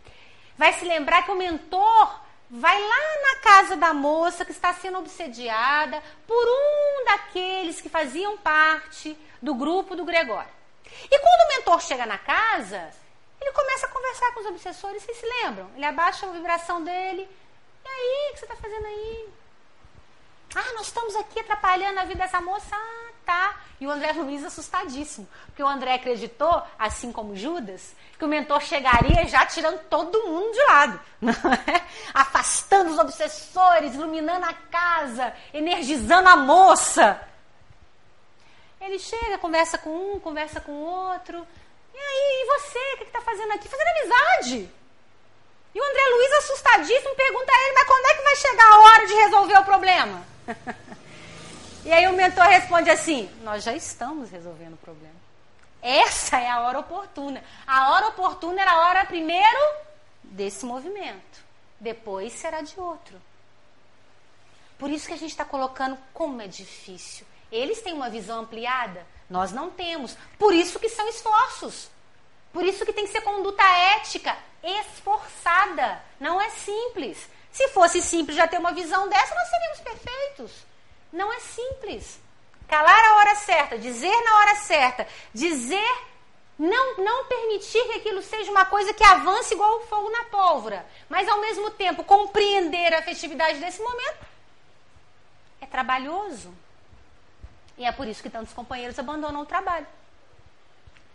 vai 0.57 0.73
se 0.75 0.85
lembrar 0.85 1.25
que 1.25 1.31
o 1.31 1.37
mentor 1.37 2.21
vai 2.51 2.81
lá 2.81 3.23
na 3.23 3.41
casa 3.41 3.77
da 3.77 3.93
moça 3.93 4.45
que 4.45 4.53
está 4.53 4.73
sendo 4.73 4.99
obsediada 4.99 6.03
por 6.27 6.47
um 6.47 7.05
daqueles 7.05 7.81
que 7.81 7.89
faziam 7.89 8.39
parte 8.39 9.17
do 9.43 9.55
grupo 9.55 9.97
do 9.97 10.05
Gregório. 10.05 10.53
E 11.11 11.19
quando 11.19 11.41
o 11.41 11.57
mentor 11.57 11.81
chega 11.81 12.07
na 12.07 12.19
casa, 12.19 12.91
ele 13.41 13.51
começa 13.53 13.87
a 13.87 13.91
conversar 13.91 14.33
com 14.33 14.41
os 14.41 14.47
obsessores, 14.47 15.03
vocês 15.03 15.19
se 15.19 15.27
lembram? 15.27 15.69
Ele 15.75 15.85
abaixa 15.85 16.27
a 16.27 16.31
vibração 16.31 16.83
dele. 16.85 17.29
E 17.85 17.89
aí, 17.89 18.31
o 18.31 18.35
que 18.35 18.39
você 18.39 18.45
está 18.45 18.57
fazendo 18.57 18.87
aí? 18.87 19.29
Ah, 20.55 20.73
nós 20.75 20.87
estamos 20.87 21.17
aqui 21.17 21.41
atrapalhando 21.41 21.99
a 21.99 22.05
vida 22.05 22.21
dessa 22.21 22.41
moça. 22.41 22.75
Ah, 22.77 23.11
tá. 23.27 23.61
E 23.81 23.87
o 23.87 23.91
André 23.91 24.13
Luiz 24.13 24.45
assustadíssimo. 24.45 25.29
Porque 25.47 25.63
o 25.63 25.67
André 25.67 25.95
acreditou, 25.95 26.63
assim 26.79 27.11
como 27.11 27.37
Judas, 27.37 27.95
que 28.19 28.25
o 28.25 28.29
mentor 28.29 28.63
chegaria 28.63 29.27
já 29.27 29.45
tirando 29.47 29.81
todo 29.89 30.27
mundo 30.27 30.53
de 30.53 30.63
lado. 30.65 31.01
É? 31.67 31.83
Afastando 32.13 32.91
os 32.91 32.99
obsessores, 32.99 33.95
iluminando 33.95 34.45
a 34.45 34.53
casa, 34.53 35.35
energizando 35.53 36.29
a 36.29 36.37
moça. 36.37 37.21
Ele 38.81 38.99
chega, 38.99 39.39
conversa 39.39 39.79
com 39.79 39.91
um, 39.91 40.21
conversa 40.21 40.61
com 40.61 40.73
outro. 40.73 41.47
E 41.95 41.99
aí, 41.99 42.43
e 42.43 42.47
você? 42.47 42.79
O 42.79 42.97
que 42.99 43.05
está 43.05 43.21
fazendo 43.23 43.53
aqui? 43.53 43.69
Fazendo 43.69 43.89
amizade. 43.89 44.71
E 45.75 45.81
o 45.81 45.85
André 45.85 46.03
Luiz, 46.11 46.33
assustadíssimo, 46.33 47.15
pergunta 47.15 47.53
a 47.53 47.63
ele: 47.65 47.75
mas 47.75 47.87
quando 47.87 48.07
é 48.07 48.15
que 48.15 48.23
vai 48.23 48.37
chegar 48.37 48.73
a 48.73 48.81
hora 48.81 49.07
de 49.07 49.15
resolver 49.15 49.59
o 49.59 49.65
problema? 49.65 50.34
e 51.85 51.93
aí 51.93 52.07
o 52.07 52.13
mentor 52.13 52.47
responde 52.47 52.91
assim: 52.91 53.31
Nós 53.43 53.63
já 53.65 53.75
estamos 53.75 54.31
resolvendo 54.31 54.75
o 54.75 54.79
problema. 54.79 55.15
Essa 55.83 56.39
é 56.39 56.49
a 56.49 56.61
hora 56.61 56.79
oportuna. 56.79 57.45
A 57.67 57.93
hora 57.93 58.09
oportuna 58.09 58.61
era 58.63 58.73
a 58.73 58.89
hora 58.89 59.05
primeiro 59.05 59.59
desse 60.23 60.65
movimento, 60.65 61.45
depois 61.79 62.33
será 62.33 62.63
de 62.63 62.79
outro. 62.81 63.21
Por 64.79 64.91
isso 64.91 65.07
que 65.07 65.13
a 65.13 65.19
gente 65.19 65.31
está 65.31 65.45
colocando 65.45 65.99
como 66.13 66.41
é 66.41 66.47
difícil. 66.47 67.27
Eles 67.53 67.83
têm 67.83 67.93
uma 67.93 68.11
visão 68.11 68.41
ampliada, 68.41 69.07
nós 69.29 69.53
não 69.53 69.71
temos. 69.71 70.17
Por 70.39 70.53
isso 70.53 70.81
que 70.81 70.89
são 70.89 71.09
esforços. 71.09 71.89
Por 72.53 72.65
isso 72.65 72.85
que 72.85 72.93
tem 72.93 73.05
que 73.05 73.13
ser 73.13 73.21
conduta 73.21 73.63
ética, 73.63 74.37
esforçada. 74.63 76.01
Não 76.19 76.41
é 76.41 76.51
simples. 76.51 77.29
Se 77.55 77.69
fosse 77.69 78.03
simples 78.03 78.37
já 78.37 78.49
ter 78.49 78.59
uma 78.59 78.73
visão 78.73 79.09
dessa, 79.09 79.33
nós 79.33 79.49
seríamos 79.49 79.79
perfeitos. 79.79 80.67
Não 81.13 81.33
é 81.33 81.39
simples. 81.39 82.21
Calar 82.67 83.05
a 83.05 83.17
hora 83.19 83.37
certa, 83.37 83.79
dizer 83.79 84.11
na 84.25 84.39
hora 84.39 84.55
certa, 84.57 85.07
dizer, 85.33 86.03
não, 86.59 86.97
não 86.97 87.27
permitir 87.27 87.81
que 87.85 87.93
aquilo 87.93 88.23
seja 88.23 88.51
uma 88.51 88.65
coisa 88.65 88.93
que 88.93 89.05
avance 89.05 89.55
igual 89.55 89.77
o 89.77 89.87
fogo 89.87 90.11
na 90.11 90.25
pólvora, 90.25 90.85
mas 91.09 91.29
ao 91.29 91.41
mesmo 91.41 91.71
tempo 91.71 92.03
compreender 92.03 92.93
a 92.93 93.03
festividade 93.03 93.61
desse 93.61 93.81
momento, 93.81 94.27
é 95.61 95.67
trabalhoso. 95.67 96.53
E 97.79 97.85
é 97.85 97.93
por 97.93 98.09
isso 98.09 98.23
que 98.23 98.31
tantos 98.31 98.53
companheiros 98.53 98.99
abandonam 98.99 99.43
o 99.43 99.47
trabalho. 99.47 99.87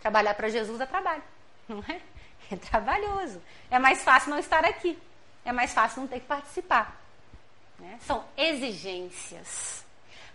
Trabalhar 0.00 0.32
para 0.32 0.48
Jesus 0.48 0.80
é 0.80 0.86
trabalho, 0.86 1.22
não 1.68 1.84
é? 1.86 2.00
É 2.50 2.56
trabalhoso. 2.56 3.42
É 3.70 3.78
mais 3.78 4.02
fácil 4.02 4.30
não 4.30 4.38
estar 4.38 4.64
aqui 4.64 4.98
é 5.44 5.52
mais 5.52 5.72
fácil 5.72 6.02
não 6.02 6.08
ter 6.08 6.20
que 6.20 6.26
participar. 6.26 7.00
Né? 7.78 7.98
São 8.06 8.24
exigências. 8.36 9.84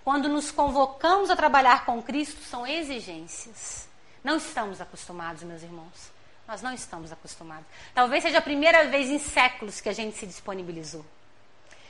Quando 0.04 0.28
nos 0.28 0.52
convocamos 0.52 1.30
a 1.30 1.36
trabalhar 1.36 1.86
com 1.86 2.02
Cristo, 2.02 2.42
são 2.44 2.66
exigências. 2.66 3.88
Não 4.24 4.38
estamos 4.38 4.82
acostumados, 4.82 5.44
meus 5.44 5.64
irmãos. 5.64 6.12
Nós 6.48 6.62
não 6.62 6.74
estamos 6.74 7.12
acostumados. 7.12 7.66
Talvez 7.94 8.24
seja 8.24 8.38
a 8.38 8.42
primeira 8.42 8.88
vez 8.88 9.10
em 9.10 9.18
séculos 9.18 9.82
que 9.82 9.90
a 9.90 9.94
gente 9.94 10.16
se 10.18 10.28
disponibilizou. 10.28 11.06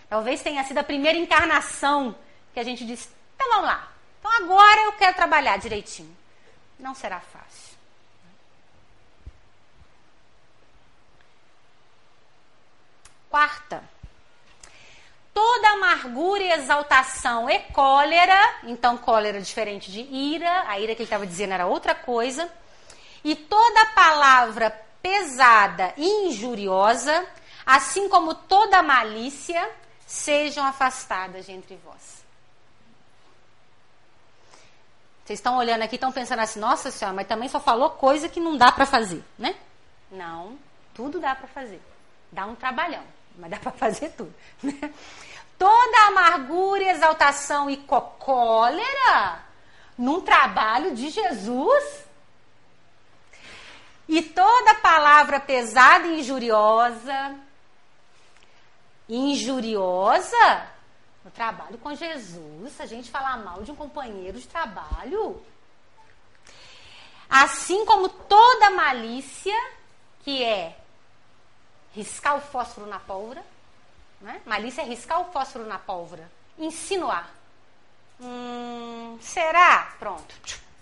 Talvez 0.10 0.42
tenha 0.42 0.64
sido 0.64 0.78
a 0.78 0.84
primeira 0.84 1.18
encarnação 1.18 2.16
que 2.54 2.60
a 2.60 2.64
gente 2.64 2.86
disse: 2.86 3.10
então 3.36 3.50
vamos 3.50 3.66
lá. 3.66 3.92
Então 4.20 4.32
agora 4.32 4.82
eu 4.82 4.94
quero 4.94 5.16
trabalhar 5.16 5.58
direitinho. 5.58 6.16
Não 6.80 6.96
será 6.96 7.20
fácil. 7.20 7.75
Quarta, 13.36 13.84
toda 15.34 15.72
amargura 15.72 16.42
e 16.42 16.52
exaltação 16.54 17.50
é 17.50 17.60
cólera, 17.60 18.62
então 18.64 18.98
cólera 18.98 19.42
diferente 19.42 19.92
de 19.92 20.00
ira, 20.04 20.64
a 20.70 20.80
ira 20.80 20.96
que 20.96 21.02
ele 21.02 21.04
estava 21.04 21.28
dizendo 21.28 21.52
era 21.52 21.66
outra 21.66 21.94
coisa, 21.94 22.50
E 23.26 23.36
toda 23.36 23.88
palavra 23.88 24.70
pesada 25.02 25.94
e 25.98 26.28
injuriosa, 26.28 27.28
assim 27.66 28.08
como 28.08 28.34
toda 28.34 28.82
malícia, 28.82 29.70
sejam 30.08 30.66
afastadas 30.66 31.46
de 31.46 31.52
entre 31.52 31.76
vós. 31.76 32.24
Vocês 35.26 35.40
estão 35.40 35.58
olhando 35.58 35.82
aqui, 35.82 35.96
estão 35.96 36.14
pensando 36.14 36.40
assim, 36.40 36.58
nossa 36.58 36.90
senhora, 36.90 37.14
mas 37.14 37.28
também 37.28 37.50
só 37.50 37.60
falou 37.60 37.90
coisa 37.90 38.30
que 38.30 38.40
não 38.40 38.56
dá 38.56 38.72
para 38.72 38.86
fazer, 38.86 39.22
né? 39.38 39.58
Não, 40.10 40.58
tudo 40.94 41.20
dá 41.20 41.36
para 41.36 41.48
fazer. 41.48 41.82
Dá 42.32 42.46
um 42.46 42.56
trabalhão, 42.56 43.04
mas 43.38 43.52
dá 43.52 43.58
para 43.58 43.72
fazer 43.72 44.10
tudo. 44.12 44.34
Né? 44.62 44.94
Toda 45.58 46.08
amargura, 46.08 46.92
exaltação 46.92 47.70
e 47.70 47.78
cólera 47.78 49.44
num 49.98 50.22
trabalho 50.22 50.94
de 50.94 51.10
Jesus. 51.10 52.06
E 54.08 54.22
toda 54.22 54.76
palavra 54.76 55.40
pesada 55.40 56.08
e 56.08 56.20
injuriosa, 56.20 57.36
injuriosa, 59.10 60.68
no 61.24 61.32
trabalho 61.32 61.78
com 61.80 61.96
Jesus, 61.96 62.80
a 62.80 62.86
gente 62.86 63.10
falar 63.10 63.38
mal 63.38 63.64
de 63.64 63.72
um 63.72 63.76
companheiro 63.76 64.40
de 64.40 64.48
trabalho. 64.48 65.42
Assim 67.28 67.84
como 67.86 68.08
toda 68.08 68.70
malícia, 68.70 69.56
que 70.24 70.44
é 70.44 70.78
riscar 71.96 72.36
o 72.36 72.42
fósforo 72.42 72.86
na 72.88 73.00
pólvora, 73.00 73.44
né? 74.20 74.42
malícia 74.46 74.82
é 74.82 74.86
riscar 74.86 75.22
o 75.22 75.32
fósforo 75.32 75.66
na 75.66 75.80
pólvora, 75.80 76.30
insinuar. 76.58 77.30
Hum, 78.20 79.18
será? 79.22 79.96
Pronto, 79.98 80.36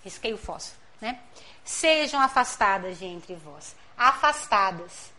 risquei 0.04 0.34
o 0.34 0.38
fósforo. 0.38 0.82
Né? 1.00 1.20
Sejam 1.64 2.20
afastadas 2.20 2.98
de 3.00 3.06
entre 3.06 3.36
vós. 3.36 3.76
Afastadas. 3.98 5.12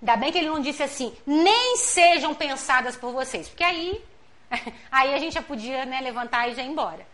Ainda 0.00 0.16
bem 0.16 0.32
que 0.32 0.38
ele 0.38 0.48
não 0.48 0.60
disse 0.60 0.82
assim, 0.82 1.16
nem 1.24 1.76
sejam 1.76 2.34
pensadas 2.34 2.96
por 2.96 3.12
vocês, 3.12 3.48
porque 3.48 3.62
aí, 3.62 4.04
aí 4.90 5.14
a 5.14 5.18
gente 5.18 5.34
já 5.34 5.42
podia 5.42 5.84
né, 5.84 6.00
levantar 6.00 6.48
e 6.48 6.54
já 6.54 6.62
ir 6.62 6.68
embora. 6.68 7.06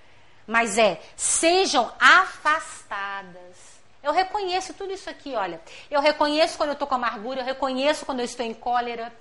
Mas 0.46 0.78
é, 0.78 1.00
sejam 1.14 1.92
afastadas. 2.00 3.67
Eu 4.02 4.12
reconheço 4.12 4.74
tudo 4.74 4.92
isso 4.92 5.10
aqui, 5.10 5.34
olha. 5.34 5.60
Eu 5.90 6.00
reconheço 6.00 6.56
quando 6.56 6.70
eu 6.70 6.74
estou 6.74 6.86
com 6.86 6.94
amargura, 6.94 7.40
eu 7.40 7.44
reconheço 7.44 8.06
quando 8.06 8.20
eu 8.20 8.24
estou 8.24 8.44
em 8.44 8.54
cólera. 8.54 9.12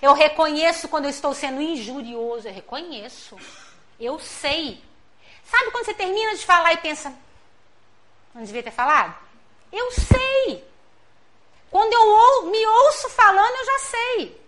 Eu 0.00 0.12
reconheço 0.14 0.88
quando 0.88 1.04
eu 1.04 1.10
estou 1.10 1.34
sendo 1.34 1.60
injurioso, 1.60 2.48
eu 2.48 2.52
reconheço. 2.52 3.36
Eu 3.98 4.18
sei. 4.18 4.82
Sabe 5.44 5.70
quando 5.70 5.84
você 5.84 5.94
termina 5.94 6.34
de 6.34 6.44
falar 6.44 6.72
e 6.72 6.78
pensa, 6.78 7.12
não 8.34 8.42
devia 8.42 8.62
ter 8.62 8.70
falado? 8.70 9.14
Eu 9.70 9.90
sei. 9.92 10.64
Quando 11.70 11.92
eu 11.92 12.02
ou, 12.02 12.46
me 12.50 12.66
ouço 12.66 13.08
falando, 13.10 13.54
eu 13.56 13.64
já 13.64 13.78
sei. 13.78 14.42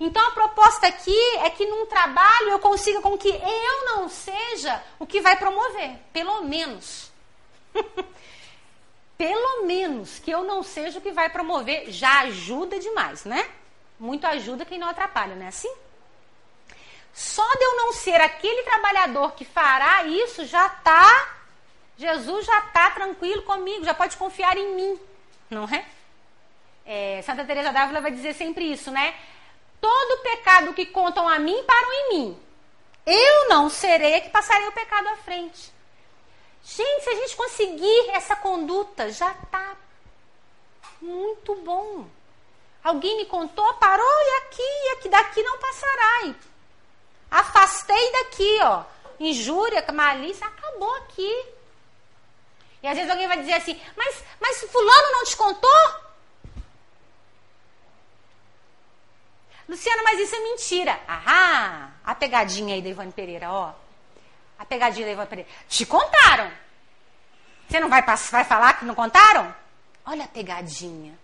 Então 0.00 0.26
a 0.26 0.32
proposta 0.32 0.86
aqui 0.86 1.36
é 1.38 1.50
que 1.50 1.66
num 1.66 1.86
trabalho 1.86 2.50
eu 2.50 2.58
consiga 2.58 3.00
com 3.00 3.16
que 3.16 3.28
eu 3.28 3.84
não 3.84 4.08
seja 4.08 4.82
o 4.98 5.06
que 5.06 5.20
vai 5.20 5.36
promover, 5.36 5.96
pelo 6.12 6.42
menos. 6.42 7.12
pelo 9.22 9.66
menos 9.66 10.18
que 10.18 10.32
eu 10.32 10.42
não 10.42 10.64
seja 10.64 10.98
o 10.98 11.00
que 11.00 11.12
vai 11.12 11.30
promover, 11.30 11.92
já 11.92 12.22
ajuda 12.22 12.76
demais, 12.80 13.24
né? 13.24 13.48
Muito 13.96 14.26
ajuda 14.26 14.64
quem 14.64 14.80
não 14.80 14.88
atrapalha, 14.88 15.36
não 15.36 15.44
é 15.44 15.48
assim? 15.48 15.72
Só 17.14 17.48
de 17.54 17.62
eu 17.62 17.76
não 17.76 17.92
ser 17.92 18.20
aquele 18.20 18.64
trabalhador 18.64 19.34
que 19.34 19.44
fará 19.44 20.02
isso, 20.02 20.44
já 20.44 20.68
tá 20.68 21.36
Jesus 21.96 22.44
já 22.44 22.62
tá 22.62 22.90
tranquilo 22.90 23.42
comigo, 23.42 23.84
já 23.84 23.94
pode 23.94 24.16
confiar 24.16 24.56
em 24.56 24.74
mim, 24.74 25.00
não 25.48 25.66
é? 25.66 25.84
É, 26.84 27.22
Santa 27.22 27.44
Teresa 27.44 27.70
d'Ávila 27.70 28.00
vai 28.00 28.10
dizer 28.10 28.34
sempre 28.34 28.64
isso, 28.72 28.90
né? 28.90 29.14
Todo 29.80 30.22
pecado 30.24 30.74
que 30.74 30.86
contam 30.86 31.28
a 31.28 31.38
mim 31.38 31.62
param 31.62 31.92
em 31.92 32.08
mim. 32.08 32.42
Eu 33.06 33.48
não 33.48 33.70
serei 33.70 34.20
que 34.22 34.30
passarei 34.30 34.66
o 34.66 34.72
pecado 34.72 35.06
à 35.10 35.16
frente. 35.18 35.72
Gente, 36.64 37.04
se 37.04 37.10
a 37.10 37.14
gente 37.14 37.36
conseguir 37.36 38.10
essa 38.10 38.36
conduta, 38.36 39.10
já 39.10 39.34
tá 39.50 39.76
muito 41.00 41.54
bom. 41.56 42.06
Alguém 42.82 43.16
me 43.16 43.26
contou, 43.26 43.74
parou 43.74 44.04
e 44.04 44.36
aqui, 44.38 44.62
e 44.62 44.88
aqui 44.90 45.08
daqui 45.08 45.42
não 45.42 45.58
passará. 45.58 46.34
Afastei 47.30 48.12
daqui, 48.12 48.58
ó. 48.62 48.84
Injúria, 49.18 49.84
malícia, 49.92 50.46
acabou 50.46 50.94
aqui. 50.96 51.46
E 52.82 52.88
às 52.88 52.96
vezes 52.96 53.10
alguém 53.10 53.28
vai 53.28 53.38
dizer 53.38 53.54
assim, 53.54 53.80
mas, 53.96 54.24
mas 54.40 54.60
fulano 54.60 55.12
não 55.12 55.24
te 55.24 55.36
contou? 55.36 56.02
Luciana, 59.68 60.02
mas 60.02 60.18
isso 60.18 60.34
é 60.34 60.40
mentira. 60.40 61.00
Ahá, 61.06 61.92
a 62.04 62.14
pegadinha 62.14 62.74
aí 62.74 62.82
da 62.82 62.88
Ivane 62.88 63.12
Pereira, 63.12 63.50
ó. 63.50 63.72
A 64.62 64.64
pegadinha 64.64 65.06
da 65.06 65.12
Ivane 65.12 65.28
Pereira. 65.28 65.50
Te 65.68 65.84
contaram. 65.84 66.48
Você 67.68 67.80
não 67.80 67.88
vai, 67.88 68.02
vai 68.02 68.44
falar 68.44 68.78
que 68.78 68.84
não 68.84 68.94
contaram? 68.94 69.52
Olha 70.06 70.24
a 70.24 70.28
pegadinha. 70.28 71.18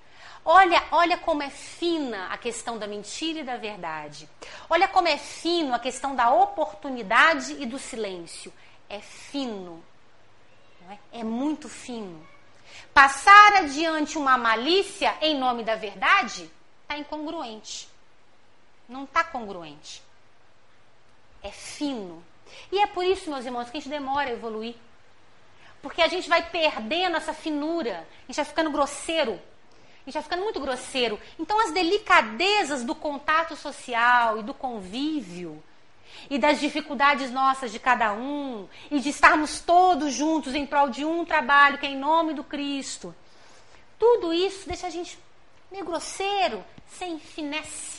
Olha, 0.45 0.83
olha 0.91 1.17
como 1.19 1.43
é 1.43 1.51
fina 1.51 2.33
a 2.33 2.39
questão 2.39 2.79
da 2.79 2.87
mentira 2.87 3.41
e 3.41 3.45
da 3.45 3.57
verdade. 3.57 4.29
Olha 4.69 4.89
como 4.89 5.07
é 5.07 5.17
fino 5.17 5.75
a 5.75 5.79
questão 5.79 6.17
da 6.17 6.31
oportunidade 6.31 7.53
e 7.63 7.67
do 7.67 7.79
silêncio. 7.79 8.53
É 8.89 8.99
fino. 8.99 9.85
É? 10.91 11.21
é 11.21 11.25
muito 11.25 11.69
fino. 11.69 12.27
Passar 12.93 13.57
adiante 13.59 14.19
uma 14.19 14.37
malícia 14.37 15.15
em 15.21 15.39
nome 15.39 15.63
da 15.63 15.77
verdade 15.77 16.51
está 16.83 16.97
incongruente 16.97 17.89
não 18.89 19.05
está 19.05 19.23
congruente. 19.23 20.03
É 21.43 21.51
fino. 21.51 22.25
E 22.71 22.79
é 22.79 22.87
por 22.87 23.05
isso, 23.05 23.31
meus 23.31 23.45
irmãos, 23.45 23.71
que 23.71 23.77
a 23.77 23.81
gente 23.81 23.91
demora 23.91 24.31
a 24.31 24.33
evoluir. 24.33 24.75
Porque 25.83 26.03
a 26.03 26.09
gente 26.09 26.29
vai 26.29 26.43
perdendo 26.51 27.17
essa 27.17 27.33
finura, 27.33 28.07
a 28.25 28.27
gente 28.27 28.37
vai 28.37 28.45
ficando 28.45 28.71
grosseiro. 28.71 29.33
A 29.33 30.05
gente 30.05 30.15
vai 30.15 30.23
ficando 30.23 30.43
muito 30.43 30.61
grosseiro. 30.61 31.21
Então, 31.39 31.61
as 31.61 31.73
delicadezas 31.73 32.83
do 32.83 32.95
contato 32.95 33.55
social 33.55 34.39
e 34.39 34.43
do 34.43 34.55
convívio, 34.55 35.63
e 36.31 36.39
das 36.39 36.59
dificuldades 36.59 37.31
nossas 37.31 37.71
de 37.71 37.79
cada 37.79 38.13
um, 38.13 38.67
e 38.91 38.99
de 38.99 39.11
estarmos 39.11 39.61
todos 39.61 40.15
juntos 40.15 40.55
em 40.55 40.67
prol 40.67 40.89
de 40.89 41.05
um 41.05 41.25
trabalho 41.25 41.79
que 41.79 41.87
é 41.87 41.91
em 41.91 41.97
nome 41.97 42.33
do 42.33 42.43
Cristo. 42.43 43.15
Tudo 43.99 44.33
isso 44.33 44.67
deixa 44.67 44.87
a 44.87 44.91
gente 44.91 45.19
meio 45.71 45.85
grosseiro, 45.85 46.65
sem 46.87 47.19
finesse 47.19 47.99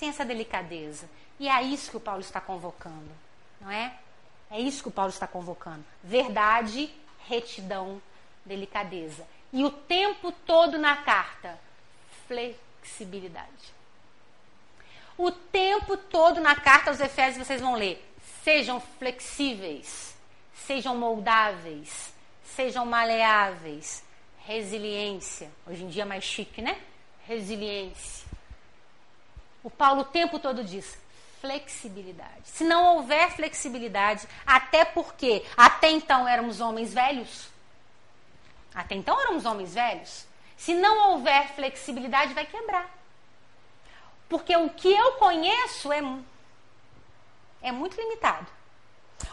sem 0.00 0.08
essa 0.08 0.24
delicadeza. 0.24 1.08
E 1.38 1.46
é 1.46 1.62
isso 1.62 1.90
que 1.90 1.96
o 1.98 2.00
Paulo 2.00 2.22
está 2.22 2.40
convocando, 2.40 3.10
não 3.60 3.70
é? 3.70 3.94
É 4.50 4.58
isso 4.58 4.82
que 4.82 4.88
o 4.88 4.92
Paulo 4.92 5.10
está 5.10 5.26
convocando. 5.26 5.84
Verdade, 6.02 6.92
retidão, 7.26 8.00
delicadeza. 8.44 9.26
E 9.52 9.64
o 9.64 9.70
tempo 9.70 10.32
todo 10.32 10.78
na 10.78 10.96
carta, 10.96 11.58
flexibilidade. 12.26 13.74
O 15.16 15.30
tempo 15.30 15.96
todo 15.96 16.40
na 16.40 16.56
carta 16.56 16.90
aos 16.90 17.00
Efésios 17.00 17.46
vocês 17.46 17.60
vão 17.60 17.74
ler: 17.74 18.04
sejam 18.42 18.80
flexíveis, 18.80 20.16
sejam 20.54 20.96
moldáveis, 20.96 22.12
sejam 22.42 22.86
maleáveis, 22.86 24.02
resiliência. 24.38 25.50
Hoje 25.66 25.84
em 25.84 25.88
dia 25.88 26.02
é 26.02 26.06
mais 26.06 26.24
chique, 26.24 26.62
né? 26.62 26.80
Resiliência 27.26 28.30
o 29.62 29.70
Paulo 29.70 30.02
o 30.02 30.04
tempo 30.04 30.38
todo 30.38 30.64
diz: 30.64 30.98
flexibilidade. 31.40 32.42
Se 32.44 32.64
não 32.64 32.96
houver 32.96 33.30
flexibilidade, 33.32 34.28
até 34.46 34.84
porque 34.84 35.44
até 35.56 35.88
então 35.90 36.28
éramos 36.28 36.60
homens 36.60 36.92
velhos. 36.92 37.48
Até 38.74 38.94
então 38.94 39.18
éramos 39.20 39.44
homens 39.46 39.74
velhos. 39.74 40.26
Se 40.56 40.74
não 40.74 41.10
houver 41.10 41.48
flexibilidade, 41.54 42.34
vai 42.34 42.46
quebrar. 42.46 42.88
Porque 44.28 44.54
o 44.56 44.70
que 44.70 44.92
eu 44.92 45.12
conheço 45.12 45.90
é, 45.92 46.02
é 47.62 47.72
muito 47.72 48.00
limitado. 48.00 48.46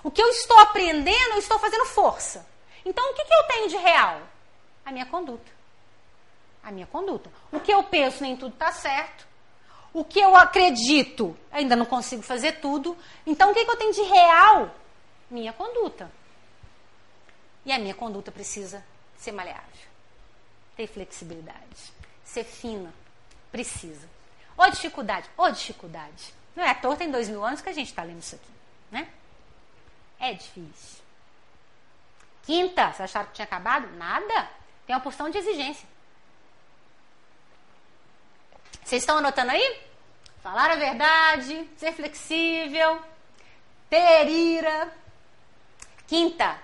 O 0.03 0.09
que 0.09 0.21
eu 0.21 0.29
estou 0.29 0.57
aprendendo, 0.59 1.33
eu 1.33 1.39
estou 1.39 1.59
fazendo 1.59 1.85
força. 1.85 2.47
Então, 2.85 3.11
o 3.11 3.13
que, 3.13 3.25
que 3.25 3.33
eu 3.33 3.43
tenho 3.43 3.69
de 3.69 3.77
real? 3.77 4.21
A 4.85 4.91
minha 4.91 5.05
conduta. 5.05 5.51
A 6.63 6.71
minha 6.71 6.87
conduta. 6.87 7.29
O 7.51 7.59
que 7.59 7.71
eu 7.71 7.83
penso, 7.83 8.23
nem 8.23 8.35
tudo 8.35 8.53
está 8.53 8.71
certo 8.71 9.26
o 9.97 10.05
que 10.05 10.19
eu 10.19 10.35
acredito, 10.35 11.35
ainda 11.51 11.75
não 11.75 11.85
consigo 11.85 12.21
fazer 12.21 12.61
tudo. 12.61 12.95
Então, 13.25 13.49
o 13.49 13.53
que, 13.53 13.65
que 13.65 13.71
eu 13.71 13.77
tenho 13.77 13.91
de 13.91 14.03
real? 14.03 14.69
Minha 15.27 15.51
conduta. 15.51 16.11
E 17.65 17.71
a 17.71 17.79
minha 17.79 17.95
conduta 17.95 18.31
precisa 18.31 18.85
ser 19.17 19.31
maleável, 19.31 19.87
ter 20.75 20.85
flexibilidade, 20.85 21.91
ser 22.23 22.43
fina. 22.43 22.93
Precisa. 23.51 24.07
Ou 24.55 24.69
dificuldade, 24.69 25.27
ou 25.35 25.51
dificuldade. 25.51 26.31
Não 26.55 26.63
é 26.63 26.69
à 26.69 26.75
toa, 26.75 26.95
tem 26.95 27.09
dois 27.09 27.27
mil 27.27 27.43
anos 27.43 27.61
que 27.61 27.69
a 27.69 27.73
gente 27.73 27.87
está 27.87 28.03
lendo 28.03 28.19
isso 28.19 28.35
aqui. 28.35 28.51
Né? 28.91 29.09
É 30.19 30.31
difícil. 30.33 31.01
Quinta, 32.43 32.93
vocês 32.93 33.01
acharam 33.01 33.29
que 33.29 33.33
tinha 33.33 33.45
acabado? 33.45 33.87
Nada. 33.95 34.47
Tem 34.85 34.95
uma 34.95 35.01
porção 35.01 35.27
de 35.27 35.39
exigência. 35.39 35.87
Vocês 38.85 39.01
estão 39.01 39.17
anotando 39.17 39.51
aí? 39.51 39.86
Falar 40.41 40.71
a 40.71 40.75
verdade, 40.75 41.69
ser 41.77 41.93
flexível, 41.93 42.99
ter 43.89 44.27
ira. 44.29 44.93
Quinta, 46.07 46.57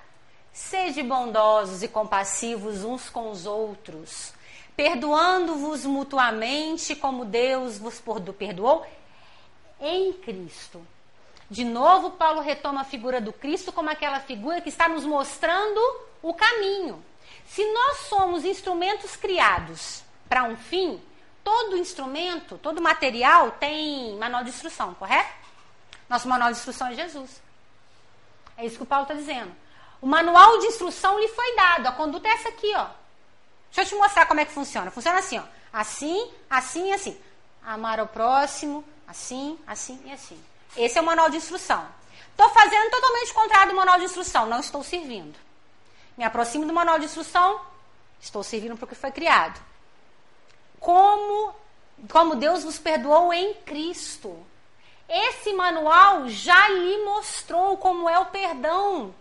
sede 0.54 1.04
bondosos 1.04 1.84
e 1.84 1.88
compassivos 1.88 2.84
uns 2.84 3.10
com 3.10 3.30
os 3.30 3.46
outros, 3.46 4.34
perdoando-vos 4.76 5.86
mutuamente 5.86 6.96
como 6.96 7.26
Deus 7.26 7.78
vos 7.78 8.02
perdoou 8.38 8.86
em 9.82 10.14
Cristo. 10.14 10.86
De 11.50 11.66
novo, 11.66 12.12
Paulo 12.12 12.42
retoma 12.42 12.82
a 12.82 12.86
figura 12.86 13.20
do 13.20 13.34
Cristo 13.34 13.72
como 13.72 13.90
aquela 13.90 14.20
figura 14.20 14.62
que 14.62 14.70
está 14.70 14.88
nos 14.88 15.06
mostrando 15.06 15.80
o 16.22 16.34
caminho. 16.34 17.04
Se 17.46 17.66
nós 17.74 17.98
somos 18.08 18.46
instrumentos 18.46 19.16
criados 19.16 20.04
para 20.30 20.46
um 20.46 20.56
fim, 20.56 21.02
todo 21.44 21.78
instrumento, 21.78 22.58
todo 22.58 22.82
material 22.82 23.52
tem 23.52 24.16
manual 24.18 24.44
de 24.44 24.50
instrução, 24.50 24.94
correto? 24.96 25.32
Nosso 26.10 26.28
manual 26.28 26.52
de 26.52 26.58
instrução 26.58 26.88
é 26.88 26.96
Jesus. 26.96 27.42
É 28.58 28.66
isso 28.66 28.78
que 28.78 28.84
o 28.84 28.86
Paulo 28.86 29.04
está 29.04 29.14
dizendo. 29.14 29.52
O 30.02 30.08
manual 30.08 30.60
de 30.60 30.68
instrução 30.68 31.20
lhe 31.20 31.28
foi 31.30 31.56
dado. 31.56 31.88
A 31.88 31.92
conduta 31.92 32.28
é 32.28 32.32
essa 32.32 32.50
aqui, 32.50 32.72
ó. 32.76 32.88
Deixa 33.68 33.82
eu 33.82 33.86
te 33.86 33.96
mostrar 33.96 34.26
como 34.26 34.40
é 34.40 34.46
que 34.46 34.52
funciona. 34.52 34.92
Funciona 34.92 35.20
assim, 35.20 35.40
ó. 35.40 35.44
Assim, 35.72 36.32
assim 36.50 36.90
e 36.90 36.94
assim. 36.94 37.18
Amar 37.66 38.00
ao 38.00 38.08
próximo, 38.08 38.84
assim, 39.08 39.58
assim 39.66 40.00
e 40.06 40.12
assim. 40.12 40.40
Esse 40.76 40.98
é 40.98 41.02
o 41.02 41.06
manual 41.06 41.30
de 41.30 41.38
instrução. 41.38 41.88
Estou 42.30 42.50
fazendo 42.50 42.90
totalmente 42.92 43.34
contrário 43.34 43.72
do 43.72 43.76
manual 43.76 43.98
de 43.98 44.06
instrução. 44.06 44.46
Não 44.46 44.60
estou 44.60 44.84
servindo. 44.84 45.36
Me 46.18 46.24
aproximo 46.24 46.66
do 46.66 46.74
manual 46.74 47.00
de 47.00 47.06
instrução. 47.06 47.62
Estou 48.20 48.44
servindo 48.44 48.76
para 48.76 48.86
o 48.86 48.88
que 48.88 48.96
foi 48.96 49.12
criado. 49.12 49.60
Como, 50.84 51.56
como 52.12 52.36
Deus 52.36 52.66
vos 52.66 52.78
perdoou 52.78 53.34
em 53.34 53.54
Cristo. 53.54 54.38
Esse 55.08 55.54
manual 55.54 56.28
já 56.28 56.68
lhe 56.68 57.06
mostrou 57.06 57.78
como 57.78 58.10
é 58.10 58.20
o 58.20 58.26
perdão. 58.26 59.16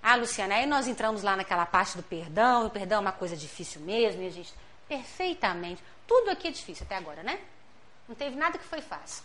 Ah, 0.00 0.14
Luciana, 0.14 0.54
aí 0.54 0.66
nós 0.66 0.86
entramos 0.86 1.24
lá 1.24 1.34
naquela 1.34 1.66
parte 1.66 1.96
do 1.96 2.04
perdão, 2.04 2.66
o 2.66 2.70
perdão 2.70 2.98
é 2.98 3.00
uma 3.00 3.10
coisa 3.10 3.36
difícil 3.36 3.80
mesmo, 3.80 4.22
e 4.22 4.28
a 4.28 4.30
gente. 4.30 4.54
Perfeitamente. 4.86 5.82
Tudo 6.06 6.30
aqui 6.30 6.46
é 6.46 6.52
difícil 6.52 6.86
até 6.86 6.94
agora, 6.94 7.24
né? 7.24 7.40
Não 8.06 8.14
teve 8.14 8.36
nada 8.36 8.56
que 8.56 8.64
foi 8.64 8.80
fácil. 8.80 9.24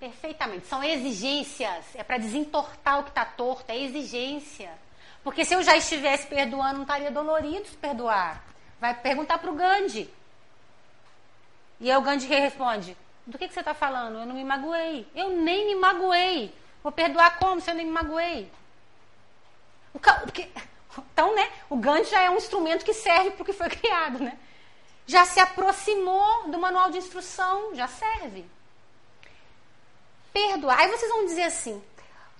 Perfeitamente. 0.00 0.66
São 0.66 0.82
exigências. 0.82 1.84
É 1.94 2.02
para 2.02 2.16
desentortar 2.16 3.00
o 3.00 3.02
que 3.02 3.10
está 3.10 3.26
torto. 3.26 3.70
É 3.70 3.78
exigência. 3.78 4.72
Porque 5.22 5.44
se 5.44 5.52
eu 5.52 5.62
já 5.62 5.76
estivesse 5.76 6.26
perdoando, 6.26 6.76
não 6.76 6.82
estaria 6.84 7.10
dolorido 7.10 7.68
se 7.68 7.76
perdoar. 7.76 8.53
Vai 8.84 8.92
perguntar 8.92 9.38
para 9.38 9.50
o 9.50 9.54
Gandhi. 9.54 10.12
E 11.80 11.90
aí 11.90 11.96
o 11.96 12.02
Gandhi 12.02 12.26
responde: 12.26 12.94
Do 13.26 13.38
que, 13.38 13.48
que 13.48 13.54
você 13.54 13.60
está 13.60 13.72
falando? 13.72 14.18
Eu 14.18 14.26
não 14.26 14.34
me 14.34 14.44
magoei. 14.44 15.08
Eu 15.14 15.30
nem 15.30 15.68
me 15.68 15.74
magoei. 15.74 16.54
Vou 16.82 16.92
perdoar 16.92 17.38
como 17.38 17.62
se 17.62 17.70
eu 17.70 17.74
nem 17.74 17.86
me 17.86 17.92
magoei? 17.92 18.52
O, 19.94 19.98
porque, 19.98 20.50
então, 20.98 21.34
né? 21.34 21.50
O 21.70 21.78
Gandhi 21.78 22.10
já 22.10 22.24
é 22.24 22.28
um 22.28 22.36
instrumento 22.36 22.84
que 22.84 22.92
serve 22.92 23.30
para 23.30 23.42
o 23.42 23.46
que 23.46 23.54
foi 23.54 23.70
criado, 23.72 24.18
né? 24.18 24.38
Já 25.06 25.24
se 25.24 25.40
aproximou 25.40 26.50
do 26.50 26.58
manual 26.58 26.90
de 26.90 26.98
instrução, 26.98 27.74
já 27.74 27.88
serve. 27.88 28.44
Perdoar. 30.30 30.78
Aí 30.80 30.90
vocês 30.90 31.10
vão 31.10 31.24
dizer 31.24 31.44
assim, 31.44 31.82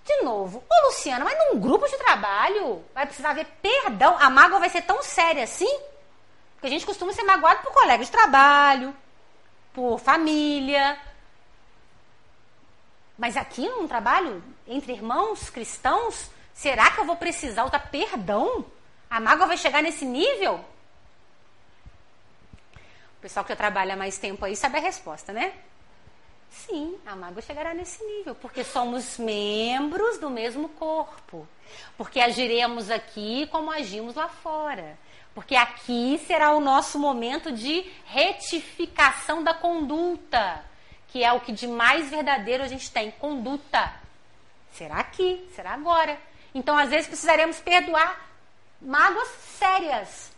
de 0.04 0.20
novo, 0.20 0.62
ô 0.68 0.86
Luciana, 0.88 1.24
mas 1.24 1.38
num 1.38 1.58
grupo 1.58 1.88
de 1.88 1.96
trabalho 1.96 2.84
vai 2.92 3.06
precisar 3.06 3.32
ver 3.32 3.46
perdão. 3.62 4.18
A 4.20 4.28
mágoa 4.28 4.58
vai 4.58 4.68
ser 4.68 4.82
tão 4.82 5.02
séria 5.02 5.44
assim? 5.44 5.93
Porque 6.64 6.76
a 6.76 6.78
gente 6.78 6.86
costuma 6.86 7.12
ser 7.12 7.24
magoado 7.24 7.60
por 7.60 7.74
colega 7.74 8.02
de 8.02 8.10
trabalho, 8.10 8.96
por 9.74 10.00
família. 10.00 10.98
Mas 13.18 13.36
aqui 13.36 13.68
num 13.68 13.86
trabalho 13.86 14.42
entre 14.66 14.94
irmãos 14.94 15.50
cristãos, 15.50 16.30
será 16.54 16.90
que 16.90 17.00
eu 17.00 17.04
vou 17.04 17.16
precisar 17.16 17.64
usar 17.64 17.80
perdão? 17.90 18.64
A 19.10 19.20
mágoa 19.20 19.48
vai 19.48 19.58
chegar 19.58 19.82
nesse 19.82 20.06
nível? 20.06 20.64
pessoal 23.20 23.44
que 23.44 23.52
já 23.52 23.56
trabalha 23.56 23.94
mais 23.94 24.16
tempo 24.16 24.42
aí 24.42 24.56
sabe 24.56 24.78
a 24.78 24.80
resposta, 24.80 25.34
né? 25.34 25.52
Sim, 26.50 26.98
a 27.04 27.14
mágoa 27.14 27.42
chegará 27.42 27.74
nesse 27.74 28.02
nível, 28.02 28.34
porque 28.36 28.64
somos 28.64 29.18
membros 29.18 30.16
do 30.16 30.30
mesmo 30.30 30.70
corpo. 30.70 31.46
Porque 31.98 32.20
agiremos 32.20 32.90
aqui 32.90 33.46
como 33.48 33.70
agimos 33.70 34.14
lá 34.14 34.28
fora. 34.28 34.96
Porque 35.34 35.56
aqui 35.56 36.22
será 36.26 36.52
o 36.52 36.60
nosso 36.60 36.98
momento 36.98 37.50
de 37.50 37.84
retificação 38.06 39.42
da 39.42 39.52
conduta, 39.52 40.64
que 41.08 41.24
é 41.24 41.32
o 41.32 41.40
que 41.40 41.52
de 41.52 41.66
mais 41.66 42.08
verdadeiro 42.08 42.62
a 42.62 42.68
gente 42.68 42.90
tem, 42.90 43.10
conduta. 43.10 43.92
Será 44.72 45.00
aqui, 45.00 45.48
será 45.54 45.72
agora. 45.72 46.18
Então, 46.54 46.78
às 46.78 46.90
vezes, 46.90 47.08
precisaremos 47.08 47.58
perdoar 47.58 48.28
mágoas 48.80 49.28
sérias, 49.58 50.30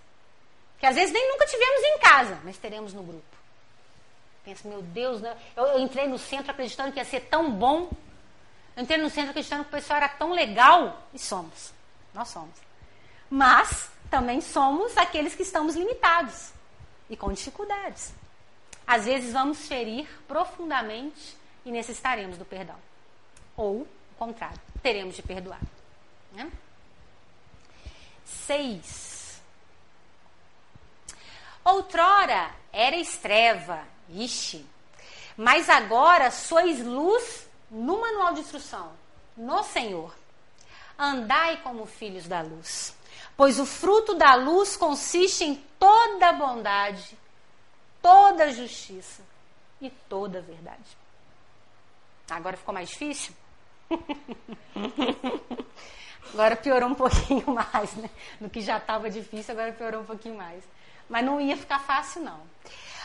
que 0.78 0.86
às 0.86 0.94
vezes 0.94 1.12
nem 1.12 1.28
nunca 1.28 1.46
tivemos 1.46 1.82
em 1.82 1.98
casa, 1.98 2.40
mas 2.42 2.56
teremos 2.56 2.94
no 2.94 3.02
grupo. 3.02 3.36
Pensa, 4.44 4.68
meu 4.68 4.80
Deus, 4.80 5.20
né? 5.20 5.36
eu, 5.56 5.66
eu 5.66 5.80
entrei 5.80 6.06
no 6.06 6.18
centro 6.18 6.52
acreditando 6.52 6.92
que 6.92 6.98
ia 6.98 7.04
ser 7.04 7.20
tão 7.22 7.50
bom. 7.50 7.90
Eu 8.76 8.82
entrei 8.82 8.98
no 8.98 9.10
centro 9.10 9.30
acreditando 9.30 9.64
que 9.64 9.70
o 9.70 9.72
pessoal 9.72 9.96
era 9.96 10.08
tão 10.08 10.30
legal. 10.32 11.02
E 11.12 11.18
somos. 11.18 11.72
Nós 12.14 12.28
somos. 12.28 12.54
Mas 13.28 13.90
também 14.10 14.40
somos 14.40 14.96
aqueles 14.96 15.34
que 15.34 15.42
estamos 15.42 15.74
limitados 15.74 16.50
e 17.08 17.16
com 17.16 17.32
dificuldades. 17.32 18.12
Às 18.86 19.04
vezes 19.04 19.32
vamos 19.32 19.66
ferir 19.66 20.08
profundamente 20.28 21.36
e 21.64 21.70
necessitaremos 21.70 22.38
do 22.38 22.44
perdão. 22.44 22.76
Ou, 23.56 23.80
o 23.82 23.88
contrário, 24.18 24.60
teremos 24.82 25.16
de 25.16 25.22
perdoar. 25.22 25.60
Né? 26.32 26.50
Seis. 28.24 29.40
Outrora 31.64 32.54
erais 32.72 33.16
treva, 33.16 33.82
ixi, 34.08 34.64
mas 35.36 35.68
agora 35.68 36.30
sois 36.30 36.80
luz 36.80 37.48
no 37.68 38.00
manual 38.00 38.34
de 38.34 38.40
instrução, 38.40 38.92
no 39.36 39.64
Senhor. 39.64 40.14
Andai 40.96 41.60
como 41.62 41.84
filhos 41.84 42.28
da 42.28 42.40
luz, 42.40 42.94
pois 43.36 43.60
o 43.60 43.66
fruto 43.66 44.14
da 44.14 44.34
luz 44.34 44.76
consiste 44.76 45.44
em 45.44 45.56
toda 45.78 46.32
bondade, 46.32 47.16
toda 48.00 48.52
justiça 48.52 49.22
e 49.80 49.90
toda 49.90 50.40
verdade. 50.40 50.96
Agora 52.30 52.56
ficou 52.56 52.74
mais 52.74 52.88
difícil? 52.88 53.34
agora 56.32 56.56
piorou 56.56 56.88
um 56.88 56.94
pouquinho 56.94 57.44
mais, 57.52 57.92
né? 57.94 58.10
No 58.40 58.50
que 58.50 58.60
já 58.60 58.78
estava 58.78 59.10
difícil, 59.10 59.52
agora 59.52 59.72
piorou 59.72 60.00
um 60.00 60.06
pouquinho 60.06 60.36
mais. 60.36 60.64
Mas 61.08 61.24
não 61.24 61.40
ia 61.40 61.56
ficar 61.56 61.78
fácil, 61.78 62.22
não. 62.22 62.40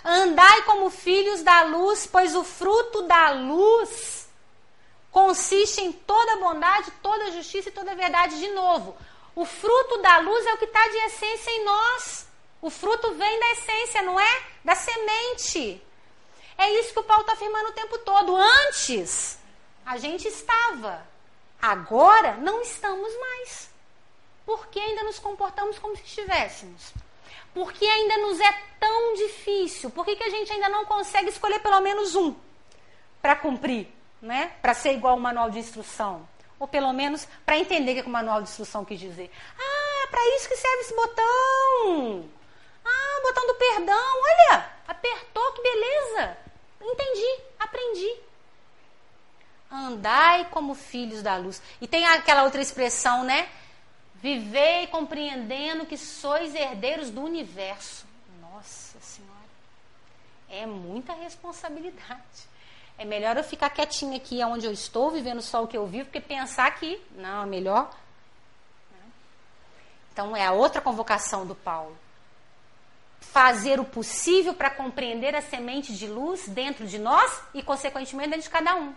Andai 0.03 0.63
como 0.63 0.89
filhos 0.89 1.43
da 1.43 1.61
luz, 1.63 2.07
pois 2.07 2.35
o 2.35 2.43
fruto 2.43 3.03
da 3.03 3.31
luz 3.31 4.27
consiste 5.11 5.81
em 5.81 5.91
toda 5.91 6.37
bondade, 6.37 6.89
toda 7.03 7.31
justiça 7.31 7.69
e 7.69 7.71
toda 7.71 7.93
verdade. 7.93 8.39
De 8.39 8.49
novo, 8.49 8.97
o 9.35 9.45
fruto 9.45 9.97
da 10.01 10.19
luz 10.19 10.45
é 10.45 10.53
o 10.53 10.57
que 10.57 10.65
está 10.65 10.87
de 10.87 10.97
essência 10.97 11.51
em 11.51 11.63
nós. 11.63 12.27
O 12.61 12.69
fruto 12.69 13.13
vem 13.13 13.39
da 13.39 13.51
essência, 13.51 14.01
não 14.01 14.19
é? 14.19 14.43
Da 14.63 14.75
semente. 14.75 15.81
É 16.57 16.69
isso 16.79 16.93
que 16.93 16.99
o 16.99 17.03
Paulo 17.03 17.21
está 17.21 17.33
afirmando 17.33 17.69
o 17.69 17.73
tempo 17.73 17.97
todo. 17.99 18.35
Antes, 18.35 19.39
a 19.85 19.97
gente 19.97 20.27
estava. 20.27 21.05
Agora, 21.61 22.33
não 22.37 22.61
estamos 22.61 23.11
mais. 23.19 23.71
Porque 24.45 24.79
ainda 24.79 25.03
nos 25.03 25.17
comportamos 25.17 25.79
como 25.79 25.95
se 25.95 26.03
estivéssemos. 26.03 26.93
Por 27.53 27.71
que 27.73 27.85
ainda 27.85 28.17
nos 28.17 28.39
é 28.39 28.51
tão 28.79 29.13
difícil? 29.15 29.89
Por 29.89 30.05
que, 30.05 30.15
que 30.15 30.23
a 30.23 30.29
gente 30.29 30.51
ainda 30.51 30.69
não 30.69 30.85
consegue 30.85 31.29
escolher 31.29 31.59
pelo 31.59 31.81
menos 31.81 32.15
um 32.15 32.35
para 33.21 33.35
cumprir, 33.35 33.87
né? 34.21 34.53
Para 34.61 34.73
ser 34.73 34.93
igual 34.93 35.13
ao 35.13 35.19
manual 35.19 35.49
de 35.49 35.59
instrução? 35.59 36.27
Ou 36.61 36.67
pelo 36.67 36.93
menos 36.93 37.27
para 37.43 37.57
entender 37.57 37.93
o 37.93 37.95
que, 37.95 38.01
que 38.03 38.07
o 38.07 38.11
manual 38.11 38.39
de 38.39 38.47
instrução 38.47 38.85
quis 38.85 38.99
dizer. 38.99 39.31
Ah, 39.57 40.03
é 40.03 40.07
para 40.11 40.35
isso 40.35 40.47
que 40.47 40.55
serve 40.55 40.81
esse 40.81 40.95
botão. 40.95 42.29
Ah, 42.85 43.21
botão 43.23 43.47
do 43.47 43.55
perdão. 43.55 44.21
Olha, 44.21 44.69
apertou, 44.87 45.53
que 45.53 45.63
beleza. 45.63 46.37
Entendi, 46.79 47.41
aprendi. 47.59 48.15
Andai 49.71 50.49
como 50.51 50.75
filhos 50.75 51.23
da 51.23 51.35
luz. 51.35 51.59
E 51.81 51.87
tem 51.87 52.05
aquela 52.05 52.43
outra 52.43 52.61
expressão, 52.61 53.23
né? 53.23 53.49
Vivei 54.13 54.85
compreendendo 54.85 55.87
que 55.87 55.97
sois 55.97 56.53
herdeiros 56.53 57.09
do 57.09 57.23
universo. 57.23 58.05
Nossa 58.39 58.99
Senhora. 58.99 59.33
É 60.47 60.67
muita 60.67 61.13
responsabilidade. 61.13 62.50
É 63.01 63.05
melhor 63.05 63.35
eu 63.35 63.43
ficar 63.43 63.71
quietinha 63.71 64.15
aqui 64.17 64.43
onde 64.43 64.67
eu 64.67 64.71
estou, 64.71 65.09
vivendo 65.09 65.41
só 65.41 65.63
o 65.63 65.67
que 65.67 65.75
eu 65.75 65.87
vivo, 65.87 66.05
porque 66.05 66.21
pensar 66.21 66.69
que, 66.75 67.01
não, 67.15 67.41
é 67.41 67.45
melhor 67.47 67.89
Então 70.13 70.35
é 70.35 70.45
a 70.45 70.51
outra 70.51 70.79
convocação 70.79 71.43
do 71.43 71.55
Paulo. 71.55 71.97
Fazer 73.19 73.79
o 73.79 73.85
possível 73.85 74.53
para 74.53 74.69
compreender 74.69 75.33
a 75.33 75.41
semente 75.41 75.97
de 75.97 76.05
luz 76.05 76.47
dentro 76.47 76.85
de 76.85 76.99
nós 76.99 77.41
e, 77.55 77.63
consequentemente, 77.63 78.29
dentro 78.29 78.43
de 78.43 78.49
cada 78.51 78.75
um. 78.75 78.93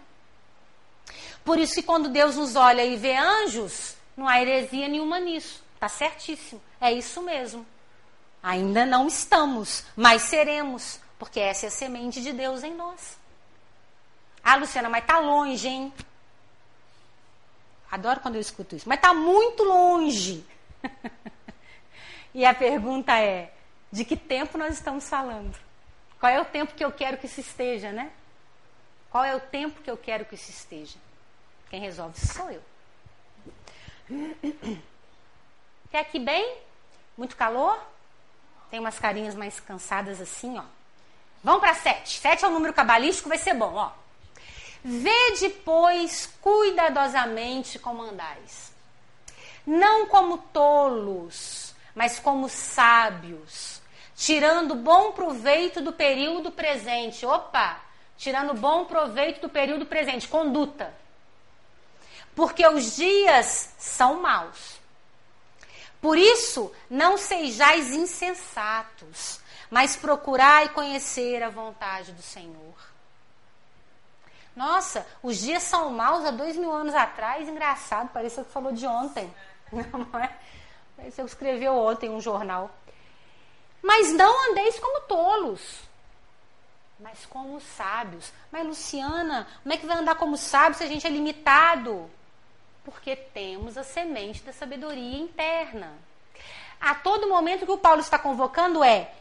Por 1.43 1.59
isso 1.59 1.73
que 1.73 1.83
quando 1.83 2.11
Deus 2.11 2.37
nos 2.37 2.57
olha 2.57 2.85
e 2.85 2.97
vê 2.97 3.17
anjos, 3.17 3.97
não 4.15 4.29
há 4.29 4.39
heresia 4.39 4.87
nenhuma 4.87 5.19
nisso. 5.19 5.65
Está 5.77 5.89
certíssimo. 5.89 6.61
É 6.79 6.93
isso 6.93 7.23
mesmo. 7.23 7.67
Ainda 8.43 8.85
não 8.85 9.07
estamos, 9.07 9.83
mas 9.97 10.21
seremos, 10.21 11.01
porque 11.19 11.41
essa 11.41 11.65
é 11.65 11.69
a 11.69 11.73
semente 11.73 12.21
de 12.21 12.35
Deus 12.35 12.63
em 12.63 12.75
nós. 12.75 13.24
Ah, 14.45 14.57
Luciana, 14.57 14.91
mas 14.91 15.07
tá 15.07 15.19
longe, 15.19 15.67
hein? 15.67 15.93
Adoro 17.91 18.21
quando 18.21 18.35
eu 18.35 18.41
escuto 18.41 18.77
isso. 18.77 18.89
Mas 18.89 19.01
tá 19.01 19.15
muito 19.15 19.63
longe. 19.65 20.45
e 22.35 22.45
a 22.45 22.53
pergunta 22.53 23.19
é: 23.19 23.55
de 23.91 24.05
que 24.05 24.17
tempo 24.17 24.59
nós 24.59 24.75
estamos 24.75 25.09
falando? 25.09 25.57
Qual 26.21 26.31
é 26.31 26.41
o 26.41 26.45
tempo 26.45 26.75
que 26.75 26.85
eu 26.85 26.93
quero 26.93 27.17
que 27.17 27.27
isso 27.27 27.41
esteja, 27.41 27.91
né? 27.91 28.11
Qual 29.11 29.25
é 29.25 29.35
o 29.35 29.41
tempo 29.41 29.81
que 29.81 29.91
eu 29.91 29.97
quero 29.97 30.25
que 30.25 30.35
isso 30.35 30.51
esteja? 30.51 30.99
Quem 31.71 31.81
resolve 31.81 32.19
sou 32.21 32.51
eu. 32.51 32.63
Quer 35.91 36.01
aqui 36.01 36.19
bem? 36.19 36.59
Muito 37.17 37.37
calor? 37.37 37.81
Tem 38.71 38.81
umas 38.81 38.99
carinhas 38.99 39.35
mais 39.35 39.61
cansadas 39.61 40.21
assim, 40.21 40.59
ó. 40.59 40.65
Vamos 41.43 41.61
para 41.61 41.75
sete. 41.75 42.19
Sete 42.19 42.45
é 42.45 42.49
um 42.49 42.53
número 42.53 42.75
cabalístico, 42.75 43.29
vai 43.29 43.39
ser 43.39 43.55
bom, 43.55 43.75
ó. 43.75 44.04
Vede, 44.87 45.49
pois, 45.65 46.31
cuidadosamente 46.43 47.79
como 47.79 48.03
andais. 48.03 48.71
Não 49.67 50.07
como 50.07 50.37
tolos, 50.37 51.75
mas 51.95 52.19
como 52.19 52.51
sábios, 52.51 53.81
tirando 54.15 54.75
bom 54.75 55.13
proveito 55.13 55.81
do 55.81 55.91
período 55.91 56.51
presente. 56.51 57.25
Opa! 57.25 57.81
Tirando 58.19 58.53
bom 58.53 58.85
proveito 58.85 59.41
do 59.41 59.49
período 59.49 59.87
presente. 59.87 60.29
Conduta. 60.29 60.95
Porque 62.37 62.67
os 62.67 62.95
dias 62.95 63.75
são 63.79 64.21
maus. 64.21 64.79
Por 65.99 66.19
isso, 66.19 66.71
não 66.91 67.17
sejais 67.17 67.91
insensatos, 67.93 69.41
mas 69.71 69.97
procurai 69.97 70.69
conhecer 70.69 71.43
a 71.43 71.49
vontade 71.49 72.13
do 72.13 72.21
Senhor. 72.21 72.94
Nossa, 74.55 75.07
os 75.23 75.39
dias 75.39 75.63
são 75.63 75.91
maus 75.91 76.25
há 76.25 76.31
dois 76.31 76.57
mil 76.57 76.73
anos 76.73 76.95
atrás. 76.95 77.49
Engraçado, 77.49 78.11
pareceu 78.11 78.45
que 78.45 78.53
falou 78.53 78.73
de 78.73 78.87
ontem. 78.87 79.33
Não 79.73 80.21
é? 80.21 80.31
Pareceu 80.97 81.25
que 81.25 81.31
escreveu 81.31 81.77
ontem 81.77 82.11
um 82.11 82.21
jornal. 82.21 82.71
Mas 83.83 84.13
não 84.13 84.51
andeis 84.51 84.79
como 84.79 85.03
tolos, 85.03 85.83
mas 86.99 87.27
como 87.27 87.61
sábios. 87.61 88.33
Mas, 88.51 88.67
Luciana, 88.67 89.47
como 89.63 89.75
é 89.75 89.77
que 89.77 89.85
vai 89.85 89.99
andar 89.99 90.15
como 90.15 90.39
sábio 90.39 90.79
se 90.79 90.85
a 90.85 90.87
gente 90.87 91.07
é 91.07 91.11
limitado? 91.11 92.11
Porque 92.83 93.15
temos 93.15 93.77
a 93.77 93.85
semente 93.85 94.43
da 94.43 94.55
sabedoria 94.55 95.19
interna. 95.19 95.93
A 96.81 96.95
todo 96.95 97.29
momento 97.29 97.67
que 97.67 97.73
o 97.73 97.79
Paulo 97.79 98.01
está 98.01 98.19
convocando 98.19 98.83
é: 98.83 99.13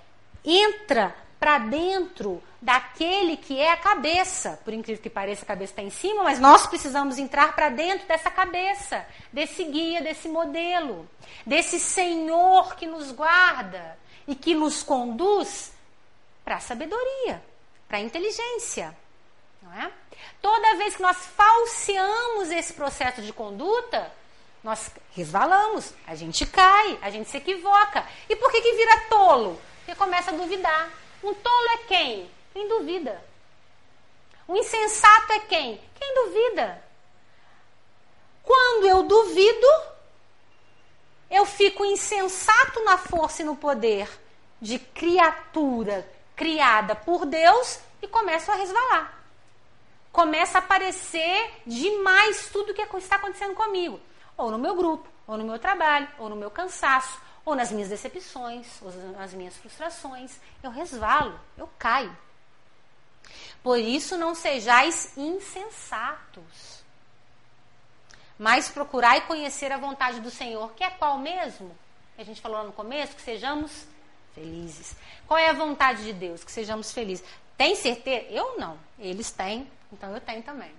entra 0.46 1.14
para 1.38 1.58
dentro 1.58 2.42
daquele 2.64 3.36
que 3.36 3.60
é 3.60 3.72
a 3.72 3.78
cabeça. 3.78 4.58
Por 4.64 4.74
incrível 4.74 5.04
que 5.04 5.10
pareça, 5.10 5.44
a 5.44 5.48
cabeça 5.48 5.74
está 5.74 5.82
em 5.82 5.90
cima, 5.90 6.24
mas 6.24 6.40
nós 6.40 6.66
precisamos 6.66 7.18
entrar 7.18 7.54
para 7.54 7.68
dentro 7.68 8.08
dessa 8.08 8.32
cabeça, 8.32 9.06
desse 9.34 9.66
guia, 9.66 10.02
desse 10.02 10.30
modelo, 10.30 11.08
desse 11.46 11.78
Senhor 11.78 12.76
que 12.76 12.86
nos 12.86 13.12
guarda 13.12 14.00
e 14.26 14.34
que 14.34 14.56
nos 14.56 14.82
conduz 14.82 15.74
para 16.46 16.56
a 16.56 16.60
sabedoria, 16.62 17.44
para 17.86 17.98
a 17.98 18.02
inteligência. 18.02 18.96
Não 19.62 19.74
é? 19.74 19.92
Toda 20.42 20.78
vez 20.78 20.96
que 20.96 21.02
nós 21.02 21.18
falseamos 21.18 22.50
esse 22.50 22.72
processo 22.74 23.22
de 23.22 23.34
conduta, 23.34 24.10
nós 24.64 24.90
resvalamos, 25.14 25.94
a 26.08 26.16
gente 26.16 26.46
cai, 26.46 26.98
a 27.02 27.10
gente 27.10 27.30
se 27.30 27.36
equivoca. 27.36 28.08
E 28.30 28.38
por 28.38 28.50
que, 28.50 28.62
que 28.62 28.74
vira 28.74 29.02
tolo? 29.10 29.60
Porque 29.80 29.96
começa 29.96 30.32
a 30.32 30.34
duvidar. 30.34 30.90
Um 31.22 31.34
tolo 31.34 31.70
é 31.74 31.78
quem? 31.90 32.32
Quem 32.54 32.68
duvida. 32.68 33.24
O 34.48 34.56
insensato 34.56 35.34
é 35.34 35.40
quem? 35.40 35.82
Quem 35.96 36.16
duvida. 36.16 36.84
Quando 38.44 38.86
eu 38.86 39.04
duvido, 39.04 39.68
eu 41.32 41.46
fico 41.46 41.84
insensato 41.84 42.84
na 42.84 42.98
força 42.98 43.42
e 43.42 43.46
no 43.46 43.56
poder 43.56 44.10
de 44.62 44.78
criatura 44.78 46.08
criada 46.36 46.96
por 46.96 47.26
Deus 47.26 47.80
e 48.02 48.08
começo 48.08 48.52
a 48.52 48.56
resvalar. 48.56 49.20
Começa 50.12 50.60
a 50.60 50.60
aparecer 50.60 51.62
demais 51.66 52.50
tudo 52.50 52.74
que 52.74 52.82
está 52.82 53.16
acontecendo 53.16 53.56
comigo. 53.56 54.00
Ou 54.38 54.52
no 54.52 54.60
meu 54.60 54.76
grupo, 54.76 55.08
ou 55.26 55.38
no 55.38 55.44
meu 55.44 55.58
trabalho, 55.58 56.08
ou 56.20 56.30
no 56.30 56.36
meu 56.36 56.52
cansaço, 56.52 57.20
ou 57.46 57.56
nas 57.56 57.72
minhas 57.72 57.90
decepções, 57.90 58.82
ou 58.82 58.92
nas 59.18 59.34
minhas 59.34 59.58
frustrações, 59.58 60.40
eu 60.62 60.70
resvalo, 60.70 61.40
eu 61.58 61.68
caio. 61.80 62.16
Por 63.62 63.80
isso 63.80 64.18
não 64.18 64.36
sejais 64.36 65.18
insensatos, 65.18 66.84
mas 68.38 68.70
procurai 68.70 69.26
conhecer 69.26 69.72
a 69.72 69.78
vontade 69.78 70.20
do 70.20 70.30
Senhor, 70.30 70.72
que 70.74 70.84
é 70.84 70.90
qual 70.90 71.18
mesmo? 71.18 71.76
A 72.18 72.24
gente 72.24 72.42
falou 72.42 72.58
lá 72.58 72.64
no 72.64 72.74
começo, 72.74 73.16
que 73.16 73.22
sejamos 73.22 73.88
felizes. 74.36 74.96
Qual 75.28 75.38
é 75.38 75.50
a 75.50 75.54
vontade 75.54 76.04
de 76.04 76.14
Deus? 76.14 76.44
Que 76.44 76.52
sejamos 76.52 76.92
felizes. 76.92 77.26
Tem 77.58 77.76
certeza? 77.76 78.26
Eu 78.30 78.58
não. 78.58 78.78
Eles 79.00 79.32
têm, 79.32 79.70
então 79.92 80.14
eu 80.14 80.22
tenho 80.22 80.44
também. 80.44 80.72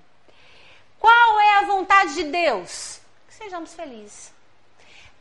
Qual 0.99 1.40
é 1.40 1.59
a 1.59 1.62
vontade 1.66 2.14
de 2.14 2.24
Deus? 2.24 3.01
Que 3.28 3.34
sejamos 3.34 3.74
felizes. 3.74 4.32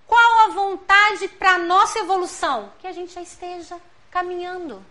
Qual 0.07 0.49
a 0.49 0.53
vontade 0.53 1.27
para 1.29 1.55
a 1.55 1.57
nossa 1.57 1.99
evolução? 1.99 2.71
Que 2.79 2.87
a 2.87 2.91
gente 2.91 3.13
já 3.13 3.21
esteja 3.21 3.79
caminhando. 4.11 4.85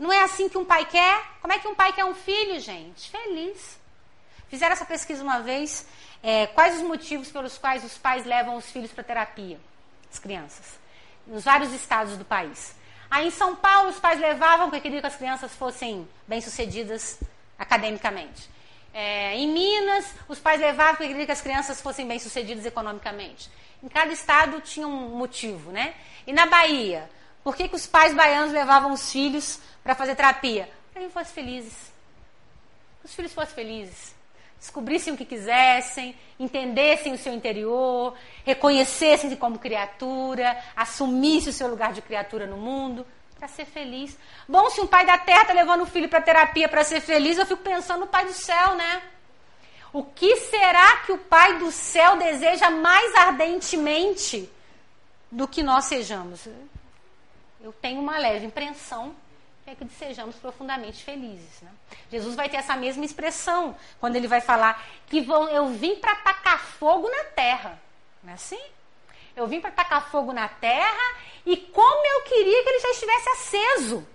Não 0.00 0.10
é 0.10 0.22
assim 0.22 0.48
que 0.48 0.56
um 0.56 0.64
pai 0.64 0.86
quer? 0.86 1.22
Como 1.42 1.52
é 1.52 1.58
que 1.58 1.68
um 1.68 1.74
pai 1.74 1.92
quer 1.92 2.06
um 2.06 2.14
filho, 2.14 2.58
gente? 2.58 3.10
Feliz. 3.10 3.78
Fizeram 4.48 4.72
essa 4.72 4.86
pesquisa 4.86 5.22
uma 5.22 5.40
vez. 5.40 5.86
É, 6.22 6.46
quais 6.46 6.76
os 6.76 6.82
motivos 6.82 7.30
pelos 7.30 7.58
quais 7.58 7.84
os 7.84 7.98
pais 7.98 8.24
levam 8.24 8.56
os 8.56 8.64
filhos 8.70 8.90
para 8.90 9.04
terapia? 9.04 9.60
As 10.10 10.18
crianças. 10.18 10.78
Nos 11.26 11.44
vários 11.44 11.70
estados 11.74 12.16
do 12.16 12.24
país. 12.24 12.74
Aí 13.10 13.28
em 13.28 13.30
São 13.30 13.54
Paulo, 13.54 13.90
os 13.90 14.00
pais 14.00 14.18
levavam 14.18 14.70
porque 14.70 14.80
queriam 14.80 15.02
que 15.02 15.06
as 15.06 15.16
crianças 15.16 15.54
fossem 15.54 16.08
bem-sucedidas 16.26 17.20
academicamente. 17.58 18.48
É, 18.94 19.36
em 19.36 19.52
Minas, 19.52 20.14
os 20.26 20.38
pais 20.40 20.58
levavam 20.58 20.94
porque 20.94 21.08
queriam 21.08 21.26
que 21.26 21.32
as 21.32 21.42
crianças 21.42 21.78
fossem 21.82 22.08
bem-sucedidas 22.08 22.64
economicamente. 22.64 23.50
Em 23.82 23.88
cada 23.88 24.10
estado 24.10 24.62
tinha 24.62 24.88
um 24.88 25.10
motivo, 25.10 25.70
né? 25.70 25.94
E 26.26 26.32
na 26.32 26.46
Bahia, 26.46 27.06
por 27.42 27.56
que, 27.56 27.68
que 27.68 27.76
os 27.76 27.86
pais 27.86 28.14
baianos 28.14 28.52
levavam 28.52 28.92
os 28.92 29.10
filhos 29.10 29.58
para 29.82 29.94
fazer 29.94 30.14
terapia? 30.14 30.68
Para 30.92 31.02
que 31.02 31.08
fossem 31.08 31.34
felizes. 31.34 31.92
Os 33.02 33.14
filhos 33.14 33.32
fossem 33.32 33.54
felizes. 33.54 34.14
Descobrissem 34.58 35.14
o 35.14 35.16
que 35.16 35.24
quisessem, 35.24 36.14
entendessem 36.38 37.14
o 37.14 37.18
seu 37.18 37.32
interior, 37.32 38.14
reconhecessem-se 38.44 39.36
como 39.36 39.58
criatura, 39.58 40.56
assumissem 40.76 41.48
o 41.48 41.52
seu 41.52 41.66
lugar 41.66 41.94
de 41.94 42.02
criatura 42.02 42.46
no 42.46 42.58
mundo, 42.58 43.06
para 43.38 43.48
ser 43.48 43.64
feliz. 43.64 44.18
Bom, 44.46 44.68
se 44.68 44.82
um 44.82 44.86
pai 44.86 45.06
da 45.06 45.16
terra 45.16 45.42
está 45.42 45.54
levando 45.54 45.82
o 45.82 45.86
filho 45.86 46.10
para 46.10 46.20
terapia 46.20 46.68
para 46.68 46.84
ser 46.84 47.00
feliz, 47.00 47.38
eu 47.38 47.46
fico 47.46 47.62
pensando 47.62 48.00
no 48.00 48.06
pai 48.06 48.26
do 48.26 48.34
céu, 48.34 48.74
né? 48.74 49.02
O 49.92 50.04
que 50.04 50.36
será 50.36 50.98
que 50.98 51.12
o 51.12 51.18
Pai 51.18 51.58
do 51.58 51.72
céu 51.72 52.16
deseja 52.16 52.70
mais 52.70 53.12
ardentemente 53.16 54.48
do 55.30 55.48
que 55.48 55.62
nós 55.62 55.86
sejamos? 55.86 56.46
Eu 57.62 57.72
tenho 57.72 58.00
uma 58.00 58.18
leve 58.18 58.46
impressão 58.46 59.14
que 59.64 59.70
é 59.70 59.74
que 59.74 59.88
sejamos 59.94 60.36
profundamente 60.36 61.04
felizes. 61.04 61.60
Né? 61.60 61.70
Jesus 62.10 62.34
vai 62.34 62.48
ter 62.48 62.56
essa 62.56 62.74
mesma 62.76 63.04
expressão 63.04 63.76
quando 63.98 64.16
ele 64.16 64.26
vai 64.26 64.40
falar 64.40 64.84
que 65.06 65.20
vão, 65.20 65.48
eu 65.48 65.68
vim 65.68 65.96
para 65.96 66.16
tacar 66.16 66.58
fogo 66.58 67.08
na 67.08 67.24
terra. 67.24 67.80
Não 68.22 68.32
é 68.32 68.34
assim? 68.34 68.60
Eu 69.36 69.46
vim 69.46 69.60
para 69.60 69.70
tacar 69.70 70.10
fogo 70.10 70.32
na 70.32 70.48
terra 70.48 71.16
e 71.46 71.56
como 71.56 72.06
eu 72.06 72.22
queria 72.22 72.62
que 72.62 72.68
ele 72.68 72.80
já 72.80 72.90
estivesse 72.90 73.28
aceso. 73.30 74.06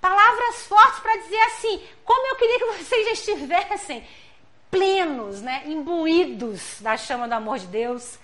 Palavras 0.00 0.66
fortes 0.66 1.00
para 1.00 1.16
dizer 1.16 1.40
assim: 1.40 1.82
como 2.04 2.28
eu 2.28 2.36
queria 2.36 2.58
que 2.58 2.84
vocês 2.84 3.06
já 3.06 3.12
estivessem 3.12 4.06
plenos, 4.70 5.40
né, 5.40 5.62
imbuídos 5.66 6.80
da 6.80 6.96
chama 6.96 7.26
do 7.26 7.32
amor 7.32 7.58
de 7.58 7.66
Deus, 7.66 8.18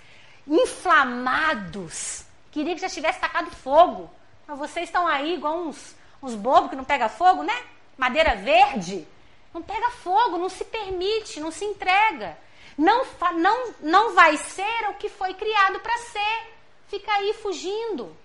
inflamados. 0.47 2.23
Queria 2.51 2.75
que 2.75 2.81
já 2.81 2.89
tivesse 2.89 3.19
tacado 3.19 3.51
fogo. 3.51 4.09
Mas 4.47 4.57
vocês 4.57 4.89
estão 4.89 5.07
aí 5.07 5.33
igual 5.33 5.57
uns, 5.57 5.95
uns 6.21 6.35
bobos 6.35 6.69
que 6.69 6.75
não 6.75 6.83
pega 6.83 7.09
fogo, 7.09 7.43
né? 7.43 7.65
Madeira 7.97 8.35
verde. 8.35 9.07
Não 9.53 9.61
pega 9.61 9.89
fogo, 9.91 10.37
não 10.37 10.49
se 10.49 10.65
permite, 10.65 11.39
não 11.39 11.51
se 11.51 11.65
entrega. 11.65 12.37
Não, 12.77 13.05
não, 13.37 13.73
não 13.79 14.13
vai 14.13 14.35
ser 14.37 14.89
o 14.89 14.95
que 14.95 15.09
foi 15.09 15.33
criado 15.33 15.79
para 15.79 15.97
ser. 15.97 16.53
fica 16.87 17.11
aí 17.13 17.33
fugindo, 17.33 18.15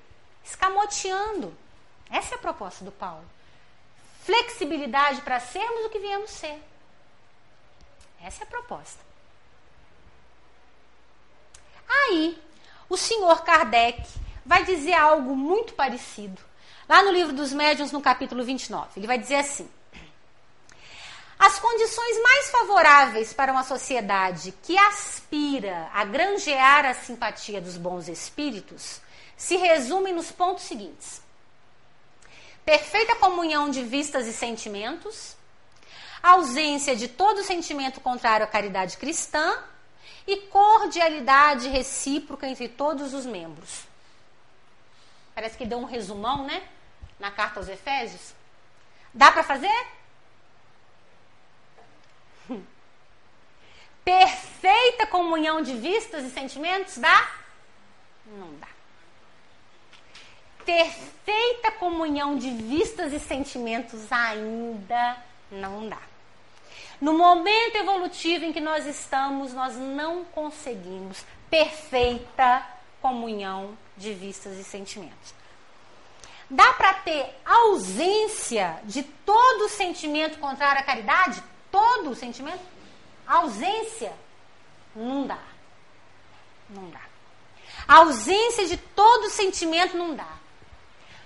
escamoteando. 0.44 1.56
Essa 2.10 2.34
é 2.34 2.38
a 2.38 2.40
proposta 2.40 2.84
do 2.84 2.90
Paulo. 2.90 3.24
Flexibilidade 4.22 5.20
para 5.22 5.40
sermos 5.40 5.86
o 5.86 5.90
que 5.90 6.00
viemos 6.00 6.30
ser. 6.30 6.60
Essa 8.20 8.42
é 8.42 8.46
a 8.46 8.50
proposta. 8.50 9.00
Aí, 11.88 12.40
o 12.88 12.96
senhor 12.96 13.42
Kardec 13.42 14.02
vai 14.50 14.64
dizer 14.64 14.94
algo 14.94 15.36
muito 15.36 15.74
parecido. 15.74 16.42
Lá 16.88 17.04
no 17.04 17.12
livro 17.12 17.32
dos 17.32 17.52
Médiuns, 17.52 17.92
no 17.92 18.00
capítulo 18.00 18.42
29, 18.42 18.88
ele 18.96 19.06
vai 19.06 19.16
dizer 19.16 19.36
assim: 19.36 19.70
As 21.38 21.60
condições 21.60 22.20
mais 22.20 22.50
favoráveis 22.50 23.32
para 23.32 23.52
uma 23.52 23.62
sociedade 23.62 24.52
que 24.64 24.76
aspira 24.76 25.88
a 25.94 26.04
granjear 26.04 26.84
a 26.84 26.94
simpatia 26.94 27.60
dos 27.60 27.76
bons 27.76 28.08
espíritos 28.08 29.00
se 29.36 29.54
resumem 29.54 30.12
nos 30.12 30.32
pontos 30.32 30.64
seguintes: 30.64 31.22
perfeita 32.64 33.14
comunhão 33.14 33.70
de 33.70 33.84
vistas 33.84 34.26
e 34.26 34.32
sentimentos, 34.32 35.36
ausência 36.20 36.96
de 36.96 37.06
todo 37.06 37.44
sentimento 37.44 38.00
contrário 38.00 38.42
à 38.42 38.48
caridade 38.48 38.96
cristã 38.96 39.62
e 40.26 40.38
cordialidade 40.38 41.68
recíproca 41.68 42.48
entre 42.48 42.66
todos 42.66 43.14
os 43.14 43.24
membros. 43.24 43.88
Parece 45.40 45.56
que 45.56 45.64
deu 45.64 45.78
um 45.78 45.86
resumão, 45.86 46.44
né? 46.44 46.62
Na 47.18 47.30
carta 47.30 47.60
aos 47.60 47.66
Efésios. 47.66 48.34
Dá 49.14 49.32
para 49.32 49.42
fazer? 49.42 49.86
Perfeita 54.04 55.06
comunhão 55.06 55.62
de 55.62 55.74
vistas 55.78 56.26
e 56.26 56.30
sentimentos? 56.30 56.98
Dá? 56.98 57.26
Não 58.26 58.54
dá. 58.56 58.68
Perfeita 60.62 61.72
comunhão 61.72 62.36
de 62.36 62.50
vistas 62.50 63.10
e 63.14 63.18
sentimentos 63.18 64.12
ainda 64.12 65.16
não 65.50 65.88
dá. 65.88 66.02
No 67.00 67.14
momento 67.14 67.76
evolutivo 67.76 68.44
em 68.44 68.52
que 68.52 68.60
nós 68.60 68.84
estamos, 68.84 69.54
nós 69.54 69.74
não 69.74 70.22
conseguimos 70.22 71.24
perfeita 71.48 72.62
comunhão 73.00 73.74
de 74.00 74.14
vistas 74.14 74.56
e 74.58 74.64
sentimentos. 74.64 75.34
Dá 76.48 76.72
para 76.72 76.94
ter 76.94 77.32
ausência 77.44 78.80
de 78.84 79.02
todo 79.02 79.68
sentimento 79.68 80.38
contrário 80.38 80.80
à 80.80 80.82
caridade? 80.82 81.40
Todo 81.70 82.16
sentimento? 82.16 82.62
Ausência? 83.26 84.12
Não 84.96 85.26
dá. 85.26 85.38
Não 86.68 86.90
dá. 86.90 87.00
A 87.86 87.98
ausência 87.98 88.66
de 88.66 88.76
todo 88.76 89.30
sentimento 89.30 89.96
não 89.96 90.16
dá. 90.16 90.26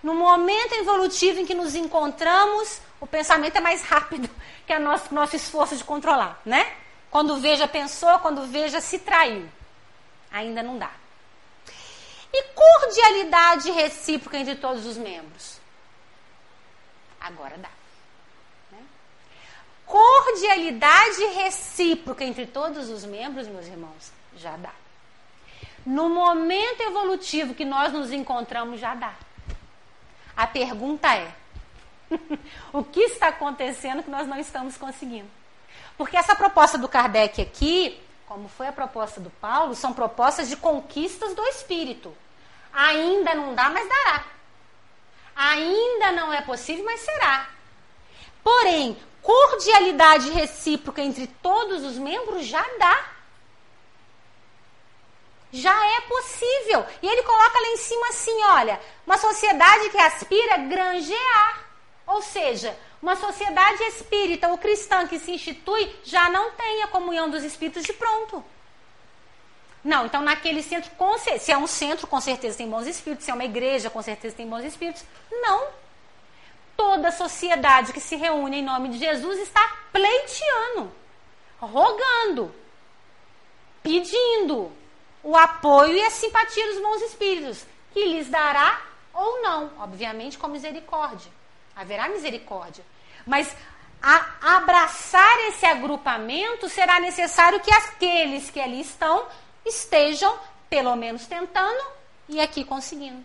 No 0.03 0.14
momento 0.14 0.75
evolutivo 0.75 1.41
em 1.41 1.47
que 1.47 1.55
nos 1.55 1.75
encontramos, 1.75 2.81
o 3.01 3.07
pensamento 3.07 3.57
é 3.57 3.61
mais 3.61 3.83
rápido 3.83 4.29
que 4.66 4.75
o 4.75 4.81
nosso, 4.81 5.14
nosso 5.14 5.37
esforço 5.37 5.77
de 5.77 5.85
controlar, 5.85 6.41
né? 6.45 6.70
Quando 7.11 7.39
veja 7.39 7.68
pensou, 7.68 8.18
quando 8.18 8.47
veja 8.47 8.81
se 8.81 8.99
traiu. 8.99 9.49
Ainda 10.31 10.62
não 10.62 10.77
dá. 10.77 10.91
E 12.37 12.43
cordialidade 12.53 13.70
recíproca 13.70 14.37
entre 14.37 14.57
todos 14.57 14.85
os 14.87 14.97
membros? 14.97 15.61
Agora 17.20 17.57
dá. 17.57 17.70
Né? 18.72 18.82
Cordialidade 19.87 21.24
recíproca 21.26 22.24
entre 22.24 22.45
todos 22.45 22.89
os 22.89 23.05
membros, 23.05 23.47
meus 23.47 23.66
irmãos, 23.66 24.11
já 24.37 24.57
dá. 24.57 24.72
No 25.87 26.09
momento 26.09 26.80
evolutivo 26.80 27.55
que 27.55 27.64
nós 27.64 27.93
nos 27.93 28.11
encontramos, 28.11 28.80
já 28.80 28.97
dá. 28.97 29.14
A 30.37 30.49
pergunta 30.49 31.14
é: 31.14 31.32
o 32.72 32.82
que 32.82 32.99
está 32.99 33.28
acontecendo 33.28 34.03
que 34.03 34.11
nós 34.11 34.26
não 34.26 34.41
estamos 34.41 34.76
conseguindo? 34.76 35.30
Porque 35.97 36.16
essa 36.16 36.35
proposta 36.35 36.76
do 36.76 36.89
Kardec 36.89 37.41
aqui, 37.41 38.03
como 38.26 38.49
foi 38.49 38.66
a 38.66 38.72
proposta 38.72 39.20
do 39.20 39.30
Paulo, 39.30 39.76
são 39.76 39.93
propostas 39.93 40.49
de 40.49 40.57
conquistas 40.57 41.32
do 41.32 41.43
espírito. 41.45 42.12
Ainda 42.75 43.35
não 43.35 43.55
dá, 43.55 43.70
mas 43.70 43.89
dará. 43.89 44.25
Ainda 45.37 46.12
não 46.12 46.33
é 46.33 46.43
possível, 46.43 46.85
mas 46.85 47.01
será. 47.01 47.49
Porém, 48.43 49.01
cordialidade 49.22 50.31
recíproca 50.31 51.01
entre 51.01 51.27
todos 51.27 51.85
os 51.85 51.97
membros 51.97 52.45
já 52.45 52.64
dá. 52.79 53.11
Já 55.53 55.87
é 55.97 56.01
possível. 56.03 56.85
E 57.01 57.07
ele 57.07 57.22
coloca 57.22 57.61
lá 57.61 57.68
em 57.68 57.77
cima 57.77 58.09
assim: 58.09 58.45
olha, 58.45 58.81
uma 59.07 59.16
sociedade 59.16 59.89
que 59.91 59.99
aspira 59.99 60.57
granjear. 60.59 61.64
Ou 62.07 62.20
seja, 62.20 62.77
uma 63.01 63.16
sociedade 63.16 63.83
espírita 63.85 64.49
ou 64.49 64.59
cristã 64.59 65.07
que 65.07 65.18
se 65.18 65.31
institui 65.31 65.95
já 66.03 66.29
não 66.29 66.51
tem 66.51 66.83
a 66.83 66.89
comunhão 66.89 67.31
dos 67.31 67.45
espíritos 67.45 67.85
de 67.85 67.93
pronto. 67.93 68.45
Não, 69.85 70.07
então 70.07 70.22
naquele 70.22 70.62
centro, 70.62 70.91
se 71.39 71.53
é 71.53 71.59
um 71.59 71.66
centro, 71.66 72.07
com 72.07 72.20
certeza 72.20 72.57
tem 72.57 72.68
bons 72.68 72.87
espíritos, 72.87 73.24
se 73.24 73.30
é 73.30 73.35
uma 73.35 73.45
igreja, 73.45 73.91
com 73.91 74.01
certeza 74.01 74.35
tem 74.35 74.49
bons 74.49 74.64
espíritos. 74.64 75.05
Não. 75.30 75.68
Toda 76.76 77.12
sociedade 77.12 77.93
que 77.93 78.01
se 78.01 78.16
reúne 78.16 78.59
em 78.59 78.64
nome 78.64 78.89
de 78.89 78.99
Jesus 78.99 79.39
está 79.39 79.76
pleiteando, 79.93 80.91
rogando, 81.61 82.55
pedindo 83.82 84.72
o 85.22 85.37
apoio 85.37 85.95
e 85.95 86.03
a 86.03 86.11
simpatia 86.11 86.66
dos 86.72 86.82
bons 86.82 87.03
espíritos, 87.03 87.64
que 87.93 88.05
lhes 88.07 88.28
dará 88.28 88.82
ou 89.12 89.43
não, 89.43 89.70
obviamente 89.78 90.37
com 90.37 90.49
misericórdia 90.49 91.30
haverá 91.74 92.09
misericórdia. 92.09 92.85
Mas 93.26 93.55
a 94.03 94.57
abraçar 94.57 95.39
esse 95.49 95.64
agrupamento 95.64 96.68
será 96.68 97.01
necessário 97.01 97.61
que 97.61 97.72
aqueles 97.72 98.51
que 98.51 98.61
ali 98.61 98.80
estão 98.80 99.26
estejam, 99.65 100.39
pelo 100.69 100.95
menos, 100.97 101.27
tentando 101.27 101.85
e 102.29 102.41
aqui 102.41 102.65
conseguindo. 102.65 103.25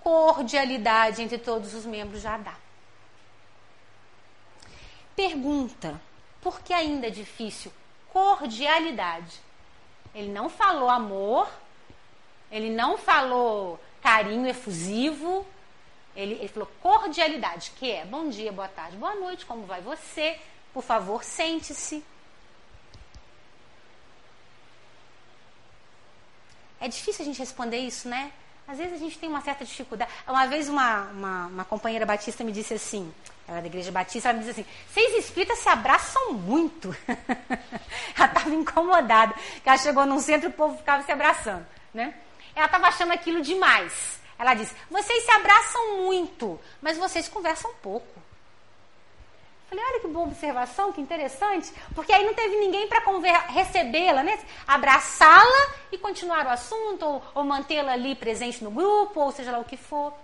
Cordialidade 0.00 1.22
entre 1.22 1.38
todos 1.38 1.74
os 1.74 1.84
membros 1.84 2.20
já 2.20 2.36
dá. 2.36 2.54
Pergunta: 5.16 6.00
por 6.42 6.60
que 6.60 6.72
ainda 6.72 7.06
é 7.06 7.10
difícil? 7.10 7.72
Cordialidade. 8.12 9.40
Ele 10.14 10.30
não 10.30 10.48
falou 10.48 10.88
amor, 10.88 11.48
ele 12.50 12.70
não 12.70 12.96
falou 12.96 13.80
carinho 14.00 14.46
efusivo, 14.46 15.44
ele, 16.14 16.34
ele 16.34 16.48
falou 16.48 16.70
cordialidade, 16.80 17.72
que 17.72 17.90
é 17.90 18.04
bom 18.04 18.28
dia, 18.28 18.52
boa 18.52 18.68
tarde, 18.68 18.96
boa 18.96 19.14
noite, 19.16 19.44
como 19.46 19.66
vai 19.66 19.80
você? 19.80 20.38
Por 20.72 20.82
favor, 20.82 21.24
sente-se. 21.24 22.04
É 26.84 26.88
difícil 26.88 27.22
a 27.22 27.24
gente 27.24 27.38
responder 27.38 27.78
isso, 27.78 28.06
né? 28.06 28.30
Às 28.68 28.76
vezes 28.76 28.92
a 28.92 28.98
gente 28.98 29.18
tem 29.18 29.26
uma 29.26 29.40
certa 29.40 29.64
dificuldade. 29.64 30.12
Uma 30.28 30.46
vez 30.46 30.68
uma, 30.68 31.04
uma, 31.04 31.46
uma 31.46 31.64
companheira 31.64 32.04
batista 32.04 32.44
me 32.44 32.52
disse 32.52 32.74
assim, 32.74 33.10
ela 33.48 33.56
é 33.56 33.60
da 33.62 33.66
igreja 33.68 33.90
batista, 33.90 34.28
ela 34.28 34.36
me 34.36 34.44
disse 34.44 34.60
assim, 34.60 34.70
vocês 34.92 35.24
espíritas 35.24 35.60
se 35.60 35.68
abraçam 35.70 36.34
muito. 36.34 36.94
ela 38.14 38.26
estava 38.26 38.50
incomodada, 38.50 39.32
que 39.62 39.66
ela 39.66 39.78
chegou 39.78 40.04
num 40.04 40.20
centro 40.20 40.50
e 40.50 40.52
o 40.52 40.52
povo 40.52 40.76
ficava 40.76 41.02
se 41.02 41.10
abraçando, 41.10 41.66
né? 41.94 42.12
Ela 42.54 42.66
estava 42.66 42.86
achando 42.86 43.14
aquilo 43.14 43.40
demais. 43.40 44.20
Ela 44.38 44.52
diz: 44.52 44.70
vocês 44.90 45.24
se 45.24 45.30
abraçam 45.30 46.02
muito, 46.02 46.60
mas 46.82 46.98
vocês 46.98 47.30
conversam 47.30 47.72
pouco. 47.82 48.13
Falei, 49.74 49.90
olha 49.90 50.00
que 50.00 50.08
boa 50.08 50.26
observação, 50.26 50.92
que 50.92 51.00
interessante, 51.00 51.72
porque 51.94 52.12
aí 52.12 52.24
não 52.24 52.32
teve 52.32 52.56
ninguém 52.56 52.86
para 52.86 53.02
recebê-la, 53.48 54.22
né? 54.22 54.38
Abraçá-la 54.66 55.74
e 55.90 55.98
continuar 55.98 56.46
o 56.46 56.50
assunto, 56.50 57.04
ou, 57.04 57.22
ou 57.34 57.44
mantê-la 57.44 57.92
ali 57.92 58.14
presente 58.14 58.62
no 58.62 58.70
grupo, 58.70 59.20
ou 59.20 59.32
seja 59.32 59.50
lá 59.50 59.58
o 59.58 59.64
que 59.64 59.76
for. 59.76 60.14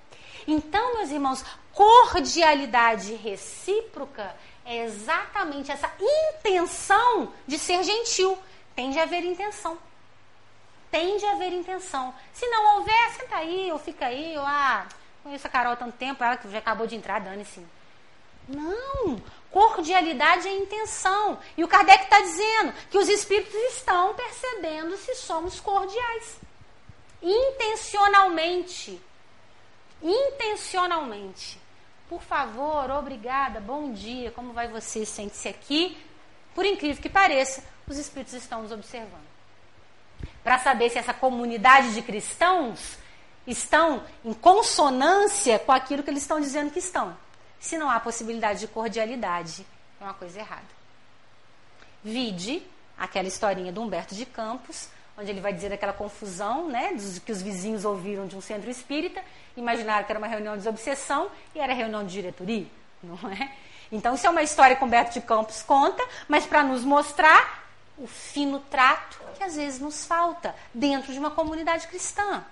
Então, 0.46 0.98
meus 0.98 1.10
irmãos, 1.10 1.44
cordialidade 1.72 3.14
recíproca 3.14 4.34
é 4.64 4.84
exatamente 4.84 5.72
essa 5.72 5.90
intenção 5.98 7.32
de 7.46 7.58
ser 7.58 7.82
gentil. 7.82 8.38
Tem 8.76 8.90
de 8.90 9.00
haver 9.00 9.24
intenção 9.24 9.76
tende 10.90 11.24
a 11.24 11.32
haver 11.32 11.52
intenção. 11.52 12.12
Se 12.32 12.44
não 12.48 12.78
houver, 12.78 13.10
senta 13.12 13.36
aí, 13.36 13.70
ou 13.70 13.78
fica 13.78 14.06
aí, 14.06 14.36
ou 14.36 14.44
ah, 14.44 14.88
conheço 15.22 15.46
a 15.46 15.50
Carol 15.50 15.74
há 15.74 15.76
tanto 15.76 15.96
tempo, 15.96 16.24
ela 16.24 16.36
que 16.36 16.50
já 16.50 16.58
acabou 16.58 16.84
de 16.84 16.96
entrar, 16.96 17.20
dane-se. 17.20 17.64
Não! 18.48 19.22
Cordialidade 19.50 20.46
é 20.46 20.54
intenção. 20.56 21.38
E 21.56 21.64
o 21.64 21.68
Kardec 21.68 22.04
está 22.04 22.20
dizendo 22.20 22.72
que 22.90 22.98
os 22.98 23.08
espíritos 23.08 23.54
estão 23.74 24.14
percebendo 24.14 24.96
se 24.96 25.14
somos 25.16 25.58
cordiais. 25.58 26.38
Intencionalmente. 27.22 29.00
Intencionalmente. 30.02 31.60
Por 32.08 32.22
favor, 32.22 32.90
obrigada, 32.90 33.60
bom 33.60 33.92
dia, 33.92 34.30
como 34.32 34.52
vai 34.52 34.68
você? 34.68 35.04
Sente-se 35.04 35.48
aqui. 35.48 35.96
Por 36.54 36.64
incrível 36.64 37.00
que 37.00 37.08
pareça, 37.08 37.62
os 37.86 37.98
espíritos 37.98 38.34
estão 38.34 38.62
nos 38.62 38.72
observando. 38.72 39.28
para 40.42 40.58
saber 40.58 40.90
se 40.90 40.98
essa 40.98 41.12
comunidade 41.12 41.94
de 41.94 42.02
cristãos 42.02 42.98
estão 43.46 44.02
em 44.24 44.32
consonância 44.32 45.58
com 45.58 45.72
aquilo 45.72 46.02
que 46.02 46.10
eles 46.10 46.22
estão 46.22 46.40
dizendo 46.40 46.70
que 46.70 46.78
estão. 46.78 47.16
Se 47.60 47.76
não 47.76 47.90
há 47.90 48.00
possibilidade 48.00 48.60
de 48.60 48.68
cordialidade, 48.68 49.66
é 50.00 50.04
uma 50.04 50.14
coisa 50.14 50.40
errada. 50.40 50.80
Vide 52.02 52.62
aquela 52.98 53.28
historinha 53.28 53.70
do 53.70 53.82
Humberto 53.82 54.14
de 54.14 54.24
Campos, 54.24 54.88
onde 55.16 55.30
ele 55.30 55.40
vai 55.40 55.52
dizer 55.52 55.70
aquela 55.70 55.92
confusão, 55.92 56.68
né, 56.68 56.94
dos, 56.94 57.18
que 57.18 57.30
os 57.30 57.42
vizinhos 57.42 57.84
ouviram 57.84 58.26
de 58.26 58.34
um 58.34 58.40
centro 58.40 58.70
espírita, 58.70 59.22
imaginaram 59.54 60.04
que 60.04 60.10
era 60.10 60.18
uma 60.18 60.26
reunião 60.26 60.56
de 60.56 60.66
obsessão 60.66 61.30
e 61.54 61.60
era 61.60 61.74
reunião 61.74 62.04
de 62.04 62.12
diretoria, 62.12 62.66
não 63.02 63.30
é? 63.30 63.54
Então, 63.92 64.14
isso 64.14 64.26
é 64.26 64.30
uma 64.30 64.42
história 64.42 64.76
que 64.76 64.84
Humberto 64.84 65.12
de 65.12 65.20
Campos 65.20 65.62
conta, 65.62 66.02
mas 66.28 66.46
para 66.46 66.62
nos 66.62 66.84
mostrar 66.84 67.68
o 67.98 68.06
fino 68.06 68.60
trato 68.70 69.20
que 69.36 69.42
às 69.42 69.56
vezes 69.56 69.80
nos 69.80 70.06
falta 70.06 70.54
dentro 70.72 71.12
de 71.12 71.18
uma 71.18 71.30
comunidade 71.30 71.86
cristã. 71.88 72.44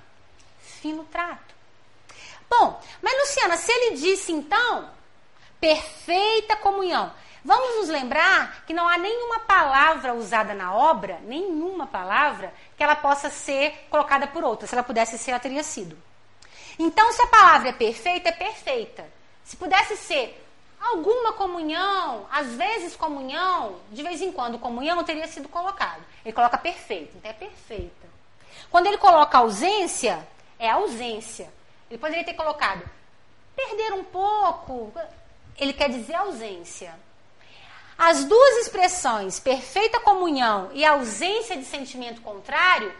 Fino 0.60 1.04
trato. 1.04 1.54
Bom, 2.50 2.80
mas 3.00 3.18
Luciana, 3.20 3.56
se 3.56 3.70
ele 3.70 3.96
disse 3.96 4.32
então 4.32 4.90
perfeita 5.60 6.56
comunhão, 6.56 7.12
vamos 7.44 7.76
nos 7.76 7.88
lembrar 7.88 8.64
que 8.66 8.72
não 8.72 8.88
há 8.88 8.98
nenhuma 8.98 9.40
palavra 9.40 10.14
usada 10.14 10.54
na 10.54 10.74
obra, 10.74 11.18
nenhuma 11.24 11.86
palavra, 11.86 12.52
que 12.76 12.82
ela 12.82 12.96
possa 12.96 13.30
ser 13.30 13.86
colocada 13.90 14.26
por 14.26 14.44
outra. 14.44 14.66
Se 14.66 14.74
ela 14.74 14.82
pudesse 14.82 15.18
ser, 15.18 15.32
ela 15.32 15.40
teria 15.40 15.62
sido. 15.62 15.96
Então, 16.78 17.10
se 17.12 17.22
a 17.22 17.26
palavra 17.26 17.70
é 17.70 17.72
perfeita, 17.72 18.28
é 18.28 18.32
perfeita. 18.32 19.04
Se 19.44 19.56
pudesse 19.56 19.96
ser 19.96 20.44
alguma 20.80 21.32
comunhão, 21.32 22.26
às 22.30 22.54
vezes 22.54 22.94
comunhão, 22.94 23.80
de 23.90 24.02
vez 24.02 24.22
em 24.22 24.30
quando 24.30 24.58
comunhão 24.58 25.02
teria 25.02 25.26
sido 25.26 25.48
colocado. 25.48 26.02
Ele 26.24 26.32
coloca 26.32 26.56
perfeito, 26.56 27.16
então 27.16 27.30
é 27.30 27.34
perfeita. 27.34 28.06
Quando 28.70 28.86
ele 28.86 28.98
coloca 28.98 29.38
ausência, 29.38 30.26
é 30.58 30.70
ausência. 30.70 31.52
Ele 31.90 31.98
poderia 31.98 32.24
ter 32.24 32.34
colocado 32.34 32.88
perder 33.56 33.92
um 33.92 34.04
pouco, 34.04 34.92
ele 35.58 35.72
quer 35.72 35.90
dizer 35.90 36.14
ausência. 36.14 36.94
As 37.96 38.24
duas 38.24 38.56
expressões, 38.58 39.40
perfeita 39.40 39.98
comunhão 40.00 40.70
e 40.72 40.84
ausência 40.84 41.56
de 41.56 41.64
sentimento 41.64 42.20
contrário, 42.20 42.94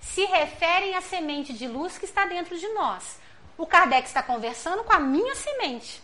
se 0.00 0.24
referem 0.24 0.96
à 0.96 1.02
semente 1.02 1.52
de 1.52 1.68
luz 1.68 1.98
que 1.98 2.04
está 2.04 2.24
dentro 2.24 2.58
de 2.58 2.66
nós. 2.68 3.18
O 3.56 3.66
Kardec 3.66 4.06
está 4.08 4.22
conversando 4.22 4.82
com 4.82 4.92
a 4.92 4.98
minha 4.98 5.34
semente. 5.34 6.02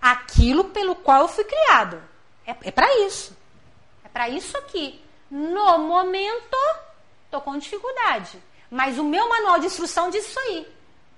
Aquilo 0.00 0.64
pelo 0.66 0.94
qual 0.94 1.22
eu 1.22 1.28
fui 1.28 1.44
criado. 1.44 2.02
É, 2.46 2.54
é 2.62 2.70
para 2.70 2.92
isso. 3.00 3.36
É 4.04 4.08
para 4.08 4.28
isso 4.28 4.56
aqui. 4.56 5.04
No 5.30 5.78
momento, 5.78 6.56
estou 7.24 7.40
com 7.40 7.58
dificuldade. 7.58 8.42
Mas 8.70 8.98
o 8.98 9.04
meu 9.04 9.28
manual 9.28 9.58
de 9.58 9.66
instrução 9.66 10.10
diz 10.10 10.26
isso 10.26 10.38
aí. 10.40 10.66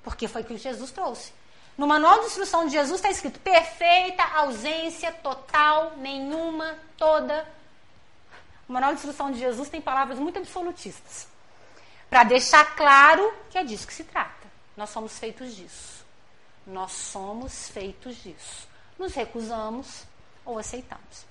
Porque 0.03 0.27
foi 0.27 0.43
o 0.43 0.45
que 0.45 0.57
Jesus 0.57 0.91
trouxe. 0.91 1.33
No 1.81 1.87
manual 1.87 2.21
de 2.21 2.27
instrução 2.27 2.67
de 2.67 2.73
Jesus 2.73 2.97
está 2.97 3.09
escrito 3.11 3.41
perfeita, 3.41 4.23
ausência, 4.23 5.11
total, 5.13 5.95
nenhuma, 5.97 6.77
toda. 6.95 7.49
O 8.69 8.73
manual 8.75 8.93
de 8.93 8.99
instrução 8.99 9.33
de 9.33 9.39
Jesus 9.39 9.71
tem 9.71 9.81
palavras 9.81 10.19
muito 10.19 10.39
absolutistas. 10.39 11.27
Para 12.11 12.25
deixar 12.25 12.77
claro 12.77 13.33
que 13.49 13.57
é 13.57 13.65
disso 13.65 13.87
que 13.87 13.95
se 13.95 14.05
trata. 14.05 14.47
Nós 14.77 14.91
somos 14.91 15.19
feitos 15.19 15.57
disso. 15.57 16.05
Nós 16.67 16.93
somos 16.93 17.71
feitos 17.71 18.15
disso. 18.17 18.69
Nos 18.99 19.15
recusamos 19.15 20.05
ou 20.45 20.59
aceitamos. 20.59 21.25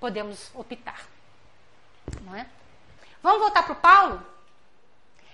Podemos 0.00 0.50
optar. 0.54 1.06
Não 2.22 2.34
é? 2.34 2.46
Vamos 3.22 3.40
voltar 3.40 3.64
para 3.64 3.72
o 3.74 3.76
Paulo? 3.76 4.26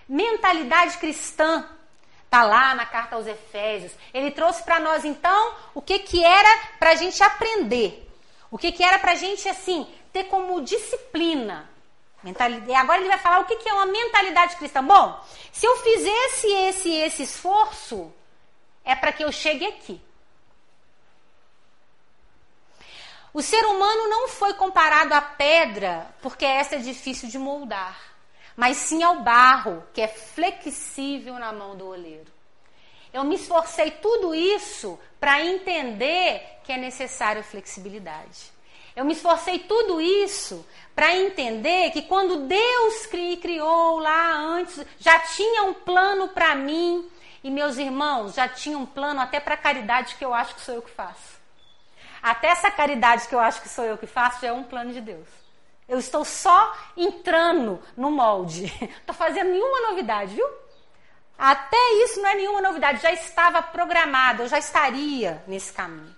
Mentalidade 0.09 0.99
cristã 0.99 1.69
Está 2.33 2.45
lá 2.45 2.75
na 2.75 2.87
carta 2.87 3.17
aos 3.17 3.27
Efésios. 3.27 3.93
Ele 4.15 4.31
trouxe 4.31 4.63
para 4.63 4.81
nós, 4.81 5.05
então, 5.05 5.55
o 5.75 5.83
que, 5.83 5.99
que 5.99 6.25
era 6.25 6.49
para 6.79 6.93
a 6.93 6.95
gente 6.95 7.23
aprender. 7.23 8.11
O 8.51 8.57
que, 8.57 8.73
que 8.73 8.83
era 8.83 8.99
para 8.99 9.13
a 9.13 9.15
gente, 9.15 9.47
assim, 9.51 9.87
ter 10.15 10.25
como 10.25 10.63
disciplina. 10.63 11.69
Mentalidade. 12.23 12.73
Agora 12.73 13.01
ele 13.01 13.11
vai 13.11 13.19
falar 13.19 13.41
o 13.41 13.45
que, 13.45 13.57
que 13.57 13.69
é 13.69 13.75
uma 13.75 13.85
mentalidade 13.85 14.57
cristã. 14.57 14.83
Bom, 14.83 15.23
se 15.53 15.67
eu 15.67 15.77
fizesse 15.77 16.47
esse 16.47 16.91
esse 16.91 17.23
esforço, 17.25 18.11
é 18.83 18.97
para 18.97 19.13
que 19.13 19.23
eu 19.23 19.31
chegue 19.31 19.67
aqui. 19.67 20.01
O 23.35 23.43
ser 23.43 23.63
humano 23.67 24.09
não 24.09 24.29
foi 24.29 24.55
comparado 24.55 25.13
à 25.13 25.21
pedra 25.21 26.07
porque 26.23 26.47
essa 26.47 26.77
é 26.77 26.79
difícil 26.79 27.29
de 27.29 27.39
moldar 27.39 28.12
mas 28.57 28.77
sim 28.77 29.03
ao 29.03 29.21
barro, 29.21 29.83
que 29.93 30.01
é 30.01 30.09
flexível 30.09 31.35
na 31.39 31.53
mão 31.53 31.77
do 31.77 31.87
oleiro. 31.87 32.31
Eu 33.13 33.25
me 33.25 33.35
esforcei 33.35 33.91
tudo 33.91 34.35
isso 34.35 34.99
para 35.21 35.45
entender 35.45 36.61
que 36.65 36.73
é 36.73 36.77
necessário 36.79 37.43
flexibilidade. 37.43 38.51
Eu 38.95 39.05
me 39.05 39.13
esforcei 39.13 39.59
tudo 39.61 40.01
isso 40.01 40.67
para 40.95 41.15
entender 41.15 41.91
que 41.91 42.03
quando 42.03 42.47
Deus 42.47 43.07
criou 43.41 43.99
lá 43.99 44.35
antes, 44.37 44.85
já 44.99 45.19
tinha 45.21 45.65
um 45.65 45.75
plano 45.75 46.29
para 46.29 46.55
mim. 46.55 47.09
E 47.43 47.51
meus 47.51 47.77
irmãos, 47.77 48.35
já 48.35 48.49
tinha 48.49 48.79
um 48.79 48.87
plano 48.87 49.21
até 49.21 49.41
para 49.41 49.55
a 49.55 49.59
caridade 49.59 50.15
que 50.17 50.25
eu 50.25 50.33
acho 50.33 50.55
que 50.55 50.61
sou 50.61 50.75
eu 50.75 50.83
que 50.83 50.91
faço. 50.91 51.41
Até 52.23 52.49
essa 52.49 52.71
caridade 52.71 53.27
que 53.27 53.35
eu 53.35 53.41
acho 53.41 53.61
que 53.61 53.69
sou 53.69 53.85
eu 53.85 53.99
que 53.99 54.07
faço 54.07 54.41
já 54.41 54.49
é 54.49 54.53
um 54.53 54.63
plano 54.63 54.93
de 54.93 55.01
Deus. 55.01 55.42
Eu 55.93 55.99
estou 55.99 56.25
só 56.25 56.75
entrando 56.97 57.79
no 57.95 58.11
molde. 58.11 58.65
Estou 59.01 59.15
fazendo 59.15 59.51
nenhuma 59.51 59.91
novidade, 59.91 60.35
viu? 60.35 60.49
Até 61.37 61.77
isso 62.03 62.19
não 62.23 62.31
é 62.31 62.35
nenhuma 62.35 62.63
novidade, 62.63 63.03
já 63.03 63.13
estava 63.13 63.61
programado, 63.61 64.43
eu 64.43 64.49
já 64.49 64.59
estaria 64.59 65.45
nesse 65.47 65.71
caminho. 65.71 66.17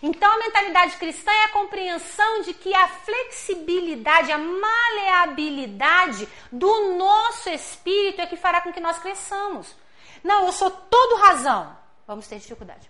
Então 0.00 0.30
a 0.32 0.38
mentalidade 0.38 0.96
cristã 0.96 1.32
é 1.32 1.44
a 1.46 1.48
compreensão 1.48 2.42
de 2.42 2.54
que 2.54 2.72
a 2.72 2.86
flexibilidade, 2.86 4.30
a 4.30 4.38
maleabilidade 4.38 6.28
do 6.52 6.94
nosso 6.96 7.50
espírito 7.50 8.20
é 8.20 8.26
que 8.26 8.36
fará 8.36 8.60
com 8.60 8.72
que 8.72 8.78
nós 8.78 9.00
cresçamos. 9.00 9.74
Não, 10.22 10.46
eu 10.46 10.52
sou 10.52 10.70
todo 10.70 11.16
razão, 11.16 11.76
vamos 12.06 12.28
ter 12.28 12.38
dificuldade. 12.38 12.88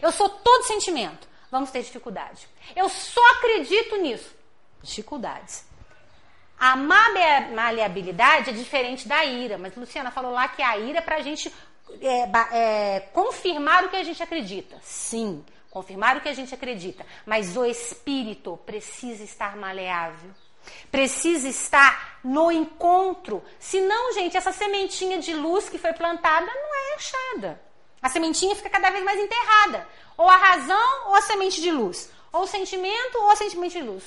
Eu 0.00 0.10
sou 0.10 0.30
todo 0.30 0.64
sentimento, 0.64 1.28
vamos 1.50 1.70
ter 1.70 1.82
dificuldade. 1.82 2.48
Eu 2.74 2.88
só 2.88 3.20
acredito 3.32 3.96
nisso, 3.98 4.34
dificuldades. 4.82 5.73
A 6.58 6.76
maleabilidade 6.76 8.50
é 8.50 8.52
diferente 8.52 9.08
da 9.08 9.24
ira, 9.24 9.58
mas 9.58 9.74
Luciana 9.76 10.10
falou 10.10 10.32
lá 10.32 10.48
que 10.48 10.62
a 10.62 10.78
ira 10.78 10.98
é 10.98 11.02
para 11.02 11.16
a 11.16 11.20
gente 11.20 11.52
é, 12.00 12.30
é, 12.52 13.00
confirmar 13.12 13.84
o 13.84 13.88
que 13.88 13.96
a 13.96 14.04
gente 14.04 14.22
acredita. 14.22 14.78
Sim, 14.82 15.44
confirmar 15.70 16.16
o 16.16 16.20
que 16.20 16.28
a 16.28 16.34
gente 16.34 16.54
acredita. 16.54 17.04
Mas 17.26 17.56
o 17.56 17.64
espírito 17.64 18.58
precisa 18.64 19.22
estar 19.24 19.56
maleável. 19.56 20.30
Precisa 20.90 21.48
estar 21.48 22.20
no 22.24 22.50
encontro. 22.50 23.42
Senão, 23.58 24.14
gente, 24.14 24.36
essa 24.36 24.52
sementinha 24.52 25.18
de 25.18 25.34
luz 25.34 25.68
que 25.68 25.76
foi 25.76 25.92
plantada 25.92 26.46
não 26.46 26.74
é 26.74 26.94
achada. 26.94 27.60
A 28.00 28.08
sementinha 28.08 28.54
fica 28.56 28.70
cada 28.70 28.90
vez 28.90 29.04
mais 29.04 29.20
enterrada. 29.20 29.86
Ou 30.16 30.28
a 30.28 30.36
razão 30.36 31.08
ou 31.08 31.14
a 31.16 31.20
semente 31.20 31.60
de 31.60 31.70
luz. 31.70 32.10
Ou 32.32 32.42
o 32.42 32.46
sentimento 32.46 33.18
ou 33.18 33.30
a 33.30 33.36
sentimento 33.36 33.72
de 33.72 33.82
luz 33.82 34.04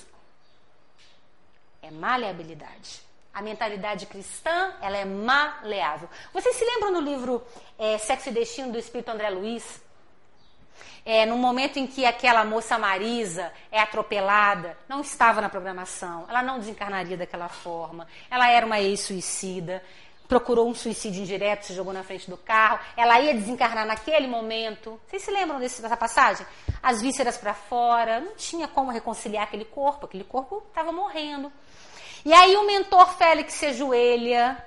é 1.88 1.92
maleabilidade. 1.92 3.02
A 3.34 3.42
mentalidade 3.42 4.06
cristã, 4.08 4.74
ela 4.82 4.98
é 4.98 5.06
maleável. 5.06 6.10
Vocês 6.34 6.56
se 6.56 6.66
lembram 6.66 6.92
no 6.92 7.00
livro 7.00 7.46
é, 7.78 7.98
Sexo 7.98 8.30
e 8.30 8.32
Destino 8.32 8.72
do 8.72 8.78
Espírito 8.78 9.10
André 9.10 9.30
Luiz? 9.30 9.82
É, 11.06 11.26
no 11.26 11.38
momento 11.38 11.78
em 11.78 11.88
que 11.88 12.06
aquela 12.06 12.44
moça 12.44 12.78
Marisa 12.78 13.54
é 13.72 13.80
atropelada, 13.80 14.78
não 14.90 15.00
estava 15.00 15.40
na 15.40 15.48
programação, 15.48 16.26
ela 16.28 16.44
não 16.44 16.60
desencarnaria 16.60 17.16
daquela 17.16 17.48
forma, 17.48 18.06
ela 18.30 18.50
era 18.50 18.66
uma 18.66 18.82
ex-suicida, 18.82 19.82
procurou 20.28 20.68
um 20.68 20.76
suicídio 20.76 21.22
indireto, 21.22 21.66
se 21.66 21.74
jogou 21.74 21.94
na 21.94 22.04
frente 22.04 22.30
do 22.30 22.38
carro, 22.38 22.80
ela 22.96 23.20
ia 23.20 23.34
desencarnar 23.34 23.86
naquele 23.86 24.28
momento. 24.28 25.00
Vocês 25.08 25.24
se 25.24 25.32
lembram 25.32 25.60
desse, 25.60 25.82
dessa 25.82 25.98
passagem? 25.98 26.46
As 26.84 27.02
vísceras 27.02 27.38
para 27.38 27.54
fora, 27.54 28.20
não 28.20 28.36
tinha 28.36 28.68
como 28.68 28.92
reconciliar 28.92 29.44
aquele 29.44 29.66
corpo, 29.66 30.06
aquele 30.06 30.24
corpo 30.24 30.64
estava 30.68 30.92
morrendo. 30.92 31.52
E 32.26 32.34
aí 32.34 32.56
o 32.58 32.66
mentor 32.66 33.14
Félix 33.18 33.54
se 33.54 33.68
ajoelha 33.68 34.64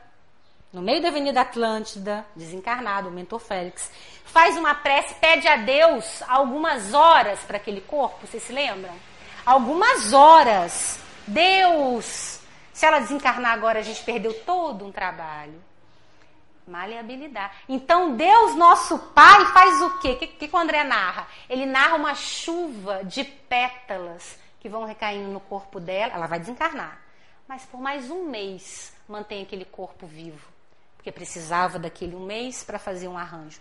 no 0.72 0.80
meio 0.80 1.02
da 1.02 1.08
Avenida 1.08 1.40
Atlântida, 1.40 2.24
desencarnado, 2.34 3.08
o 3.08 3.12
mentor 3.12 3.40
Félix, 3.40 3.90
faz 4.24 4.56
uma 4.56 4.74
prece, 4.74 5.14
pede 5.14 5.48
a 5.48 5.56
Deus 5.56 6.22
algumas 6.28 6.94
horas 6.94 7.40
para 7.40 7.56
aquele 7.56 7.80
corpo, 7.80 8.26
vocês 8.26 8.42
se 8.42 8.52
lembram? 8.52 8.94
Algumas 9.44 10.12
horas. 10.12 11.00
Deus, 11.26 12.39
se 12.81 12.87
ela 12.87 12.99
desencarnar 12.99 13.53
agora, 13.53 13.78
a 13.78 13.83
gente 13.83 14.03
perdeu 14.03 14.35
todo 14.45 14.85
um 14.85 14.91
trabalho. 14.91 15.62
Maleabilidade. 16.66 17.53
Então, 17.68 18.16
Deus, 18.16 18.55
nosso 18.55 18.99
Pai, 18.99 19.45
faz 19.53 19.83
o 19.83 19.99
quê? 19.99 20.12
O 20.12 20.16
que, 20.16 20.26
que, 20.26 20.57
o 20.57 20.59
André 20.59 20.85
narra? 20.85 21.26
Ele 21.49 21.66
narra 21.66 21.97
uma 21.97 22.14
chuva 22.14 23.05
de 23.05 23.24
pétalas 23.24 24.39
que 24.61 24.68
vão 24.68 24.85
recaindo 24.85 25.31
no 25.31 25.41
corpo 25.41 25.78
dela. 25.81 26.14
Ela 26.14 26.26
vai 26.26 26.39
desencarnar 26.39 27.11
mas 27.51 27.64
por 27.64 27.81
mais 27.81 28.09
um 28.12 28.26
mês 28.26 28.93
mantém 29.09 29.43
aquele 29.43 29.64
corpo 29.64 30.07
vivo, 30.07 30.49
porque 30.97 31.11
precisava 31.11 31.81
daquele 31.81 32.14
um 32.14 32.24
mês 32.24 32.62
para 32.62 32.78
fazer 32.78 33.09
um 33.09 33.18
arranjo. 33.18 33.59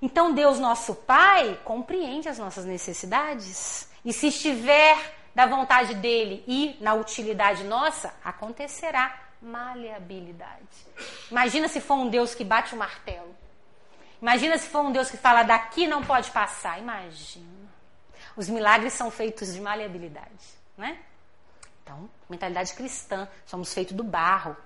Então 0.00 0.32
Deus, 0.32 0.60
nosso 0.60 0.94
Pai, 0.94 1.58
compreende 1.64 2.28
as 2.28 2.38
nossas 2.38 2.64
necessidades. 2.64 3.88
E 4.04 4.12
se 4.12 4.28
estiver 4.28 4.96
da 5.34 5.46
vontade 5.46 5.94
dele 5.94 6.44
e 6.46 6.76
na 6.80 6.94
utilidade 6.94 7.64
nossa, 7.64 8.14
acontecerá 8.24 9.18
maleabilidade. 9.40 10.86
Imagina 11.30 11.68
se 11.68 11.80
for 11.80 11.94
um 11.94 12.08
Deus 12.08 12.34
que 12.34 12.44
bate 12.44 12.74
o 12.74 12.78
martelo. 12.78 13.34
Imagina 14.20 14.58
se 14.58 14.68
for 14.68 14.80
um 14.80 14.92
Deus 14.92 15.10
que 15.10 15.16
fala 15.16 15.42
daqui 15.42 15.86
não 15.86 16.04
pode 16.04 16.30
passar. 16.30 16.78
Imagina. 16.78 17.70
Os 18.36 18.48
milagres 18.48 18.92
são 18.92 19.10
feitos 19.10 19.52
de 19.52 19.60
maleabilidade, 19.60 20.44
né? 20.76 20.98
Então, 21.82 22.08
mentalidade 22.28 22.74
cristã, 22.74 23.28
somos 23.46 23.72
feitos 23.72 23.96
do 23.96 24.04
barro. 24.04 24.56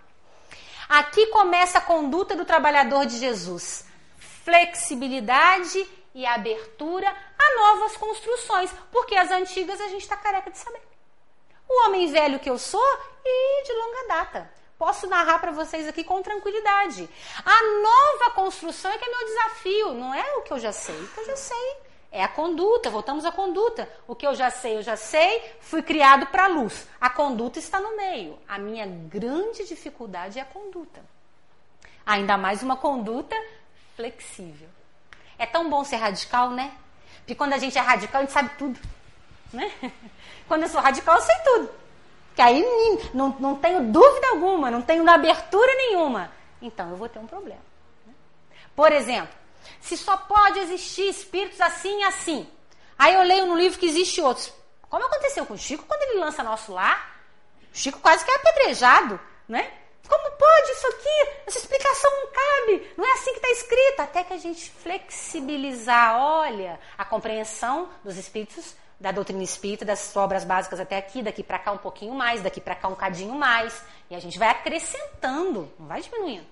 Aqui 0.88 1.26
começa 1.28 1.78
a 1.78 1.80
conduta 1.80 2.36
do 2.36 2.44
trabalhador 2.44 3.06
de 3.06 3.18
Jesus. 3.18 3.86
Flexibilidade 4.18 5.86
e 6.14 6.24
abertura 6.24 7.08
a 7.08 7.56
novas 7.56 7.96
construções, 7.96 8.70
porque 8.92 9.16
as 9.16 9.30
antigas 9.30 9.80
a 9.80 9.88
gente 9.88 10.02
está 10.02 10.16
careca 10.16 10.50
de 10.50 10.58
saber. 10.58 10.82
O 11.68 11.86
homem 11.86 12.10
velho 12.10 12.38
que 12.38 12.48
eu 12.48 12.58
sou 12.58 12.98
e 13.24 13.64
de 13.64 13.72
longa 13.72 14.08
data. 14.08 14.50
Posso 14.78 15.06
narrar 15.06 15.38
para 15.38 15.52
vocês 15.52 15.88
aqui 15.88 16.04
com 16.04 16.22
tranquilidade. 16.22 17.08
A 17.44 17.62
nova 17.80 18.34
construção 18.34 18.90
é 18.90 18.98
que 18.98 19.04
é 19.04 19.08
meu 19.08 19.26
desafio, 19.26 19.94
não 19.94 20.14
é 20.14 20.36
o 20.36 20.42
que 20.42 20.52
eu 20.52 20.58
já 20.58 20.72
sei. 20.72 20.94
O 20.94 21.08
que 21.08 21.20
eu 21.20 21.26
já 21.26 21.36
sei 21.36 21.76
é 22.10 22.22
a 22.22 22.28
conduta, 22.28 22.90
voltamos 22.90 23.24
à 23.24 23.32
conduta. 23.32 23.88
O 24.06 24.14
que 24.14 24.26
eu 24.26 24.34
já 24.34 24.50
sei, 24.50 24.76
eu 24.76 24.82
já 24.82 24.96
sei, 24.96 25.42
fui 25.60 25.82
criado 25.82 26.26
para 26.26 26.44
a 26.44 26.48
luz. 26.48 26.86
A 27.00 27.08
conduta 27.08 27.58
está 27.58 27.80
no 27.80 27.96
meio. 27.96 28.38
A 28.48 28.58
minha 28.58 28.86
grande 28.86 29.66
dificuldade 29.66 30.38
é 30.38 30.42
a 30.42 30.44
conduta. 30.44 31.04
Ainda 32.04 32.36
mais 32.36 32.62
uma 32.62 32.76
conduta 32.76 33.34
flexível. 33.96 34.68
É 35.38 35.46
tão 35.46 35.68
bom 35.68 35.84
ser 35.84 35.96
radical, 35.96 36.50
né? 36.50 36.72
Porque 37.18 37.34
quando 37.34 37.54
a 37.54 37.58
gente 37.58 37.76
é 37.78 37.80
radical, 37.80 38.20
a 38.20 38.24
gente 38.24 38.32
sabe 38.32 38.50
tudo. 38.58 38.78
Né? 39.52 39.72
Quando 40.46 40.62
eu 40.64 40.68
sou 40.68 40.80
radical, 40.80 41.16
eu 41.16 41.22
sei 41.22 41.36
tudo. 41.44 41.70
Que 42.34 42.42
aí 42.42 42.62
não, 43.14 43.34
não 43.38 43.56
tenho 43.56 43.82
dúvida 43.90 44.28
alguma, 44.28 44.70
não 44.70 44.82
tenho 44.82 45.08
abertura 45.08 45.72
nenhuma. 45.74 46.30
Então 46.60 46.90
eu 46.90 46.96
vou 46.96 47.08
ter 47.08 47.18
um 47.18 47.26
problema. 47.26 47.62
Né? 48.06 48.12
Por 48.76 48.92
exemplo, 48.92 49.34
se 49.80 49.96
só 49.96 50.16
pode 50.16 50.58
existir 50.58 51.08
espíritos 51.08 51.60
assim 51.60 52.00
e 52.00 52.04
assim. 52.04 52.48
Aí 52.98 53.14
eu 53.14 53.22
leio 53.22 53.46
no 53.46 53.56
livro 53.56 53.78
que 53.78 53.86
existe 53.86 54.20
outros. 54.20 54.52
Como 54.88 55.06
aconteceu 55.06 55.46
com 55.46 55.54
o 55.54 55.58
Chico 55.58 55.84
quando 55.86 56.02
ele 56.02 56.20
lança 56.20 56.42
nosso 56.42 56.72
lar? 56.72 57.16
O 57.72 57.76
Chico 57.76 58.00
quase 58.00 58.24
que 58.24 58.30
é 58.30 58.36
apedrejado, 58.36 59.18
né? 59.48 59.72
Como 60.08 60.30
pode 60.36 60.70
isso 60.70 60.86
aqui? 60.88 61.30
Essa 61.46 61.58
explicação 61.58 62.10
não 62.10 62.26
cabe. 62.32 62.92
Não 62.96 63.04
é 63.04 63.12
assim 63.12 63.32
que 63.32 63.38
está 63.38 63.50
escrito. 63.50 64.00
Até 64.00 64.24
que 64.24 64.32
a 64.32 64.38
gente 64.38 64.70
flexibilizar, 64.70 66.20
olha, 66.20 66.78
a 66.96 67.04
compreensão 67.04 67.88
dos 68.02 68.16
espíritos, 68.16 68.74
da 69.00 69.10
doutrina 69.10 69.42
espírita, 69.42 69.84
das 69.84 70.14
obras 70.16 70.44
básicas 70.44 70.78
até 70.78 70.96
aqui, 70.96 71.22
daqui 71.22 71.42
para 71.42 71.58
cá 71.58 71.72
um 71.72 71.78
pouquinho 71.78 72.14
mais, 72.14 72.42
daqui 72.42 72.60
para 72.60 72.74
cá 72.74 72.88
um 72.88 72.94
cadinho 72.94 73.34
mais. 73.34 73.82
E 74.10 74.14
a 74.14 74.20
gente 74.20 74.38
vai 74.38 74.48
acrescentando, 74.48 75.72
não 75.78 75.86
vai 75.86 76.00
diminuindo. 76.00 76.46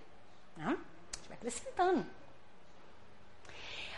Né? 0.57 0.66
A 0.66 1.16
gente 1.18 1.28
vai 1.28 1.36
acrescentando. 1.36 2.07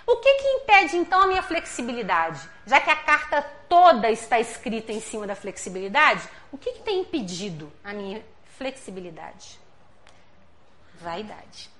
O 0.06 0.16
que, 0.16 0.34
que 0.34 0.48
impede 0.48 0.96
então 0.96 1.22
a 1.22 1.26
minha 1.26 1.42
flexibilidade? 1.42 2.46
Já 2.66 2.80
que 2.80 2.90
a 2.90 2.96
carta 2.96 3.40
toda 3.68 4.10
está 4.10 4.38
escrita 4.38 4.92
em 4.92 5.00
cima 5.00 5.26
da 5.26 5.34
flexibilidade, 5.34 6.28
o 6.52 6.58
que, 6.58 6.72
que 6.72 6.82
tem 6.82 7.00
impedido 7.00 7.72
a 7.82 7.92
minha 7.94 8.22
flexibilidade? 8.56 9.58
Vaidade. 11.00 11.70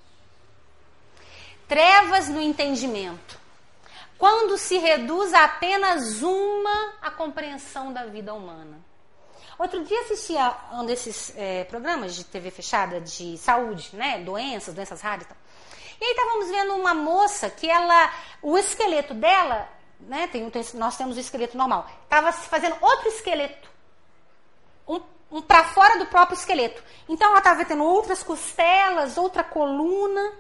Trevas 1.69 2.29
no 2.29 2.41
entendimento. 2.41 3.39
Quando 4.19 4.57
se 4.57 4.79
reduz 4.79 5.33
a 5.35 5.45
apenas 5.45 6.23
uma 6.23 6.95
a 7.03 7.11
compreensão 7.11 7.93
da 7.93 8.05
vida 8.07 8.33
humana. 8.33 8.79
Outro 9.59 9.85
dia 9.85 10.01
assisti 10.01 10.37
a 10.37 10.57
um 10.73 10.85
desses 10.85 11.33
é, 11.37 11.65
programas 11.65 12.15
de 12.17 12.25
TV 12.25 12.51
fechada 12.51 13.01
de 13.01 13.39
saúde, 13.39 13.91
né? 13.93 14.19
Doenças, 14.19 14.75
doenças 14.75 15.01
raras 15.01 15.25
e 15.25 15.29
tal. 15.29 15.37
E 16.01 16.05
aí 16.05 16.11
estávamos 16.11 16.49
vendo 16.49 16.75
uma 16.75 16.93
moça 16.93 17.49
que 17.49 17.69
ela, 17.71 18.13
o 18.43 18.59
esqueleto 18.59 19.15
dela, 19.15 19.69
né, 20.01 20.27
tem, 20.27 20.51
nós 20.75 20.97
temos 20.97 21.17
o 21.17 21.21
esqueleto 21.21 21.57
normal, 21.57 21.89
estava 22.03 22.33
fazendo 22.33 22.77
outro 22.81 23.09
esqueleto. 23.09 23.69
Um, 24.87 25.01
um 25.31 25.43
para 25.43 25.65
fora 25.65 25.99
do 25.99 26.07
próprio 26.07 26.37
esqueleto. 26.37 26.83
Então 27.09 27.29
ela 27.31 27.39
estava 27.39 27.65
tendo 27.65 27.85
outras 27.85 28.23
costelas, 28.23 29.19
outra 29.19 29.43
coluna. 29.43 30.33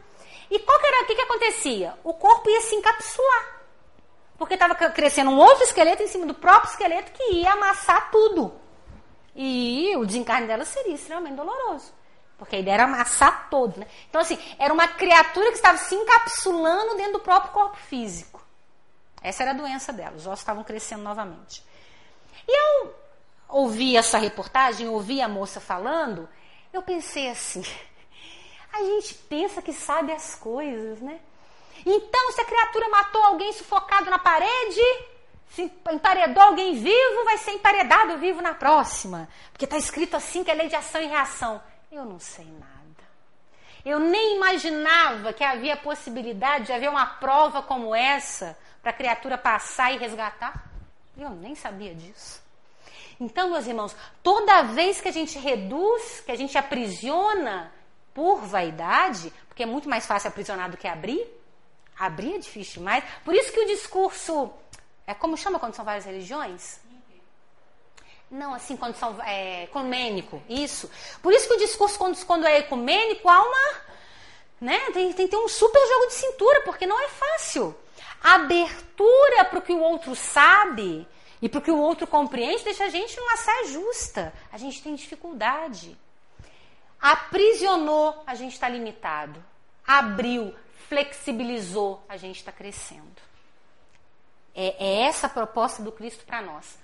E 0.51 0.59
qual 0.59 0.79
que 0.79 0.87
era 0.87 1.03
o 1.03 1.07
que, 1.07 1.15
que 1.15 1.23
acontecia? 1.23 1.95
O 2.05 2.15
corpo 2.15 2.49
ia 2.49 2.61
se 2.61 2.75
encapsular. 2.75 3.63
Porque 4.37 4.55
estava 4.55 4.75
crescendo 4.75 5.31
um 5.31 5.39
outro 5.39 5.65
esqueleto 5.65 6.03
em 6.03 6.09
cima 6.09 6.27
do 6.27 6.35
próprio 6.35 6.71
esqueleto 6.71 7.13
que 7.13 7.33
ia 7.33 7.53
amassar 7.53 8.11
tudo. 8.11 8.53
E 9.35 9.97
o 9.97 10.05
desencarne 10.05 10.47
dela 10.47 10.65
seria 10.65 10.95
extremamente 10.95 11.37
doloroso. 11.37 11.93
Porque 12.39 12.57
a 12.57 12.59
ideia 12.59 12.75
era 12.75 12.85
amassar 12.85 13.49
todo, 13.49 13.79
né? 13.79 13.87
Então, 14.09 14.21
assim, 14.21 14.39
era 14.59 14.73
uma 14.73 14.89
criatura 14.89 15.51
que 15.51 15.57
estava 15.57 15.79
se 15.79 15.95
encapsulando 15.95 16.97
dentro 16.97 17.15
do 17.15 17.21
próprio 17.21 17.53
corpo 17.53 17.77
físico. 17.77 18.45
Essa 19.23 19.43
era 19.43 19.53
a 19.53 19.55
doença 19.55 19.93
dela, 19.93 20.17
os 20.17 20.27
ossos 20.27 20.41
estavam 20.41 20.63
crescendo 20.63 21.03
novamente. 21.03 21.65
E 22.47 22.53
eu 22.53 22.95
ouvi 23.49 23.97
essa 23.97 24.19
reportagem, 24.19 24.89
ouvi 24.89 25.21
a 25.21 25.29
moça 25.29 25.61
falando, 25.61 26.29
eu 26.73 26.83
pensei 26.83 27.29
assim, 27.29 27.65
a 28.73 28.83
gente 28.83 29.15
pensa 29.15 29.63
que 29.63 29.73
sabe 29.73 30.13
as 30.13 30.35
coisas, 30.35 31.01
né? 31.01 31.21
Então, 31.87 32.33
se 32.33 32.41
a 32.41 32.45
criatura 32.45 32.89
matou 32.89 33.23
alguém 33.23 33.53
sufocado 33.53 34.11
na 34.11 34.19
parede, 34.19 34.81
se 35.51 35.71
emparedou 35.93 36.43
alguém 36.43 36.75
vivo, 36.75 37.25
vai 37.25 37.39
ser 37.39 37.53
emparedado 37.53 38.19
vivo 38.19 38.41
na 38.41 38.55
próxima. 38.55 39.29
Porque 39.53 39.65
está 39.65 39.77
escrito 39.77 40.17
assim 40.17 40.43
que 40.43 40.51
é 40.51 40.55
lei 40.55 40.69
de 40.69 40.77
ação 40.77 41.01
e 41.01 41.07
reação. 41.07 41.63
Eu 41.93 42.05
não 42.05 42.19
sei 42.19 42.47
nada. 42.47 42.75
Eu 43.85 44.01
nem 44.01 44.37
imaginava 44.37 45.33
que 45.33 45.45
havia 45.45 45.77
possibilidade 45.77 46.67
de 46.67 46.73
haver 46.73 46.89
uma 46.89 47.07
prova 47.07 47.63
como 47.63 47.95
essa 47.95 48.59
para 48.83 48.91
a 48.91 48.95
criatura 48.95 49.39
passar 49.39 49.93
e 49.93 49.99
resgatar. 49.99 50.65
Eu 51.17 51.31
nem 51.31 51.55
sabia 51.55 51.95
disso. 51.95 52.44
Então, 53.21 53.51
meus 53.51 53.67
irmãos, 53.67 53.95
toda 54.23 54.63
vez 54.63 55.01
que 55.01 55.09
a 55.09 55.13
gente 55.13 55.39
reduz, 55.39 56.21
que 56.21 56.33
a 56.33 56.37
gente 56.37 56.57
aprisiona 56.59 57.73
por 58.13 58.41
vaidade, 58.43 59.33
porque 59.49 59.63
é 59.63 59.67
muito 59.67 59.89
mais 59.89 60.07
fácil 60.07 60.29
aprisionar 60.29 60.71
do 60.71 60.77
que 60.77 60.87
abrir, 60.87 61.27
abrir 61.99 62.35
é 62.35 62.39
difícil 62.39 62.79
demais. 62.79 63.05
Por 63.25 63.35
isso 63.35 63.53
que 63.53 63.61
o 63.61 63.67
discurso, 63.67 64.53
é 65.07 65.15
como 65.15 65.37
chama 65.37 65.59
quando 65.59 65.75
são 65.75 65.85
várias 65.85 66.05
religiões? 66.05 66.81
Não, 68.31 68.55
assim, 68.55 68.77
quando 68.77 68.97
são 68.97 69.21
é, 69.23 69.65
ecumênico, 69.65 70.43
isso. 70.49 70.91
Por 71.23 71.33
isso 71.33 71.47
que 71.47 71.55
o 71.55 71.59
discurso, 71.59 71.99
quando, 71.99 72.25
quando 72.25 72.47
é 72.47 72.59
ecumênico, 72.59 73.29
há 73.29 73.41
uma. 73.41 73.95
Né, 74.61 74.81
tem, 74.93 75.13
tem 75.13 75.27
que 75.27 75.37
ter 75.37 75.37
um 75.37 75.49
super 75.49 75.81
jogo 75.87 76.07
de 76.07 76.15
cintura, 76.15 76.61
porque 76.63 76.87
não 76.87 76.99
é 77.01 77.09
fácil. 77.09 77.77
Abertura 78.23 79.45
para 79.45 79.59
o 79.59 79.63
que 79.63 79.73
o 79.73 79.81
outro 79.81 80.17
sabe 80.17 81.07
e 81.45 81.49
para 81.51 81.59
o 81.59 81.63
que 81.63 81.71
o 81.71 81.79
outro 81.79 82.07
compreende 82.07 82.65
deixa 82.65 82.85
a 82.85 82.89
gente 82.89 83.21
numa 83.21 83.37
saia 83.37 83.67
justa. 83.67 84.33
A 84.51 84.57
gente 84.57 84.83
tem 84.83 84.95
dificuldade. 84.95 85.95
Aprisionou, 86.99 88.25
a 88.27 88.35
gente 88.35 88.55
está 88.55 88.67
limitado. 88.67 89.45
Abriu, 89.87 90.55
flexibilizou, 90.89 92.03
a 92.09 92.17
gente 92.17 92.37
está 92.37 92.51
crescendo. 92.51 93.21
É, 94.55 94.87
é 94.87 95.03
essa 95.03 95.27
a 95.27 95.29
proposta 95.29 95.83
do 95.83 95.93
Cristo 95.93 96.25
para 96.25 96.41
nós 96.41 96.79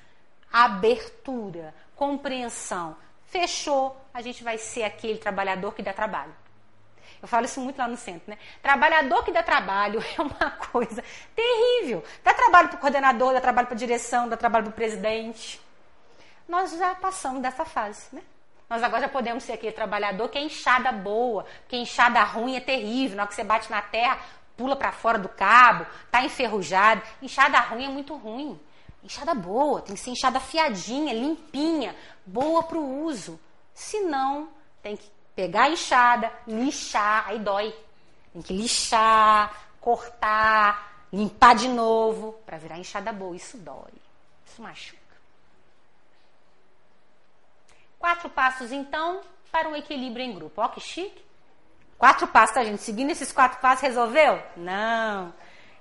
abertura, 0.53 1.75
compreensão. 1.97 2.99
Fechou, 3.29 3.97
a 4.13 4.21
gente 4.21 4.45
vai 4.45 4.59
ser 4.59 4.83
aquele 4.83 5.19
trabalhador 5.19 5.73
que 5.73 5.83
dá 5.83 5.95
trabalho. 5.95 6.37
Eu 7.23 7.29
falo 7.29 7.45
isso 7.45 7.61
muito 7.61 7.79
lá 7.79 7.87
no 7.87 7.97
centro, 7.97 8.31
né? 8.31 8.39
Trabalhador 8.63 9.23
que 9.25 9.31
dá 9.31 9.43
trabalho 9.43 10.03
é 10.17 10.23
uma 10.23 10.51
coisa 10.51 11.05
terrível. 11.35 12.03
Dá 12.25 12.33
trabalho 12.33 12.69
para 12.69 12.77
o 12.77 12.81
coordenador, 12.81 13.33
dá 13.35 13.41
trabalho 13.41 13.67
para 13.67 13.77
a 13.77 13.79
direção, 13.79 14.29
dá 14.29 14.37
trabalho 14.37 14.65
para 14.65 14.71
o 14.71 14.75
presidente. 14.75 15.61
Nós 16.49 16.77
já 16.77 16.95
passamos 16.95 17.43
dessa 17.43 17.65
fase, 17.65 18.07
né? 18.13 18.23
Nós 18.69 18.83
agora 18.83 19.03
já 19.03 19.09
podemos 19.09 19.43
ser 19.43 19.55
aquele 19.55 19.73
trabalhador 19.73 20.29
que 20.29 20.39
é 20.39 20.43
enxada 20.43 20.93
boa, 20.93 21.45
que 21.69 21.77
é 21.77 21.81
enxada 21.81 22.23
ruim 22.23 22.57
é 22.57 22.61
terrível. 22.61 23.17
Na 23.17 23.25
hora 23.25 23.29
que 23.29 23.35
você 23.35 23.45
bate 23.45 23.71
na 23.71 23.83
terra, 23.83 24.19
pula 24.57 24.77
para 24.77 24.93
fora 24.93 25.19
do 25.19 25.29
cabo, 25.29 25.85
tá 26.11 26.23
enferrujado. 26.25 27.03
Enxada 27.21 27.59
ruim 27.59 27.85
é 27.85 27.89
muito 27.89 28.17
ruim. 28.17 28.59
Enxada 29.03 29.35
boa, 29.35 29.81
tem 29.81 29.95
que 29.95 30.01
ser 30.01 30.11
enxada 30.11 30.39
fiadinha, 30.39 31.13
limpinha, 31.13 31.97
boa 32.25 32.63
para 32.63 32.79
o 32.79 33.05
uso. 33.05 33.41
Se 33.75 34.01
não, 34.01 34.49
tem 34.83 34.97
que 34.97 35.11
pegar 35.41 35.63
a 35.63 35.71
enxada, 35.71 36.31
lixar, 36.47 37.27
aí 37.27 37.39
dói. 37.39 37.75
Tem 38.31 38.43
que 38.43 38.53
lixar, 38.53 39.51
cortar, 39.81 41.07
limpar 41.11 41.55
de 41.55 41.67
novo 41.67 42.35
para 42.45 42.59
virar 42.59 42.79
enxada 42.79 43.11
boa. 43.11 43.35
Isso 43.35 43.57
dói, 43.57 43.95
isso 44.45 44.61
machuca. 44.61 45.01
Quatro 47.99 48.29
passos, 48.29 48.71
então, 48.71 49.23
para 49.51 49.67
um 49.67 49.75
equilíbrio 49.75 50.27
em 50.27 50.35
grupo. 50.35 50.61
Ó, 50.61 50.69
que 50.69 50.81
chique. 50.81 51.25
Quatro 51.97 52.29
passos, 52.29 52.55
tá, 52.55 52.63
gente? 52.63 52.83
Seguindo 52.83 53.11
esses 53.11 53.33
quatro 53.33 53.59
passos, 53.61 53.81
resolveu? 53.81 54.43
Não. 54.59 55.33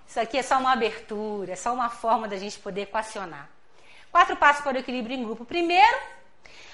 Isso 0.08 0.22
aqui 0.22 0.38
é 0.38 0.42
só 0.42 0.58
uma 0.58 0.72
abertura, 0.72 1.52
é 1.52 1.56
só 1.58 1.74
uma 1.74 1.90
forma 1.90 2.30
da 2.30 2.38
gente 2.38 2.58
poder 2.60 2.84
equacionar. 2.84 3.50
Quatro 4.10 4.38
passos 4.38 4.64
para 4.64 4.78
o 4.78 4.80
equilíbrio 4.80 5.18
em 5.18 5.24
grupo. 5.24 5.44
Primeiro, 5.44 5.98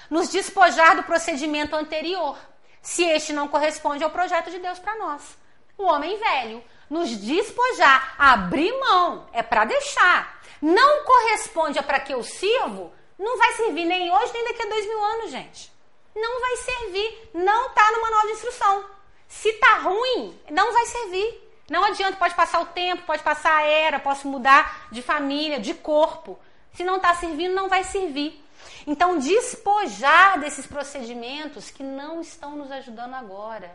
nos 0.08 0.30
despojar 0.30 0.94
do 0.94 1.02
procedimento 1.02 1.74
anterior, 1.74 2.38
se 2.86 3.02
este 3.02 3.32
não 3.32 3.48
corresponde 3.48 4.04
ao 4.04 4.10
projeto 4.10 4.48
de 4.48 4.60
Deus 4.60 4.78
para 4.78 4.94
nós. 4.94 5.36
O 5.76 5.82
homem 5.82 6.16
velho, 6.16 6.62
nos 6.88 7.10
despojar, 7.10 8.14
abrir 8.16 8.72
mão, 8.78 9.26
é 9.32 9.42
para 9.42 9.64
deixar. 9.64 10.40
Não 10.62 11.04
corresponde 11.04 11.80
a 11.80 11.82
para 11.82 11.98
que 11.98 12.14
eu 12.14 12.22
sirvo, 12.22 12.92
não 13.18 13.36
vai 13.36 13.54
servir 13.54 13.84
nem 13.84 14.08
hoje 14.08 14.32
nem 14.32 14.44
daqui 14.44 14.62
a 14.62 14.68
dois 14.68 14.86
mil 14.86 15.04
anos, 15.04 15.30
gente. 15.32 15.72
Não 16.14 16.40
vai 16.40 16.56
servir, 16.58 17.30
não 17.34 17.66
está 17.66 17.90
no 17.90 18.00
manual 18.00 18.22
de 18.22 18.32
instrução. 18.34 18.84
Se 19.26 19.52
tá 19.54 19.78
ruim, 19.78 20.40
não 20.48 20.72
vai 20.72 20.86
servir. 20.86 21.42
Não 21.68 21.82
adianta, 21.82 22.16
pode 22.16 22.36
passar 22.36 22.60
o 22.60 22.66
tempo, 22.66 23.02
pode 23.02 23.24
passar 23.24 23.56
a 23.56 23.66
era, 23.66 23.98
posso 23.98 24.28
mudar 24.28 24.86
de 24.92 25.02
família, 25.02 25.58
de 25.58 25.74
corpo. 25.74 26.38
Se 26.72 26.84
não 26.84 26.98
está 26.98 27.16
servindo, 27.16 27.52
não 27.52 27.68
vai 27.68 27.82
servir. 27.82 28.40
Então, 28.86 29.18
despojar 29.18 30.38
desses 30.40 30.66
procedimentos 30.66 31.70
que 31.70 31.82
não 31.82 32.20
estão 32.20 32.56
nos 32.56 32.70
ajudando 32.70 33.14
agora. 33.14 33.74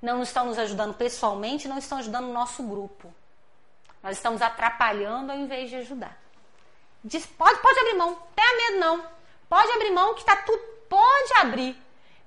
Não 0.00 0.22
estão 0.22 0.46
nos 0.46 0.58
ajudando 0.58 0.94
pessoalmente, 0.94 1.68
não 1.68 1.78
estão 1.78 1.98
ajudando 1.98 2.26
o 2.26 2.32
nosso 2.32 2.62
grupo. 2.62 3.12
Nós 4.02 4.16
estamos 4.16 4.42
atrapalhando 4.42 5.32
ao 5.32 5.38
invés 5.38 5.70
de 5.70 5.76
ajudar. 5.76 6.18
Diz, 7.02 7.24
pode, 7.26 7.58
pode 7.60 7.78
abrir 7.80 7.94
mão, 7.94 8.18
tenha 8.34 8.56
medo 8.56 8.78
não. 8.80 9.06
Pode 9.48 9.70
abrir 9.72 9.90
mão 9.90 10.14
que 10.14 10.20
está 10.20 10.36
tudo, 10.36 10.58
pode 10.88 11.32
abrir. 11.40 11.76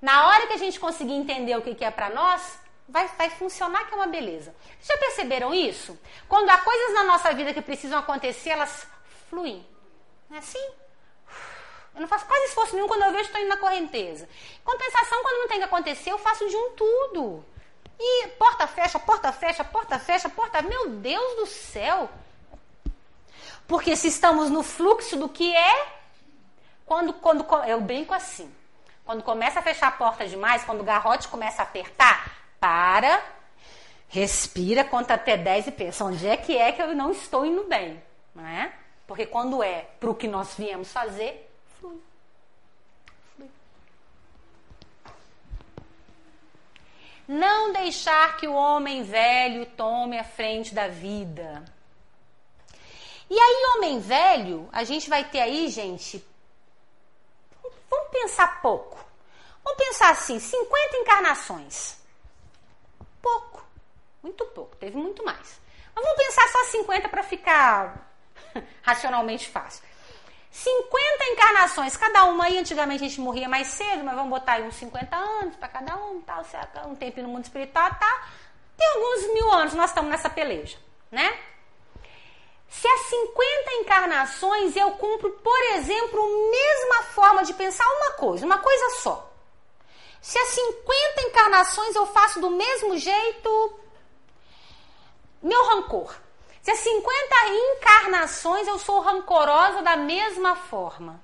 Na 0.00 0.26
hora 0.26 0.46
que 0.46 0.52
a 0.54 0.58
gente 0.58 0.78
conseguir 0.78 1.14
entender 1.14 1.56
o 1.56 1.62
que, 1.62 1.74
que 1.74 1.84
é 1.84 1.90
para 1.90 2.10
nós, 2.10 2.58
vai, 2.88 3.06
vai 3.08 3.30
funcionar 3.30 3.86
que 3.86 3.94
é 3.94 3.96
uma 3.96 4.06
beleza. 4.06 4.54
Já 4.82 4.96
perceberam 4.96 5.52
isso? 5.52 5.98
Quando 6.28 6.48
há 6.50 6.58
coisas 6.58 6.94
na 6.94 7.04
nossa 7.04 7.32
vida 7.34 7.52
que 7.52 7.60
precisam 7.60 7.98
acontecer, 7.98 8.50
elas 8.50 8.86
fluem. 9.28 9.66
Não 10.28 10.36
é 10.36 10.40
assim? 10.40 10.64
Eu 11.98 12.02
não 12.02 12.08
faço 12.08 12.26
quase 12.26 12.44
esforço 12.44 12.76
nenhum 12.76 12.86
quando 12.86 13.02
eu 13.02 13.10
vejo 13.10 13.24
estou 13.24 13.40
indo 13.40 13.48
na 13.48 13.56
correnteza. 13.56 14.28
Compensação, 14.64 15.20
quando 15.20 15.40
não 15.40 15.48
tem 15.48 15.58
que 15.58 15.64
acontecer, 15.64 16.12
eu 16.12 16.18
faço 16.18 16.48
de 16.48 16.54
um 16.54 16.70
tudo. 16.70 17.44
E 17.98 18.28
porta 18.38 18.68
fecha, 18.68 19.00
porta 19.00 19.32
fecha, 19.32 19.64
porta 19.64 19.98
fecha, 19.98 20.28
porta. 20.28 20.62
Meu 20.62 20.90
Deus 20.90 21.34
do 21.34 21.46
céu! 21.46 22.08
Porque 23.66 23.96
se 23.96 24.06
estamos 24.06 24.48
no 24.48 24.62
fluxo 24.62 25.16
do 25.16 25.28
que 25.28 25.54
é, 25.56 25.86
quando, 26.86 27.12
quando 27.14 27.44
eu 27.66 27.80
brinco 27.80 28.14
assim, 28.14 28.48
quando 29.04 29.24
começa 29.24 29.58
a 29.58 29.62
fechar 29.62 29.88
a 29.88 29.92
porta 29.92 30.24
demais, 30.24 30.62
quando 30.62 30.82
o 30.82 30.84
garrote 30.84 31.26
começa 31.26 31.62
a 31.62 31.64
apertar, 31.64 32.38
para, 32.60 33.20
respira, 34.06 34.84
conta 34.84 35.14
até 35.14 35.36
10 35.36 35.66
e 35.66 35.72
pensa, 35.72 36.04
onde 36.04 36.28
é 36.28 36.36
que 36.36 36.56
é 36.56 36.70
que 36.70 36.80
eu 36.80 36.94
não 36.94 37.10
estou 37.10 37.44
indo 37.44 37.64
bem? 37.64 38.00
Não 38.32 38.46
é? 38.46 38.72
Porque 39.04 39.26
quando 39.26 39.64
é 39.64 39.88
para 39.98 40.10
o 40.10 40.14
que 40.14 40.28
nós 40.28 40.54
viemos 40.56 40.92
fazer, 40.92 41.47
Não 47.28 47.74
deixar 47.74 48.38
que 48.38 48.48
o 48.48 48.54
homem 48.54 49.02
velho 49.02 49.66
tome 49.66 50.18
a 50.18 50.24
frente 50.24 50.74
da 50.74 50.88
vida. 50.88 51.62
E 53.28 53.38
aí, 53.38 53.76
homem 53.76 54.00
velho, 54.00 54.66
a 54.72 54.82
gente 54.82 55.10
vai 55.10 55.22
ter 55.24 55.40
aí, 55.40 55.68
gente. 55.68 56.26
Vamos 57.90 58.08
pensar 58.10 58.62
pouco. 58.62 59.04
Vamos 59.62 59.84
pensar 59.84 60.10
assim: 60.10 60.40
50 60.40 60.96
encarnações. 60.96 61.98
Pouco. 63.20 63.62
Muito 64.22 64.46
pouco. 64.46 64.74
Teve 64.76 64.96
muito 64.96 65.22
mais. 65.22 65.60
Mas 65.94 66.02
vamos 66.02 66.24
pensar 66.24 66.48
só 66.48 66.64
50 66.64 67.10
para 67.10 67.22
ficar 67.22 68.10
racionalmente 68.80 69.50
fácil. 69.50 69.84
50 70.50 71.24
encarnações, 71.30 71.96
cada 71.96 72.24
uma 72.24 72.44
aí, 72.44 72.58
antigamente 72.58 73.04
a 73.04 73.08
gente 73.08 73.20
morria 73.20 73.48
mais 73.48 73.68
cedo, 73.68 74.02
mas 74.02 74.14
vamos 74.14 74.30
botar 74.30 74.54
aí 74.54 74.62
uns 74.62 74.74
50 74.76 75.14
anos 75.14 75.56
para 75.56 75.68
cada 75.68 75.96
um, 75.96 76.20
tal, 76.22 76.42
um 76.86 76.94
tempo 76.94 77.20
no 77.20 77.28
mundo 77.28 77.44
espiritual, 77.44 77.90
tá? 77.94 78.28
Tem 78.76 78.88
alguns 78.88 79.34
mil 79.34 79.52
anos 79.52 79.74
nós 79.74 79.90
estamos 79.90 80.10
nessa 80.10 80.30
peleja, 80.30 80.78
né? 81.10 81.38
Se 82.68 82.86
há 82.86 82.96
50 82.98 83.72
encarnações 83.80 84.76
eu 84.76 84.90
cumpro, 84.92 85.30
por 85.30 85.60
exemplo, 85.74 86.20
a 86.20 86.50
mesma 86.50 87.02
forma 87.14 87.44
de 87.44 87.54
pensar 87.54 87.84
uma 87.84 88.12
coisa, 88.12 88.44
uma 88.44 88.58
coisa 88.58 89.00
só. 89.00 89.30
Se 90.20 90.38
há 90.38 90.46
50 90.46 91.22
encarnações 91.22 91.94
eu 91.94 92.06
faço 92.06 92.40
do 92.40 92.50
mesmo 92.50 92.96
jeito, 92.98 93.80
meu 95.42 95.64
rancor. 95.66 96.14
Se 96.62 96.70
há 96.70 96.76
50 96.76 97.34
encarnações 97.48 98.66
eu 98.66 98.78
sou 98.78 99.00
rancorosa 99.00 99.82
da 99.82 99.96
mesma 99.96 100.56
forma. 100.56 101.22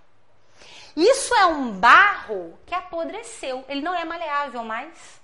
Isso 0.96 1.34
é 1.34 1.46
um 1.46 1.72
barro 1.72 2.58
que 2.64 2.74
apodreceu. 2.74 3.64
Ele 3.68 3.82
não 3.82 3.94
é 3.94 4.04
maleável 4.04 4.62
mais. 4.62 5.20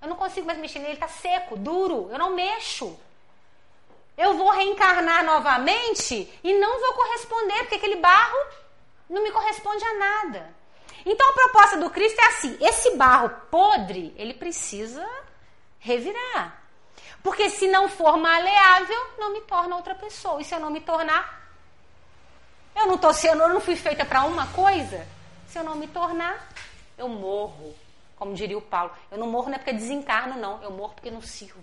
Eu 0.00 0.08
não 0.08 0.16
consigo 0.16 0.46
mais 0.46 0.58
mexer 0.58 0.78
nele, 0.78 0.92
ele 0.92 0.96
está 0.96 1.08
seco, 1.08 1.56
duro. 1.56 2.08
Eu 2.10 2.18
não 2.18 2.34
mexo. 2.34 2.98
Eu 4.16 4.34
vou 4.34 4.50
reencarnar 4.50 5.24
novamente 5.24 6.32
e 6.42 6.54
não 6.54 6.80
vou 6.80 6.92
corresponder, 6.94 7.58
porque 7.60 7.76
aquele 7.76 7.96
barro 7.96 8.38
não 9.08 9.22
me 9.22 9.30
corresponde 9.30 9.84
a 9.84 9.94
nada. 9.94 10.54
Então 11.04 11.28
a 11.30 11.32
proposta 11.32 11.76
do 11.78 11.90
Cristo 11.90 12.20
é 12.20 12.26
assim: 12.26 12.56
esse 12.60 12.96
barro 12.96 13.30
podre, 13.50 14.14
ele 14.16 14.34
precisa 14.34 15.08
revirar. 15.78 16.62
Porque 17.22 17.50
se 17.50 17.66
não 17.68 17.88
for 17.88 18.16
maleável, 18.16 19.06
não 19.18 19.32
me 19.32 19.40
torna 19.42 19.76
outra 19.76 19.94
pessoa. 19.94 20.40
E 20.40 20.44
se 20.44 20.54
eu 20.54 20.60
não 20.60 20.70
me 20.70 20.80
tornar, 20.80 21.50
eu 22.76 22.86
não 22.86 22.96
tô 22.96 23.12
sendo, 23.12 23.42
eu 23.42 23.48
não 23.48 23.60
fui 23.60 23.76
feita 23.76 24.04
para 24.04 24.24
uma 24.24 24.46
coisa. 24.48 25.06
Se 25.46 25.58
eu 25.58 25.64
não 25.64 25.74
me 25.74 25.88
tornar, 25.88 26.48
eu 26.96 27.08
morro. 27.08 27.74
Como 28.16 28.34
diria 28.34 28.58
o 28.58 28.62
Paulo, 28.62 28.92
eu 29.10 29.18
não 29.18 29.28
morro 29.28 29.46
não 29.46 29.54
é 29.54 29.58
porque 29.58 29.72
desencarno, 29.72 30.36
não. 30.36 30.62
Eu 30.62 30.70
morro 30.70 30.94
porque 30.94 31.10
não 31.10 31.22
sirvo. 31.22 31.62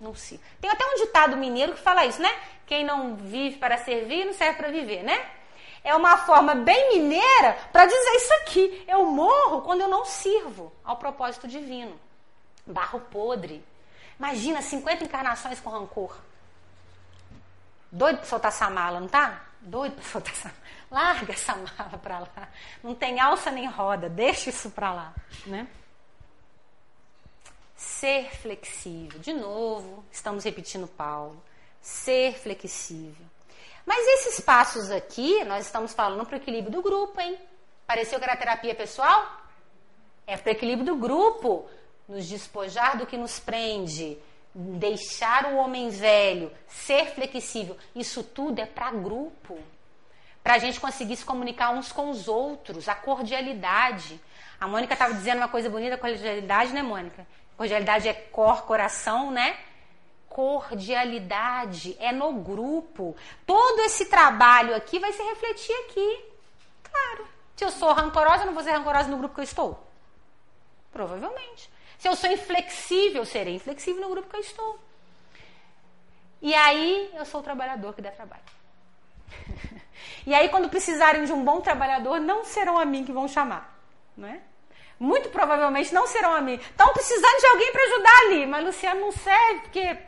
Não 0.00 0.14
sirvo. 0.14 0.42
Tem 0.60 0.70
até 0.70 0.84
um 0.84 0.94
ditado 0.96 1.36
mineiro 1.36 1.74
que 1.74 1.80
fala 1.80 2.06
isso, 2.06 2.22
né? 2.22 2.30
Quem 2.66 2.84
não 2.84 3.16
vive 3.16 3.56
para 3.56 3.76
servir, 3.78 4.24
não 4.24 4.32
serve 4.32 4.58
para 4.58 4.70
viver, 4.70 5.02
né? 5.02 5.28
É 5.82 5.94
uma 5.94 6.18
forma 6.18 6.54
bem 6.54 6.98
mineira 6.98 7.56
para 7.72 7.86
dizer 7.86 8.16
isso 8.16 8.32
aqui. 8.42 8.84
Eu 8.86 9.04
morro 9.06 9.62
quando 9.62 9.80
eu 9.80 9.88
não 9.88 10.04
sirvo 10.04 10.72
ao 10.84 10.96
propósito 10.96 11.48
divino. 11.48 11.98
Barro 12.66 13.00
podre. 13.10 13.64
Imagina 14.20 14.60
50 14.60 15.04
encarnações 15.04 15.58
com 15.60 15.70
rancor. 15.70 16.14
Doido 17.90 18.18
para 18.18 18.26
soltar 18.26 18.50
essa 18.50 18.68
mala, 18.68 19.00
não 19.00 19.08
tá? 19.08 19.46
Doido 19.62 19.94
para 19.94 20.04
soltar 20.12 20.32
essa 20.34 20.48
mala. 20.48 20.60
Larga 20.90 21.32
essa 21.32 21.56
mala 21.56 21.98
para 21.98 22.18
lá. 22.18 22.48
Não 22.84 22.94
tem 22.94 23.18
alça 23.18 23.50
nem 23.50 23.66
roda. 23.66 24.10
Deixa 24.10 24.50
isso 24.50 24.70
para 24.72 24.92
lá, 24.92 25.14
né? 25.46 25.66
Ser 27.74 28.30
flexível. 28.36 29.18
De 29.20 29.32
novo, 29.32 30.04
estamos 30.12 30.44
repetindo 30.44 30.86
Paulo. 30.86 31.42
Ser 31.80 32.38
flexível. 32.38 33.24
Mas 33.86 34.06
esses 34.06 34.38
passos 34.38 34.90
aqui, 34.90 35.42
nós 35.46 35.64
estamos 35.64 35.94
falando 35.94 36.26
para 36.26 36.34
o 36.34 36.36
equilíbrio 36.36 36.70
do 36.70 36.82
grupo, 36.82 37.18
hein? 37.18 37.38
Pareceu 37.86 38.18
que 38.18 38.24
era 38.26 38.36
terapia 38.36 38.74
pessoal? 38.74 39.40
É 40.26 40.36
para 40.36 40.50
o 40.50 40.52
equilíbrio 40.52 40.84
do 40.84 40.96
grupo. 40.96 41.70
Nos 42.10 42.28
despojar 42.28 42.98
do 42.98 43.06
que 43.06 43.16
nos 43.16 43.38
prende, 43.38 44.18
deixar 44.52 45.46
o 45.46 45.56
homem 45.56 45.90
velho, 45.90 46.50
ser 46.66 47.06
flexível. 47.14 47.76
Isso 47.94 48.24
tudo 48.24 48.60
é 48.60 48.66
para 48.66 48.90
grupo. 48.90 49.58
Para 50.42 50.54
a 50.54 50.58
gente 50.58 50.80
conseguir 50.80 51.16
se 51.16 51.24
comunicar 51.24 51.70
uns 51.70 51.92
com 51.92 52.10
os 52.10 52.26
outros, 52.26 52.88
a 52.88 52.94
cordialidade. 52.94 54.20
A 54.60 54.66
Mônica 54.66 54.92
estava 54.92 55.14
dizendo 55.14 55.38
uma 55.38 55.48
coisa 55.48 55.70
bonita, 55.70 55.96
cordialidade, 55.96 56.72
né, 56.72 56.82
Mônica? 56.82 57.24
Cordialidade 57.56 58.08
é 58.08 58.12
cor, 58.12 58.62
coração, 58.62 59.30
né? 59.30 59.56
cordialidade, 60.30 61.96
é 61.98 62.12
no 62.12 62.32
grupo. 62.32 63.16
Todo 63.44 63.80
esse 63.80 64.06
trabalho 64.06 64.74
aqui 64.74 64.98
vai 64.98 65.12
se 65.12 65.22
refletir 65.22 65.74
aqui. 65.84 66.24
Claro. 66.84 67.28
Se 67.56 67.64
eu 67.64 67.70
sou 67.70 67.92
rancorosa, 67.92 68.44
eu 68.44 68.46
não 68.46 68.54
vou 68.54 68.62
ser 68.62 68.70
rancorosa 68.70 69.08
no 69.10 69.18
grupo 69.18 69.34
que 69.34 69.40
eu 69.40 69.44
estou? 69.44 69.86
Provavelmente. 70.92 71.68
Se 72.00 72.08
eu 72.08 72.16
sou 72.16 72.32
inflexível, 72.32 73.26
serei 73.26 73.56
inflexível 73.56 74.00
no 74.00 74.08
grupo 74.08 74.30
que 74.30 74.36
eu 74.36 74.40
estou. 74.40 74.78
E 76.40 76.54
aí 76.54 77.10
eu 77.14 77.26
sou 77.26 77.40
o 77.40 77.44
trabalhador 77.44 77.92
que 77.92 78.00
dá 78.00 78.10
trabalho. 78.10 78.42
e 80.26 80.34
aí, 80.34 80.48
quando 80.48 80.70
precisarem 80.70 81.26
de 81.26 81.32
um 81.32 81.44
bom 81.44 81.60
trabalhador, 81.60 82.18
não 82.18 82.42
serão 82.42 82.78
a 82.78 82.86
mim 82.86 83.04
que 83.04 83.12
vão 83.12 83.28
chamar. 83.28 83.78
Não 84.16 84.26
é? 84.26 84.40
Muito 84.98 85.28
provavelmente 85.28 85.92
não 85.92 86.06
serão 86.06 86.34
a 86.34 86.40
mim. 86.40 86.54
Estão 86.54 86.90
precisando 86.94 87.38
de 87.38 87.46
alguém 87.46 87.70
para 87.70 87.84
ajudar 87.84 88.18
ali, 88.20 88.46
mas 88.46 88.64
Luciano 88.64 89.00
não 89.02 89.12
serve, 89.12 89.60
porque 89.60 89.98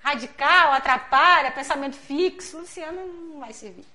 radical, 0.00 0.72
atrapalha, 0.74 1.50
pensamento 1.50 1.96
fixo, 1.96 2.58
Luciano 2.58 3.06
não 3.06 3.40
vai 3.40 3.54
servir. 3.54 3.86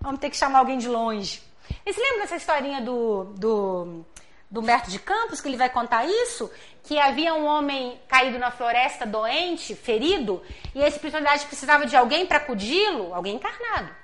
Vamos 0.00 0.20
ter 0.20 0.30
que 0.30 0.38
chamar 0.38 0.60
alguém 0.60 0.78
de 0.78 0.88
longe. 0.88 1.42
E 1.84 1.92
se 1.92 2.00
lembra 2.00 2.20
dessa 2.20 2.36
historinha 2.36 2.80
do, 2.80 3.24
do, 3.36 4.06
do 4.50 4.60
Humberto 4.60 4.90
de 4.90 4.98
Campos, 4.98 5.40
que 5.40 5.48
ele 5.48 5.56
vai 5.56 5.68
contar 5.68 6.04
isso? 6.04 6.50
Que 6.82 6.98
havia 6.98 7.34
um 7.34 7.44
homem 7.44 8.00
caído 8.08 8.38
na 8.38 8.50
floresta, 8.50 9.06
doente, 9.06 9.74
ferido, 9.74 10.42
e 10.74 10.82
a 10.82 10.88
espiritualidade 10.88 11.46
precisava 11.46 11.86
de 11.86 11.96
alguém 11.96 12.26
para 12.26 12.38
acudi-lo, 12.38 13.14
alguém 13.14 13.36
encarnado. 13.36 13.94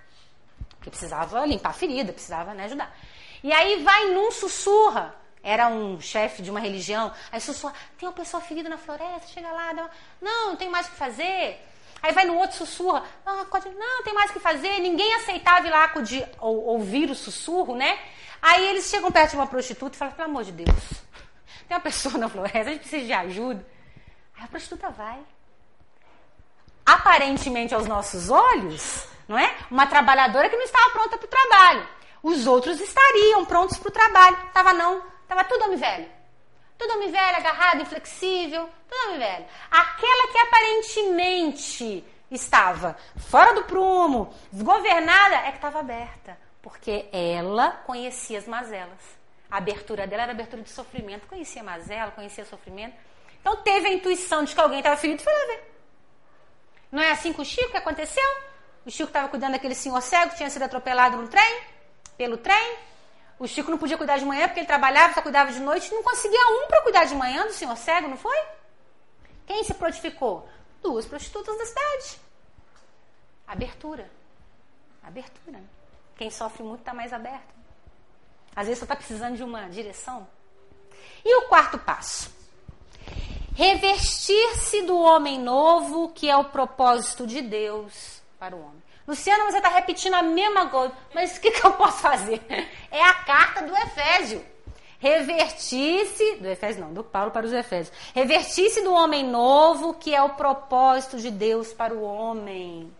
Que 0.80 0.90
precisava 0.90 1.44
limpar 1.44 1.70
a 1.70 1.74
ferida, 1.74 2.12
precisava 2.12 2.54
né, 2.54 2.64
ajudar. 2.64 2.94
E 3.42 3.52
aí 3.52 3.82
vai 3.82 4.06
num 4.10 4.30
sussurra. 4.30 5.14
Era 5.42 5.68
um 5.68 6.00
chefe 6.00 6.42
de 6.42 6.50
uma 6.50 6.60
religião. 6.60 7.12
Aí 7.32 7.40
sussurra, 7.40 7.74
tem 7.98 8.08
uma 8.08 8.14
pessoa 8.14 8.42
ferida 8.42 8.68
na 8.68 8.76
floresta, 8.76 9.28
chega 9.28 9.50
lá, 9.50 9.72
dá... 9.72 9.90
não, 10.20 10.48
não 10.48 10.56
tem 10.56 10.68
mais 10.68 10.86
o 10.86 10.90
que 10.90 10.96
fazer. 10.96 11.66
Aí 12.02 12.12
vai 12.12 12.24
no 12.24 12.36
outro 12.36 12.56
sussurra, 12.56 13.04
ah, 13.26 13.44
não, 13.76 14.02
tem 14.02 14.14
mais 14.14 14.30
o 14.30 14.32
que 14.32 14.40
fazer. 14.40 14.78
Ninguém 14.80 15.14
aceitava 15.16 15.66
ir 15.66 15.70
lá 15.70 15.84
acudir, 15.84 16.26
ou, 16.38 16.64
ouvir 16.64 17.10
o 17.10 17.14
sussurro, 17.14 17.74
né? 17.74 17.98
Aí 18.40 18.68
eles 18.68 18.88
chegam 18.88 19.12
perto 19.12 19.30
de 19.30 19.36
uma 19.36 19.46
prostituta 19.46 19.94
e 19.94 19.98
falam, 19.98 20.14
pelo 20.14 20.28
amor 20.28 20.44
de 20.44 20.52
Deus, 20.52 20.68
tem 21.68 21.76
uma 21.76 21.80
pessoa 21.80 22.16
na 22.16 22.28
floresta, 22.28 22.58
a 22.58 22.72
gente 22.72 22.80
precisa 22.80 23.04
de 23.04 23.12
ajuda. 23.12 23.66
Aí 24.36 24.44
a 24.44 24.48
prostituta 24.48 24.88
vai. 24.90 25.18
Aparentemente 26.86 27.74
aos 27.74 27.86
nossos 27.86 28.30
olhos, 28.30 29.06
não 29.28 29.38
é? 29.38 29.54
Uma 29.70 29.86
trabalhadora 29.86 30.48
que 30.48 30.56
não 30.56 30.64
estava 30.64 30.90
pronta 30.90 31.18
para 31.18 31.26
o 31.26 31.28
trabalho. 31.28 31.88
Os 32.22 32.46
outros 32.46 32.80
estariam 32.80 33.44
prontos 33.44 33.78
para 33.78 33.88
o 33.88 33.92
trabalho. 33.92 34.38
Tava 34.52 34.72
não, 34.72 35.02
tava 35.28 35.44
tudo 35.44 35.64
homem 35.64 35.76
velho. 35.76 36.19
Tudo 36.80 36.94
homem 36.94 37.10
velho, 37.10 37.36
agarrado, 37.36 37.82
inflexível, 37.82 38.66
tudo 38.88 39.08
homem 39.08 39.18
velho. 39.18 39.44
Aquela 39.70 40.32
que 40.32 40.38
aparentemente 40.38 42.02
estava 42.30 42.96
fora 43.18 43.52
do 43.52 43.64
prumo, 43.64 44.32
desgovernada, 44.50 45.36
é 45.46 45.50
que 45.50 45.58
estava 45.58 45.80
aberta. 45.80 46.38
Porque 46.62 47.06
ela 47.12 47.72
conhecia 47.84 48.38
as 48.38 48.48
mazelas. 48.48 48.98
A 49.50 49.58
abertura 49.58 50.06
dela 50.06 50.22
era 50.22 50.32
abertura 50.32 50.62
de 50.62 50.70
sofrimento. 50.70 51.26
Conhecia 51.26 51.62
mazela, 51.62 52.12
conhecia 52.12 52.46
sofrimento. 52.46 52.96
Então 53.42 53.56
teve 53.56 53.88
a 53.88 53.92
intuição 53.92 54.42
de 54.42 54.54
que 54.54 54.60
alguém 54.62 54.78
estava 54.78 54.96
ferido 54.96 55.20
e 55.20 55.24
foi 55.24 55.34
lá 55.34 55.46
ver. 55.48 55.74
Não 56.90 57.02
é 57.02 57.10
assim 57.10 57.34
com 57.34 57.42
o 57.42 57.44
Chico 57.44 57.72
que 57.72 57.76
aconteceu? 57.76 58.24
O 58.86 58.90
Chico 58.90 59.10
estava 59.10 59.28
cuidando 59.28 59.52
daquele 59.52 59.74
senhor 59.74 60.00
cego 60.00 60.30
que 60.30 60.38
tinha 60.38 60.48
sido 60.48 60.62
atropelado 60.62 61.18
no 61.18 61.28
trem 61.28 61.60
pelo 62.16 62.38
trem. 62.38 62.89
O 63.40 63.48
Chico 63.48 63.70
não 63.70 63.78
podia 63.78 63.96
cuidar 63.96 64.18
de 64.18 64.24
manhã 64.26 64.46
porque 64.46 64.60
ele 64.60 64.66
trabalhava, 64.66 65.14
só 65.14 65.22
cuidava 65.22 65.50
de 65.50 65.60
noite. 65.60 65.90
Não 65.94 66.02
conseguia 66.02 66.46
um 66.48 66.68
para 66.68 66.82
cuidar 66.82 67.06
de 67.06 67.14
manhã 67.14 67.46
do 67.46 67.54
senhor 67.54 67.74
cego, 67.74 68.06
não 68.06 68.18
foi? 68.18 68.36
Quem 69.46 69.64
se 69.64 69.72
prontificou? 69.72 70.46
Duas 70.82 71.06
prostitutas 71.06 71.56
da 71.56 71.64
cidade. 71.64 72.20
Abertura. 73.48 74.10
Abertura. 75.02 75.58
Quem 76.18 76.30
sofre 76.30 76.62
muito 76.62 76.80
está 76.80 76.92
mais 76.92 77.14
aberto. 77.14 77.54
Às 78.54 78.66
vezes 78.66 78.78
só 78.78 78.84
está 78.84 78.94
precisando 78.94 79.36
de 79.36 79.42
uma 79.42 79.70
direção. 79.70 80.28
E 81.24 81.34
o 81.36 81.48
quarto 81.48 81.78
passo? 81.78 82.30
Revestir-se 83.54 84.82
do 84.82 84.98
homem 84.98 85.38
novo, 85.38 86.10
que 86.10 86.28
é 86.28 86.36
o 86.36 86.44
propósito 86.44 87.26
de 87.26 87.40
Deus 87.40 88.20
para 88.38 88.54
o 88.54 88.60
homem. 88.60 88.79
Luciana, 89.10 89.44
você 89.50 89.56
está 89.56 89.68
repetindo 89.70 90.14
a 90.14 90.22
mesma 90.22 90.68
coisa, 90.68 90.94
mas 91.12 91.36
o 91.36 91.40
que, 91.40 91.50
que 91.50 91.66
eu 91.66 91.72
posso 91.72 91.98
fazer? 91.98 92.40
É 92.92 93.02
a 93.02 93.14
carta 93.14 93.62
do 93.62 93.76
Efésio. 93.76 94.44
Revertisse, 94.98 96.36
do 96.36 96.48
Efésio 96.48 96.82
não, 96.82 96.92
do 96.92 97.02
Paulo 97.02 97.30
para 97.30 97.46
os 97.46 97.52
Efésios. 97.52 97.96
Revertisse 98.14 98.82
do 98.82 98.92
homem 98.92 99.24
novo, 99.24 99.94
que 99.94 100.14
é 100.14 100.22
o 100.22 100.30
propósito 100.30 101.18
de 101.18 101.30
Deus 101.30 101.72
para 101.72 101.94
o 101.94 102.02
homem. 102.02 102.92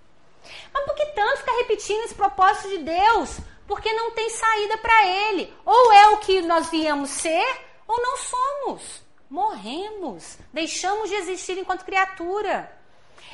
Mas 0.73 0.85
por 0.85 0.95
que 0.95 1.07
tanto 1.07 1.39
ficar 1.39 1.57
repetindo 1.59 2.05
esse 2.05 2.15
propósito 2.15 2.69
de 2.71 2.79
Deus? 2.79 3.39
Porque 3.67 3.93
não 3.93 4.13
tem 4.13 4.31
saída 4.31 4.79
para 4.79 5.07
ele. 5.07 5.53
Ou 5.65 5.93
é 5.93 6.09
o 6.11 6.19
que 6.19 6.41
nós 6.43 6.71
viemos 6.71 7.11
ser, 7.11 7.47
ou 7.87 8.01
não 8.01 8.17
somos. 8.17 9.03
Morremos. 9.29 10.39
Deixamos 10.53 11.09
de 11.09 11.17
existir 11.17 11.59
enquanto 11.59 11.85
criatura. 11.85 12.80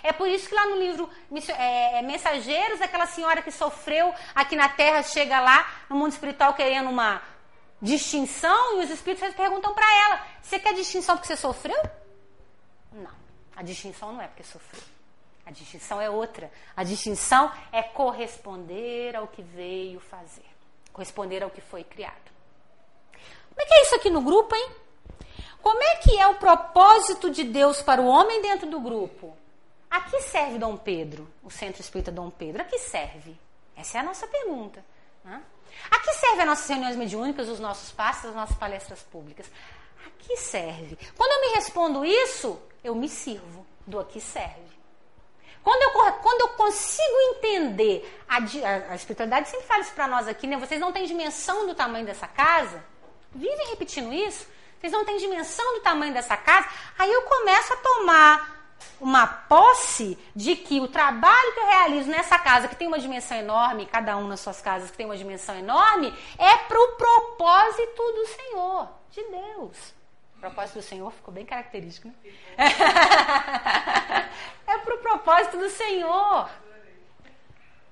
É 0.03 0.13
por 0.13 0.29
isso 0.29 0.49
que 0.49 0.55
lá 0.55 0.67
no 0.67 0.77
livro 0.77 1.11
é, 1.59 1.99
é, 1.99 2.03
Mensageiros, 2.03 2.81
aquela 2.81 3.07
senhora 3.07 3.43
que 3.43 3.51
sofreu 3.51 4.15
aqui 4.35 4.57
na 4.57 4.69
Terra 4.69 5.03
chega 5.03 5.41
lá 5.41 5.85
no 5.89 5.97
mundo 5.97 6.13
espiritual 6.13 6.55
querendo 6.55 6.91
uma 6.91 7.23
distinção 7.81 8.81
e 8.81 8.85
os 8.85 8.91
espíritos 8.91 9.35
perguntam 9.35 9.75
para 9.75 9.87
ela: 10.05 10.27
Você 10.43 10.59
quer 10.59 10.75
distinção 10.75 11.17
porque 11.17 11.29
você 11.29 11.37
sofreu? 11.37 11.81
Não, 12.93 13.15
a 13.57 13.63
distinção 13.63 14.13
não 14.13 14.23
é 14.23 14.29
porque 14.29 14.43
sofreu. 14.43 14.83
A 15.45 15.51
distinção 15.53 16.01
é 16.01 16.11
outra. 16.11 16.51
A 16.77 16.83
distinção 16.83 17.53
é 17.71 17.83
corresponder 17.83 19.15
ao 19.15 19.29
que 19.29 19.43
veio 19.43 20.01
fazer, 20.01 20.45
corresponder 20.93 21.43
ao 21.43 21.51
que 21.51 21.61
foi 21.61 21.85
criado. 21.85 22.27
Como 23.13 23.61
é 23.61 23.65
que 23.65 23.75
é 23.75 23.83
isso 23.83 23.95
aqui 23.95 24.11
no 24.11 24.23
grupo, 24.23 24.55
hein? 24.55 24.71
Como 25.63 25.83
é 25.83 25.97
que 25.97 26.19
é 26.19 26.27
o 26.29 26.35
propósito 26.35 27.31
de 27.31 27.43
Deus 27.45 27.81
para 27.81 28.01
o 28.01 28.07
homem 28.07 28.43
dentro 28.43 28.69
do 28.69 28.81
grupo? 28.81 29.37
A 29.97 30.01
que 30.03 30.21
serve 30.21 30.59
Dom 30.59 30.77
Pedro, 30.77 31.27
o 31.43 31.51
Centro 31.51 31.81
Espírita 31.81 32.13
Dom 32.13 32.29
Pedro? 32.29 32.61
A 32.61 32.67
que 32.67 32.79
serve? 32.79 33.35
Essa 33.75 33.97
é 33.97 34.01
a 34.03 34.05
nossa 34.05 34.27
pergunta. 34.27 34.85
Né? 35.25 35.43
A 35.91 35.99
que 36.01 36.13
serve 36.13 36.43
as 36.43 36.47
nossas 36.47 36.69
reuniões 36.69 36.97
mediúnicas, 36.97 37.49
os 37.49 37.59
nossos 37.59 37.93
passos, 37.93 38.27
as 38.27 38.35
nossas 38.35 38.57
palestras 38.59 39.01
públicas? 39.01 39.51
A 40.05 40.11
que 40.19 40.37
serve? 40.37 40.99
Quando 41.17 41.33
eu 41.33 41.49
me 41.49 41.57
respondo 41.57 42.05
isso, 42.05 42.61
eu 42.85 42.95
me 42.95 43.09
sirvo 43.09 43.67
do 43.87 43.99
a 43.99 44.05
que 44.05 44.21
serve. 44.21 44.77
Quando 45.63 45.81
eu, 45.81 46.13
quando 46.17 46.43
eu 46.43 46.49
consigo 46.51 47.19
entender, 47.31 48.23
a, 48.29 48.37
a, 48.37 48.93
a 48.93 48.95
espiritualidade 48.97 49.49
sempre 49.49 49.67
fala 49.67 49.81
isso 49.81 49.95
para 49.95 50.07
nós 50.07 50.29
aqui, 50.29 50.47
né? 50.47 50.59
Vocês 50.59 50.79
não 50.79 50.93
têm 50.93 51.07
dimensão 51.07 51.67
do 51.67 51.75
tamanho 51.75 52.05
dessa 52.05 52.29
casa. 52.29 52.85
Vivem 53.35 53.69
repetindo 53.71 54.13
isso. 54.13 54.47
Vocês 54.79 54.93
não 54.93 55.07
têm 55.07 55.17
dimensão 55.17 55.65
do 55.73 55.81
tamanho 55.81 56.13
dessa 56.13 56.37
casa. 56.37 56.69
Aí 56.99 57.11
eu 57.11 57.23
começo 57.23 57.73
a 57.73 57.77
tomar 57.77 58.56
uma 59.01 59.27
posse 59.27 60.19
de 60.35 60.57
que 60.57 60.81
o 60.81 60.89
trabalho 60.89 61.53
que 61.53 61.61
eu 61.61 61.67
realizo 61.67 62.11
nessa 62.11 62.39
casa, 62.39 62.69
que 62.69 62.77
tem 62.77 62.89
uma 62.89 62.99
dimensão 62.99 63.37
enorme, 63.37 63.87
cada 63.87 64.17
um 64.17 64.27
nas 64.27 64.41
suas 64.41 64.61
casas 64.61 64.91
que 64.91 64.97
tem 64.97 65.07
uma 65.07 65.17
dimensão 65.17 65.57
enorme, 65.57 66.13
é 66.39 66.57
para 66.57 66.79
o 66.79 66.97
propósito 66.97 68.03
do 68.03 68.27
Senhor, 68.27 68.89
de 69.11 69.23
Deus. 69.23 69.95
O 70.37 70.41
propósito 70.41 70.77
do 70.77 70.83
Senhor 70.83 71.11
ficou 71.13 71.33
bem 71.33 71.45
característico, 71.45 72.09
né? 72.09 72.15
é 74.67 74.79
para 74.79 74.95
o 74.95 74.99
propósito 74.99 75.59
do 75.59 75.71
Senhor. 75.71 76.51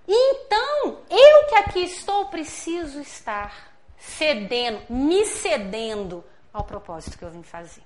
Então, 0.06 0.98
eu 1.08 1.46
que 1.48 1.54
aqui 1.56 1.84
estou, 1.84 2.26
preciso 2.26 3.00
estar 3.00 3.72
cedendo, 3.96 4.82
me 4.90 5.24
cedendo 5.24 6.22
ao 6.52 6.64
propósito 6.64 7.16
que 7.16 7.24
eu 7.24 7.30
vim 7.30 7.42
fazer. 7.42 7.82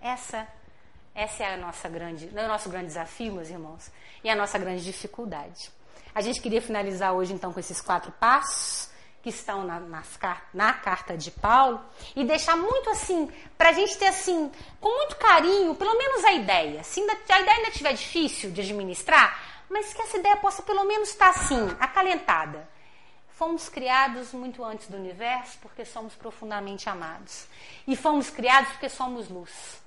Essa 0.00 0.46
essa 1.14 1.44
é 1.44 1.54
a 1.54 1.56
nossa 1.56 1.88
grande, 1.88 2.26
o 2.26 2.48
nosso 2.48 2.68
grande 2.68 2.86
desafio, 2.86 3.32
meus 3.32 3.48
irmãos, 3.48 3.90
e 4.22 4.30
a 4.30 4.36
nossa 4.36 4.58
grande 4.58 4.84
dificuldade. 4.84 5.70
A 6.14 6.20
gente 6.20 6.40
queria 6.40 6.60
finalizar 6.60 7.12
hoje 7.12 7.32
então 7.32 7.52
com 7.52 7.60
esses 7.60 7.80
quatro 7.80 8.10
passos 8.12 8.90
que 9.22 9.28
estão 9.28 9.64
na, 9.64 9.78
nas, 9.80 10.18
na 10.52 10.72
carta 10.72 11.16
de 11.16 11.30
Paulo 11.30 11.80
e 12.16 12.24
deixar 12.24 12.56
muito 12.56 12.88
assim, 12.90 13.30
para 13.56 13.68
a 13.68 13.72
gente 13.72 13.96
ter 13.98 14.06
assim, 14.06 14.50
com 14.80 14.88
muito 14.88 15.16
carinho, 15.16 15.74
pelo 15.74 15.96
menos 15.96 16.24
a 16.24 16.32
ideia. 16.32 16.82
Se 16.82 17.00
a 17.00 17.40
ideia 17.40 17.56
ainda 17.56 17.68
estiver 17.68 17.92
difícil 17.92 18.50
de 18.50 18.62
administrar, 18.62 19.38
mas 19.68 19.92
que 19.92 20.02
essa 20.02 20.16
ideia 20.16 20.36
possa 20.36 20.62
pelo 20.62 20.84
menos 20.84 21.10
estar 21.10 21.30
assim, 21.30 21.68
acalentada. 21.78 22.68
Fomos 23.28 23.68
criados 23.68 24.32
muito 24.32 24.64
antes 24.64 24.88
do 24.88 24.96
universo 24.96 25.58
porque 25.62 25.84
somos 25.84 26.14
profundamente 26.14 26.88
amados. 26.88 27.46
E 27.86 27.96
fomos 27.96 28.28
criados 28.30 28.70
porque 28.72 28.88
somos 28.88 29.28
luz. 29.28 29.79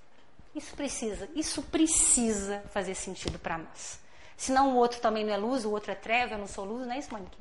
Isso 0.55 0.75
precisa, 0.75 1.27
isso 1.35 1.63
precisa 1.63 2.63
fazer 2.69 2.93
sentido 2.93 3.39
para 3.39 3.57
nós. 3.57 3.99
Senão 4.37 4.73
o 4.73 4.77
outro 4.77 4.99
também 4.99 5.25
não 5.25 5.33
é 5.33 5.37
luz, 5.37 5.65
o 5.65 5.71
outro 5.71 5.91
é 5.91 5.95
treva, 5.95 6.35
eu 6.35 6.37
não 6.37 6.47
sou 6.47 6.63
luz, 6.63 6.85
não 6.85 6.93
é 6.93 6.99
isso, 6.99 7.11
Monique? 7.11 7.37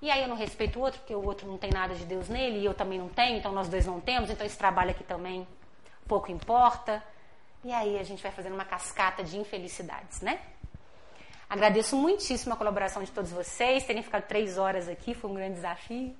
E 0.00 0.10
aí 0.10 0.22
eu 0.22 0.28
não 0.28 0.36
respeito 0.36 0.78
o 0.78 0.82
outro, 0.82 0.98
porque 1.00 1.14
o 1.14 1.24
outro 1.24 1.46
não 1.46 1.58
tem 1.58 1.70
nada 1.70 1.94
de 1.94 2.04
Deus 2.04 2.28
nele, 2.28 2.58
e 2.58 2.64
eu 2.64 2.74
também 2.74 2.98
não 2.98 3.08
tenho, 3.08 3.38
então 3.38 3.52
nós 3.52 3.68
dois 3.68 3.86
não 3.86 4.00
temos, 4.00 4.30
então 4.30 4.46
esse 4.46 4.56
trabalho 4.56 4.90
aqui 4.90 5.04
também 5.04 5.46
pouco 6.08 6.32
importa. 6.32 7.02
E 7.62 7.72
aí 7.72 7.98
a 7.98 8.02
gente 8.02 8.22
vai 8.22 8.32
fazendo 8.32 8.54
uma 8.54 8.64
cascata 8.64 9.22
de 9.22 9.38
infelicidades, 9.38 10.20
né? 10.20 10.40
Agradeço 11.48 11.96
muitíssimo 11.96 12.54
a 12.54 12.56
colaboração 12.56 13.02
de 13.02 13.12
todos 13.12 13.30
vocês, 13.30 13.84
terem 13.84 14.02
ficado 14.02 14.26
três 14.26 14.58
horas 14.58 14.88
aqui, 14.88 15.14
foi 15.14 15.30
um 15.30 15.34
grande 15.34 15.56
desafio 15.56 16.16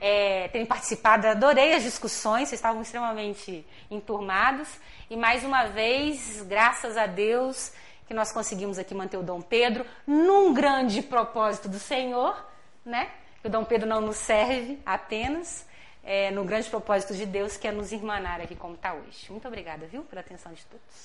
é, 0.00 0.48
terem 0.48 0.66
participado. 0.66 1.26
Adorei 1.26 1.74
as 1.74 1.82
discussões, 1.82 2.48
vocês 2.48 2.58
estavam 2.58 2.82
extremamente 2.82 3.66
enturmados. 3.90 4.68
E 5.08 5.16
mais 5.16 5.44
uma 5.44 5.64
vez, 5.64 6.42
graças 6.42 6.96
a 6.96 7.06
Deus, 7.06 7.72
que 8.06 8.14
nós 8.14 8.32
conseguimos 8.32 8.78
aqui 8.78 8.94
manter 8.94 9.16
o 9.16 9.22
Dom 9.22 9.40
Pedro 9.40 9.84
num 10.06 10.54
grande 10.54 11.02
propósito 11.02 11.68
do 11.68 11.78
Senhor, 11.78 12.36
né? 12.84 13.10
Que 13.40 13.48
o 13.48 13.50
Dom 13.50 13.64
Pedro 13.64 13.88
não 13.88 14.00
nos 14.00 14.16
serve 14.16 14.78
apenas, 14.84 15.66
é, 16.02 16.30
no 16.30 16.44
grande 16.44 16.70
propósito 16.70 17.14
de 17.14 17.26
Deus, 17.26 17.56
que 17.56 17.66
é 17.66 17.72
nos 17.72 17.90
irmanar 17.92 18.40
aqui 18.40 18.54
como 18.54 18.74
está 18.74 18.94
hoje. 18.94 19.30
Muito 19.30 19.46
obrigada, 19.48 19.86
viu, 19.86 20.02
pela 20.02 20.20
atenção 20.20 20.52
de 20.52 20.64
todos. 20.66 21.04